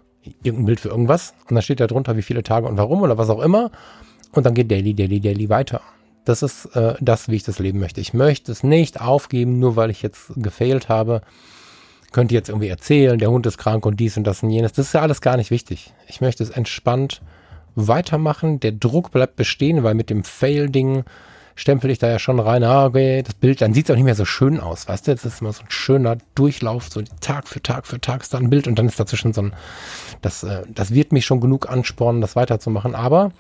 irgendein 0.42 0.66
Bild 0.66 0.80
für 0.80 0.88
irgendwas 0.88 1.34
und 1.48 1.54
dann 1.54 1.62
steht 1.62 1.80
da 1.80 1.86
drunter, 1.86 2.16
wie 2.16 2.22
viele 2.22 2.42
Tage 2.42 2.66
und 2.66 2.76
warum 2.76 3.02
oder 3.02 3.18
was 3.18 3.30
auch 3.30 3.40
immer. 3.40 3.70
Und 4.32 4.44
dann 4.44 4.54
geht 4.54 4.70
Daily, 4.70 4.94
Daily, 4.94 5.20
Daily 5.20 5.48
weiter. 5.48 5.80
Das 6.24 6.42
ist 6.42 6.66
äh, 6.76 6.94
das, 7.00 7.28
wie 7.28 7.36
ich 7.36 7.44
das 7.44 7.58
leben 7.58 7.78
möchte. 7.78 8.00
Ich 8.00 8.12
möchte 8.12 8.52
es 8.52 8.62
nicht 8.62 9.00
aufgeben, 9.00 9.58
nur 9.58 9.76
weil 9.76 9.90
ich 9.90 10.02
jetzt 10.02 10.32
gefailt 10.36 10.88
habe. 10.88 11.22
Könnte 12.12 12.34
jetzt 12.34 12.48
irgendwie 12.48 12.68
erzählen, 12.68 13.18
der 13.18 13.30
Hund 13.30 13.46
ist 13.46 13.58
krank 13.58 13.86
und 13.86 13.98
dies 14.00 14.16
und 14.16 14.24
das 14.24 14.42
und 14.42 14.50
jenes. 14.50 14.72
Das 14.72 14.86
ist 14.86 14.92
ja 14.92 15.00
alles 15.00 15.20
gar 15.20 15.36
nicht 15.36 15.50
wichtig. 15.50 15.94
Ich 16.06 16.20
möchte 16.20 16.42
es 16.42 16.50
entspannt 16.50 17.22
weitermachen. 17.86 18.60
Der 18.60 18.72
Druck 18.72 19.10
bleibt 19.10 19.36
bestehen, 19.36 19.82
weil 19.82 19.94
mit 19.94 20.10
dem 20.10 20.24
Fail-Ding 20.24 21.04
stempel 21.54 21.90
ich 21.90 21.98
da 21.98 22.08
ja 22.08 22.18
schon 22.18 22.38
rein, 22.38 22.62
ah, 22.62 22.86
okay, 22.86 23.22
das 23.22 23.34
Bild, 23.34 23.60
dann 23.60 23.74
sieht 23.74 23.86
es 23.86 23.90
auch 23.90 23.96
nicht 23.96 24.04
mehr 24.04 24.14
so 24.14 24.24
schön 24.24 24.60
aus, 24.60 24.86
weißt 24.86 25.08
du? 25.08 25.14
Das 25.14 25.24
ist 25.24 25.40
immer 25.40 25.52
so 25.52 25.62
ein 25.62 25.70
schöner 25.70 26.16
Durchlauf, 26.36 26.88
so 26.88 27.02
Tag 27.20 27.48
für 27.48 27.60
Tag 27.60 27.86
für 27.86 28.00
Tag 28.00 28.22
ist 28.22 28.32
da 28.32 28.38
ein 28.38 28.48
Bild 28.48 28.68
und 28.68 28.78
dann 28.78 28.86
ist 28.86 29.00
dazwischen 29.00 29.32
so 29.32 29.42
ein, 29.42 29.52
das, 30.22 30.44
äh, 30.44 30.62
das 30.72 30.94
wird 30.94 31.10
mich 31.12 31.26
schon 31.26 31.40
genug 31.40 31.68
anspornen, 31.68 32.20
das 32.20 32.36
weiterzumachen. 32.36 32.94
Aber 32.94 33.32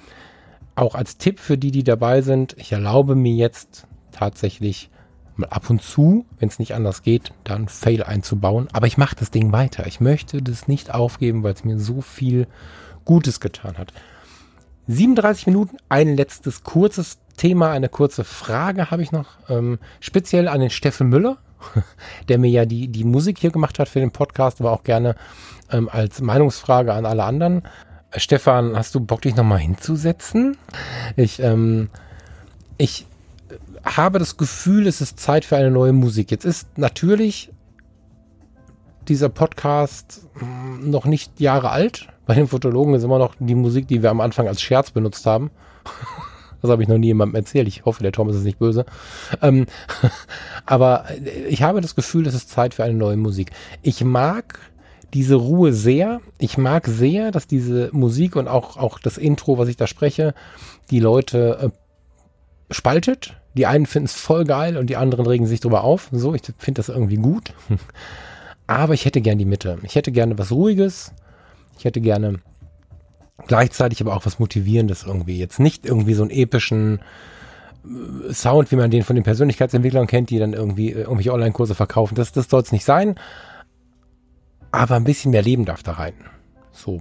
auch 0.74 0.96
als 0.96 1.16
Tipp 1.16 1.38
für 1.38 1.56
die, 1.56 1.70
die 1.70 1.84
dabei 1.84 2.22
sind, 2.22 2.56
ich 2.58 2.72
erlaube 2.72 3.14
mir 3.14 3.34
jetzt 3.34 3.86
tatsächlich 4.10 4.90
mal 5.36 5.48
ab 5.50 5.70
und 5.70 5.80
zu, 5.80 6.26
wenn 6.40 6.48
es 6.48 6.58
nicht 6.58 6.74
anders 6.74 7.02
geht, 7.02 7.32
dann 7.44 7.68
Fail 7.68 8.02
einzubauen. 8.02 8.66
Aber 8.72 8.88
ich 8.88 8.98
mache 8.98 9.14
das 9.14 9.30
Ding 9.30 9.52
weiter. 9.52 9.86
Ich 9.86 10.00
möchte 10.00 10.42
das 10.42 10.66
nicht 10.66 10.92
aufgeben, 10.92 11.44
weil 11.44 11.54
es 11.54 11.64
mir 11.64 11.78
so 11.78 12.00
viel 12.00 12.48
Gutes 13.04 13.38
getan 13.38 13.78
hat. 13.78 13.92
37 14.88 15.46
Minuten, 15.46 15.76
ein 15.88 16.16
letztes 16.16 16.64
kurzes 16.64 17.18
Thema, 17.36 17.70
eine 17.70 17.88
kurze 17.88 18.24
Frage 18.24 18.90
habe 18.90 19.02
ich 19.02 19.12
noch, 19.12 19.36
ähm, 19.48 19.78
speziell 20.00 20.48
an 20.48 20.60
den 20.60 20.70
Steffen 20.70 21.08
Müller, 21.08 21.38
der 22.28 22.38
mir 22.38 22.50
ja 22.50 22.64
die, 22.64 22.88
die 22.88 23.04
Musik 23.04 23.38
hier 23.38 23.50
gemacht 23.50 23.78
hat 23.78 23.88
für 23.88 24.00
den 24.00 24.10
Podcast, 24.10 24.60
aber 24.60 24.72
auch 24.72 24.82
gerne 24.82 25.14
ähm, 25.70 25.88
als 25.90 26.20
Meinungsfrage 26.20 26.92
an 26.92 27.06
alle 27.06 27.24
anderen. 27.24 27.62
Äh, 28.10 28.20
Stefan, 28.20 28.76
hast 28.76 28.94
du 28.94 29.00
Bock, 29.00 29.22
dich 29.22 29.36
nochmal 29.36 29.58
hinzusetzen? 29.58 30.56
Ich, 31.16 31.40
ähm, 31.40 31.90
ich 32.78 33.06
habe 33.84 34.18
das 34.18 34.36
Gefühl, 34.36 34.86
es 34.86 35.00
ist 35.00 35.20
Zeit 35.20 35.44
für 35.44 35.56
eine 35.56 35.70
neue 35.70 35.92
Musik. 35.92 36.30
Jetzt 36.30 36.44
ist 36.44 36.78
natürlich 36.78 37.52
dieser 39.06 39.28
Podcast 39.28 40.26
hm, 40.38 40.90
noch 40.90 41.04
nicht 41.04 41.40
Jahre 41.40 41.70
alt. 41.70 42.08
Bei 42.28 42.34
den 42.34 42.46
Fotologen 42.46 42.92
ist 42.92 43.04
immer 43.04 43.18
noch 43.18 43.34
die 43.38 43.54
Musik, 43.54 43.88
die 43.88 44.02
wir 44.02 44.10
am 44.10 44.20
Anfang 44.20 44.48
als 44.48 44.60
Scherz 44.60 44.92
benutzt 44.92 45.26
haben. 45.26 45.50
Das 46.60 46.72
habe 46.72 46.82
ich 46.82 46.88
noch 46.88 46.98
nie 46.98 47.06
jemandem 47.06 47.36
erzählt. 47.36 47.68
Ich 47.68 47.84
hoffe, 47.84 48.02
der 48.02 48.10
Tom 48.10 48.28
ist 48.28 48.34
es 48.34 48.42
nicht 48.42 48.58
böse. 48.58 48.84
Ähm, 49.42 49.66
aber 50.66 51.04
ich 51.48 51.62
habe 51.62 51.80
das 51.80 51.94
Gefühl, 51.94 52.26
es 52.26 52.34
ist 52.34 52.50
Zeit 52.50 52.74
für 52.74 52.82
eine 52.82 52.94
neue 52.94 53.16
Musik. 53.16 53.52
Ich 53.82 54.02
mag 54.02 54.58
diese 55.14 55.36
Ruhe 55.36 55.72
sehr. 55.72 56.20
Ich 56.38 56.58
mag 56.58 56.88
sehr, 56.88 57.30
dass 57.30 57.46
diese 57.46 57.90
Musik 57.92 58.34
und 58.34 58.48
auch, 58.48 58.76
auch 58.76 58.98
das 58.98 59.18
Intro, 59.18 59.56
was 59.56 59.68
ich 59.68 59.76
da 59.76 59.86
spreche, 59.86 60.34
die 60.90 60.98
Leute 60.98 61.70
äh, 61.70 62.74
spaltet. 62.74 63.36
Die 63.54 63.66
einen 63.66 63.86
finden 63.86 64.06
es 64.06 64.14
voll 64.14 64.42
geil 64.42 64.76
und 64.76 64.90
die 64.90 64.96
anderen 64.96 65.26
regen 65.26 65.46
sich 65.46 65.60
drüber 65.60 65.84
auf. 65.84 66.08
So, 66.10 66.34
ich 66.34 66.42
finde 66.58 66.80
das 66.80 66.88
irgendwie 66.88 67.18
gut. 67.18 67.52
Aber 68.66 68.94
ich 68.94 69.04
hätte 69.04 69.20
gern 69.20 69.38
die 69.38 69.44
Mitte. 69.44 69.78
Ich 69.84 69.94
hätte 69.94 70.10
gerne 70.10 70.36
was 70.36 70.50
Ruhiges. 70.50 71.12
Ich 71.78 71.84
hätte 71.84 72.00
gerne 72.00 72.40
gleichzeitig 73.46 74.00
aber 74.00 74.16
auch 74.16 74.26
was 74.26 74.38
Motivierendes 74.38 75.04
irgendwie. 75.04 75.38
Jetzt 75.38 75.60
nicht 75.60 75.86
irgendwie 75.86 76.14
so 76.14 76.22
einen 76.22 76.30
epischen 76.30 77.00
äh, 77.84 78.32
Sound, 78.32 78.70
wie 78.72 78.76
man 78.76 78.90
den 78.90 79.04
von 79.04 79.16
den 79.16 79.22
Persönlichkeitsentwicklern 79.22 80.06
kennt, 80.06 80.30
die 80.30 80.38
dann 80.38 80.52
irgendwie 80.52 80.92
äh, 80.92 81.02
irgendwelche 81.02 81.32
Online-Kurse 81.32 81.74
verkaufen. 81.74 82.14
Das, 82.14 82.32
das 82.32 82.48
soll 82.48 82.62
es 82.62 82.72
nicht 82.72 82.84
sein. 82.84 83.14
Aber 84.70 84.96
ein 84.96 85.04
bisschen 85.04 85.30
mehr 85.30 85.42
Leben 85.42 85.64
darf 85.64 85.82
da 85.82 85.92
rein. 85.92 86.14
So. 86.72 87.00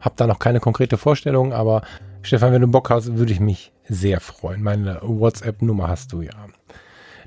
Hab 0.00 0.16
da 0.16 0.28
noch 0.28 0.38
keine 0.38 0.60
konkrete 0.60 0.96
Vorstellung, 0.96 1.52
aber 1.52 1.82
Stefan, 2.22 2.52
wenn 2.52 2.60
du 2.60 2.68
Bock 2.68 2.90
hast, 2.90 3.16
würde 3.16 3.32
ich 3.32 3.40
mich 3.40 3.72
sehr 3.88 4.20
freuen. 4.20 4.62
Meine 4.62 5.00
WhatsApp-Nummer 5.02 5.88
hast 5.88 6.12
du 6.12 6.22
ja. 6.22 6.46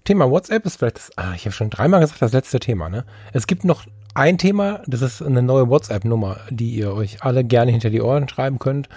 Thema 0.03 0.31
WhatsApp 0.31 0.65
ist 0.65 0.77
vielleicht 0.77 0.97
das, 0.97 1.11
ah, 1.17 1.33
ich 1.35 1.45
habe 1.45 1.53
schon 1.53 1.69
dreimal 1.69 1.99
gesagt, 1.99 2.21
das 2.21 2.31
letzte 2.31 2.59
Thema, 2.59 2.89
ne? 2.89 3.05
Es 3.33 3.45
gibt 3.45 3.65
noch 3.65 3.85
ein 4.13 4.37
Thema, 4.37 4.81
das 4.87 5.01
ist 5.01 5.21
eine 5.21 5.41
neue 5.41 5.69
WhatsApp-Nummer, 5.69 6.37
die 6.49 6.71
ihr 6.71 6.93
euch 6.93 7.23
alle 7.23 7.43
gerne 7.43 7.71
hinter 7.71 7.89
die 7.89 8.01
Ohren 8.01 8.27
schreiben 8.27 8.59
könnt, 8.59 8.89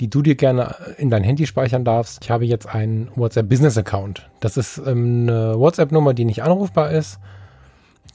die 0.00 0.10
du 0.10 0.22
dir 0.22 0.34
gerne 0.34 0.74
in 0.98 1.08
dein 1.08 1.22
Handy 1.22 1.46
speichern 1.46 1.84
darfst. 1.84 2.24
Ich 2.24 2.30
habe 2.30 2.44
jetzt 2.46 2.66
einen 2.66 3.08
WhatsApp 3.14 3.48
Business 3.48 3.78
Account. 3.78 4.28
Das 4.40 4.56
ist 4.56 4.78
ähm, 4.84 5.28
eine 5.28 5.58
WhatsApp-Nummer, 5.58 6.14
die 6.14 6.24
nicht 6.24 6.42
anrufbar 6.42 6.90
ist. 6.90 7.18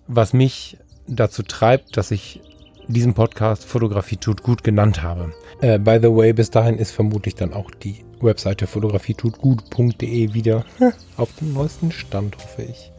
was 0.07 0.33
mich 0.33 0.77
dazu 1.07 1.41
treibt, 1.41 1.97
dass 1.97 2.11
ich 2.11 2.41
diesen 2.87 3.13
Podcast 3.13 3.65
Fotografie 3.65 4.17
tut 4.17 4.43
gut 4.43 4.63
genannt 4.63 5.01
habe. 5.01 5.33
Äh, 5.61 5.79
by 5.79 5.99
the 6.01 6.09
way, 6.09 6.33
bis 6.33 6.51
dahin 6.51 6.77
ist 6.77 6.91
vermutlich 6.91 7.35
dann 7.35 7.53
auch 7.53 7.71
die 7.71 8.03
Webseite 8.19 8.67
fotografietutgut.de 8.67 10.33
wieder 10.33 10.65
auf 11.17 11.33
dem 11.35 11.53
neuesten 11.53 11.91
Stand, 11.91 12.37
hoffe 12.37 12.63
ich. 12.63 12.91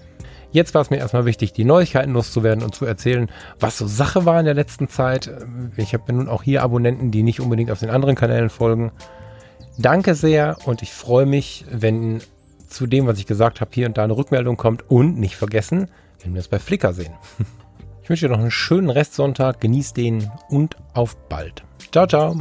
Jetzt 0.52 0.72
war 0.72 0.82
es 0.82 0.90
mir 0.90 0.98
erstmal 0.98 1.26
wichtig, 1.26 1.52
die 1.52 1.64
Neuigkeiten 1.64 2.12
loszuwerden 2.12 2.62
und 2.62 2.74
zu 2.74 2.86
erzählen, 2.86 3.28
was 3.58 3.76
so 3.76 3.86
Sache 3.86 4.24
war 4.24 4.38
in 4.38 4.46
der 4.46 4.54
letzten 4.54 4.88
Zeit. 4.88 5.30
Ich 5.76 5.92
habe 5.94 6.12
nun 6.12 6.28
auch 6.28 6.44
hier 6.44 6.62
Abonnenten, 6.62 7.10
die 7.10 7.24
nicht 7.24 7.40
unbedingt 7.40 7.70
auf 7.72 7.80
den 7.80 7.90
anderen 7.90 8.14
Kanälen 8.14 8.50
folgen. 8.50 8.92
Danke 9.76 10.14
sehr 10.14 10.56
und 10.64 10.80
ich 10.82 10.92
freue 10.92 11.26
mich, 11.26 11.64
wenn 11.70 12.20
zu 12.74 12.86
dem, 12.86 13.06
was 13.06 13.18
ich 13.18 13.26
gesagt 13.26 13.60
habe, 13.60 13.70
hier 13.72 13.86
und 13.86 13.96
da 13.96 14.04
eine 14.04 14.16
Rückmeldung 14.16 14.56
kommt. 14.56 14.90
Und 14.90 15.18
nicht 15.18 15.36
vergessen, 15.36 15.88
wenn 16.22 16.34
wir 16.34 16.40
es 16.40 16.48
bei 16.48 16.58
Flickr 16.58 16.92
sehen. 16.92 17.14
Ich 18.02 18.10
wünsche 18.10 18.26
dir 18.26 18.32
noch 18.32 18.40
einen 18.40 18.50
schönen 18.50 18.90
Restsonntag, 18.90 19.62
genieß 19.62 19.94
den 19.94 20.30
und 20.50 20.76
auf 20.92 21.16
bald. 21.28 21.64
Ciao, 21.90 22.06
ciao. 22.06 22.36